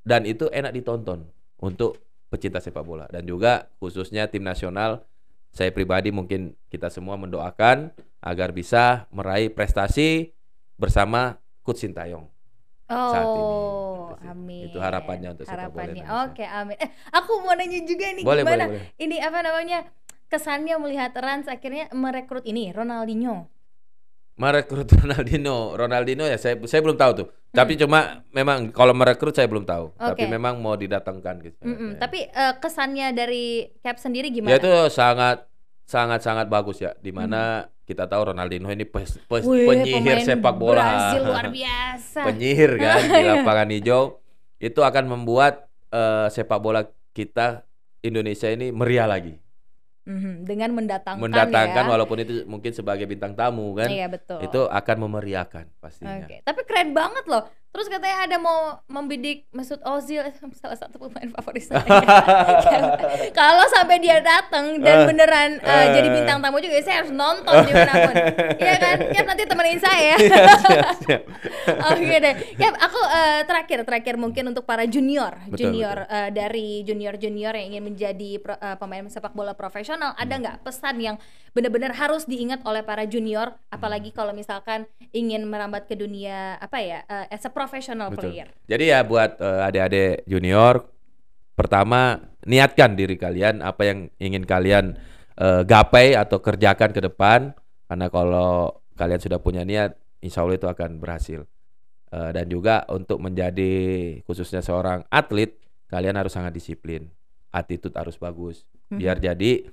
dan 0.00 0.24
itu 0.24 0.48
enak 0.48 0.72
ditonton 0.72 1.28
untuk 1.60 2.00
pecinta 2.32 2.56
sepak 2.56 2.80
bola 2.80 3.04
dan 3.12 3.28
juga 3.28 3.68
khususnya 3.76 4.24
tim 4.32 4.40
nasional 4.40 5.04
saya 5.52 5.68
pribadi 5.74 6.08
mungkin 6.08 6.56
kita 6.72 6.88
semua 6.88 7.20
mendoakan 7.20 7.92
agar 8.24 8.56
bisa 8.56 9.04
meraih 9.12 9.52
prestasi 9.52 10.32
bersama 10.80 11.36
Coach 11.60 11.84
Sintayong. 11.84 12.24
Saat 12.92 13.22
ini. 13.24 13.40
Oh, 13.40 14.10
Itu 14.10 14.16
sih. 14.16 14.28
amin. 14.28 14.62
Itu 14.66 14.78
harapannya 14.78 15.28
untuk 15.30 15.44
sepak 15.44 15.56
bola 15.68 15.82
Harapannya. 15.86 16.04
Oke, 16.26 16.44
amin. 16.44 16.76
Eh, 16.76 16.90
aku 17.10 17.32
mau 17.40 17.54
nanya 17.54 17.80
juga 17.82 18.06
nih 18.10 18.22
Boleh, 18.22 18.42
gimana 18.42 18.64
boleh, 18.66 18.66
boleh. 18.76 18.82
ini 18.98 19.16
apa 19.18 19.38
namanya? 19.40 19.78
Kesannya 20.26 20.74
melihat 20.78 21.10
Rans 21.12 21.46
akhirnya 21.46 21.90
merekrut 21.90 22.44
ini 22.44 22.70
Ronaldinho. 22.70 23.50
Merekrut 24.34 24.88
Ronaldinho, 24.96 25.76
Ronaldinho 25.76 26.24
ya 26.24 26.38
saya 26.38 26.56
saya 26.64 26.80
belum 26.80 26.96
tahu 26.96 27.12
tuh. 27.14 27.28
Tapi 27.50 27.74
cuma 27.76 28.22
memang 28.30 28.70
kalau 28.70 28.94
merekrut 28.94 29.34
saya 29.34 29.50
belum 29.50 29.66
tahu. 29.66 29.92
Tapi 29.92 30.24
Oke. 30.24 30.30
memang 30.30 30.56
mau 30.56 30.78
didatangkan 30.78 31.34
gitu. 31.42 31.58
Mm-mm. 31.60 31.98
Ya. 31.98 32.06
Tapi 32.06 32.18
eh, 32.24 32.54
kesannya 32.56 33.12
dari 33.12 33.68
Cap 33.82 33.98
sendiri 33.98 34.30
Ya 34.30 34.34
gimana? 34.34 34.56
itu 34.56 34.70
sangat 34.88 35.44
sangat 35.84 36.22
sangat 36.22 36.46
bagus 36.46 36.78
ya. 36.78 36.94
Di 36.96 37.10
mana 37.10 37.66
kita 37.90 38.06
tahu 38.06 38.30
Ronaldinho 38.30 38.70
ini 38.70 38.86
pes- 38.86 39.18
pes-. 39.20 39.42
Wih, 39.42 39.66
penyihir 39.66 40.22
sepak 40.22 40.54
bola. 40.54 40.78
Brazil 40.78 41.22
luar 41.26 41.46
biasa. 41.58 42.20
penyihir 42.22 42.72
kan 42.78 43.02
di 43.02 43.22
lapangan 43.34 43.68
hijau. 43.68 44.02
Itu 44.56 44.80
akan 44.80 45.10
membuat 45.10 45.66
eh, 45.90 46.30
sepak 46.30 46.62
bola 46.62 46.86
kita 47.10 47.66
Indonesia 48.00 48.46
ini 48.46 48.70
meriah 48.70 49.10
lagi. 49.10 49.34
Mhm, 50.00 50.42
Dengan 50.42 50.72
mendatangkan, 50.72 51.20
Mendatangkan 51.20 51.84
ya. 51.84 51.90
walaupun 51.90 52.18
itu 52.18 52.32
mungkin 52.44 52.72
sebagai 52.72 53.04
bintang 53.04 53.36
tamu 53.36 53.74
kan. 53.74 53.86
Iya 53.86 54.08
betul. 54.08 54.40
Itu 54.40 54.64
akan 54.64 54.96
memeriahkan 55.06 55.68
pastinya. 55.76 56.24
Oke, 56.24 56.40
tapi 56.40 56.60
keren 56.64 56.90
banget 56.90 57.26
loh. 57.26 57.44
Terus 57.70 57.86
katanya 57.86 58.26
ada 58.26 58.36
mau 58.36 58.60
membidik 58.86 59.46
Mesut 59.50 59.78
Ozil 59.80 60.26
salah 60.60 60.74
satu 60.74 60.98
pemain 60.98 61.30
favorit 61.30 61.64
saya. 61.64 61.86
Kalau 63.32 63.64
sampai 63.68 63.98
dia 63.98 64.18
datang 64.18 64.78
dan 64.78 64.96
Eh, 65.00 65.06
beneran 65.06 65.50
eh, 65.56 65.70
eh. 65.70 65.84
jadi 65.94 66.08
bintang 66.10 66.38
tamu 66.38 66.58
juga, 66.58 66.76
saya 66.80 67.00
harus 67.00 67.10
nonton 67.10 67.54
di 67.62 67.72
mana 67.72 67.92
pun. 68.04 68.14
Iya 68.60 68.74
kan? 68.76 68.96
Kan 69.08 69.24
nanti 69.24 69.42
temenin 69.44 69.78
saya. 69.78 70.14
Siap. 70.18 71.22
Oke 71.88 72.16
deh. 72.18 72.34
Ya, 72.56 72.68
aku 72.74 73.00
eh, 73.00 73.40
terakhir 73.44 73.78
terakhir 73.82 74.14
mungkin 74.16 74.50
untuk 74.50 74.64
para 74.64 74.84
junior, 74.84 75.38
Betul, 75.46 75.70
junior 75.70 76.04
eh, 76.04 76.30
dari 76.30 76.82
junior-junior 76.82 77.54
yang 77.54 77.66
ingin 77.70 77.84
menjadi 77.86 78.30
pro- 78.36 78.58
eh, 78.58 78.76
pemain 78.76 79.06
sepak 79.06 79.32
bola 79.32 79.54
profesional, 79.54 80.12
ada 80.14 80.28
Hmm. 80.30 80.42
nggak 80.42 80.56
pesan 80.62 80.96
yang 80.98 81.16
benar-benar 81.50 81.92
harus 81.98 82.24
diingat 82.26 82.62
oleh 82.62 82.86
para 82.86 83.04
junior, 83.06 83.54
Hmm. 83.54 83.76
apalagi 83.80 84.14
kalau 84.14 84.30
misalkan 84.30 84.86
ingin 85.10 85.42
merambat 85.46 85.90
ke 85.90 85.98
dunia 85.98 86.54
apa 86.62 86.78
ya, 86.78 87.02
eh, 87.06 87.34
as 87.34 87.42
a 87.46 87.50
professional 87.50 88.10
Betul. 88.14 88.30
player. 88.30 88.48
Jadi 88.70 88.84
ya 88.94 89.02
buat 89.02 89.38
eh, 89.38 89.66
adik-adik 89.66 90.24
junior, 90.30 90.86
pertama 91.58 92.22
niatkan 92.46 92.96
diri 92.96 93.20
kalian 93.20 93.60
apa 93.60 93.82
yang 93.84 93.98
ingin 94.16 94.46
kalian 94.46 94.96
eh, 95.40 95.62
gapai 95.64 96.14
atau 96.14 96.38
kerjakan 96.38 96.92
ke 96.92 97.00
depan. 97.00 97.56
Karena 97.90 98.06
kalau 98.06 98.84
kalian 98.94 99.18
sudah 99.18 99.40
punya 99.42 99.64
niat, 99.66 99.96
insya 100.22 100.44
Allah 100.44 100.60
itu 100.60 100.68
akan 100.68 101.00
berhasil. 101.02 101.48
Eh, 102.10 102.30
dan 102.30 102.46
juga 102.46 102.84
untuk 102.92 103.18
menjadi 103.18 103.72
khususnya 104.28 104.62
seorang 104.62 105.02
atlet, 105.10 105.56
kalian 105.88 106.14
harus 106.14 106.30
sangat 106.36 106.54
disiplin. 106.54 107.10
Attitude 107.50 107.96
harus 107.98 108.14
bagus. 108.14 108.62
Biar 108.90 109.18
jadi 109.18 109.66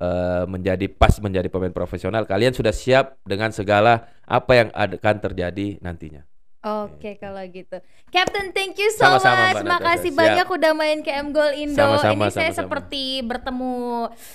eh, 0.00 0.44
menjadi 0.48 0.88
pas 0.88 1.12
menjadi 1.20 1.52
pemain 1.52 1.72
profesional, 1.72 2.24
kalian 2.24 2.56
sudah 2.56 2.72
siap 2.72 3.20
dengan 3.22 3.52
segala 3.52 4.08
apa 4.24 4.52
yang 4.56 4.68
akan 4.72 5.16
terjadi 5.20 5.78
nantinya. 5.84 6.29
Oke 6.60 7.16
kalau 7.16 7.40
gitu, 7.48 7.80
Captain, 8.12 8.52
thank 8.52 8.76
you 8.76 8.92
so 8.92 9.16
Sama-sama, 9.16 9.48
much. 9.48 9.64
Mbak. 9.64 9.80
Makasih 9.80 10.12
Siap. 10.12 10.20
banyak 10.20 10.46
udah 10.52 10.72
main 10.76 10.98
ke 11.00 11.08
M 11.08 11.32
Goal 11.32 11.56
Indo. 11.56 11.80
Sama-sama, 11.80 12.28
Ini 12.28 12.36
saya 12.36 12.52
sama-sama. 12.52 12.60
seperti 12.60 13.04
bertemu 13.24 13.72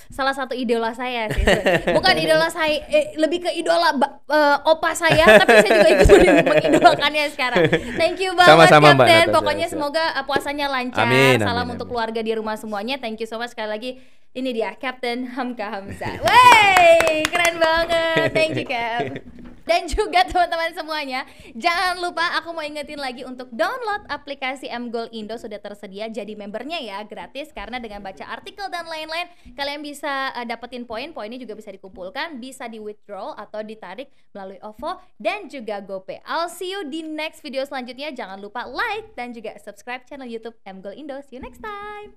salah 0.10 0.34
satu 0.34 0.58
idola 0.58 0.90
saya 0.98 1.30
sih. 1.30 1.46
Bukan 1.94 2.16
idola 2.18 2.50
saya, 2.50 2.82
eh, 2.90 3.14
lebih 3.22 3.46
ke 3.46 3.54
idola 3.54 3.94
eh, 4.26 4.58
opa 4.66 4.98
saya, 4.98 5.38
tapi 5.38 5.54
saya 5.62 5.72
juga 5.86 5.90
ikut 5.94 6.08
mengidolakannya 6.50 7.24
sekarang. 7.30 7.62
Thank 7.94 8.18
you 8.18 8.34
banget, 8.34 8.50
Sama-sama, 8.58 8.88
Mbak 8.90 9.06
Captain. 9.06 9.22
Natasha. 9.22 9.36
Pokoknya 9.38 9.68
Siap. 9.70 9.76
semoga 9.78 10.04
eh, 10.18 10.26
puasanya 10.26 10.66
lancar. 10.66 11.06
Amin, 11.06 11.38
Salam 11.38 11.62
amin. 11.62 11.74
untuk 11.78 11.88
keluarga 11.94 12.26
di 12.26 12.34
rumah 12.34 12.58
semuanya. 12.58 12.98
Thank 12.98 13.22
you 13.22 13.30
so 13.30 13.38
much 13.38 13.54
sekali 13.54 13.70
lagi. 13.70 13.92
Ini 14.34 14.50
dia 14.50 14.74
Captain 14.76 15.30
Hamka 15.30 15.70
Hamzah. 15.70 16.26
Wey, 16.26 17.22
keren 17.30 17.62
banget. 17.62 18.34
Thank 18.34 18.58
you, 18.58 18.66
Cap. 18.66 19.55
Dan 19.66 19.90
juga 19.94 20.24
teman-teman 20.30 20.72
semuanya, 20.78 21.26
jangan 21.58 22.00
lupa 22.00 22.38
aku 22.38 22.54
mau 22.54 22.62
ingetin 22.62 23.02
lagi 23.02 23.26
untuk 23.26 23.50
download 23.52 24.06
aplikasi 24.08 24.70
Mgol 24.70 25.10
Indo 25.12 25.36
sudah 25.36 25.58
tersedia 25.58 26.08
jadi 26.08 26.38
membernya 26.38 26.78
ya 26.80 27.02
gratis 27.04 27.50
karena 27.52 27.82
dengan 27.82 28.06
baca 28.06 28.24
artikel 28.30 28.70
dan 28.70 28.86
lain-lain 28.86 29.28
kalian 29.58 29.82
bisa 29.82 30.32
uh, 30.38 30.46
dapetin 30.46 30.86
poin, 30.86 31.12
poinnya 31.12 31.42
juga 31.42 31.58
bisa 31.58 31.74
dikumpulkan, 31.74 32.38
bisa 32.38 32.70
di 32.70 32.78
withdraw 32.78 33.34
atau 33.34 33.66
ditarik 33.66 34.14
melalui 34.32 34.62
OVO 34.62 35.02
dan 35.18 35.50
juga 35.50 35.82
GoPay. 35.82 36.22
I'll 36.24 36.48
see 36.48 36.70
you 36.70 36.86
di 36.86 37.02
next 37.02 37.42
video 37.42 37.66
selanjutnya. 37.66 38.14
Jangan 38.14 38.38
lupa 38.38 38.70
like 38.70 39.18
dan 39.18 39.34
juga 39.34 39.58
subscribe 39.58 40.06
channel 40.06 40.30
YouTube 40.30 40.56
Mgol 40.64 40.94
Indo. 40.94 41.18
See 41.26 41.42
you 41.42 41.44
next 41.44 41.60
time. 41.60 42.14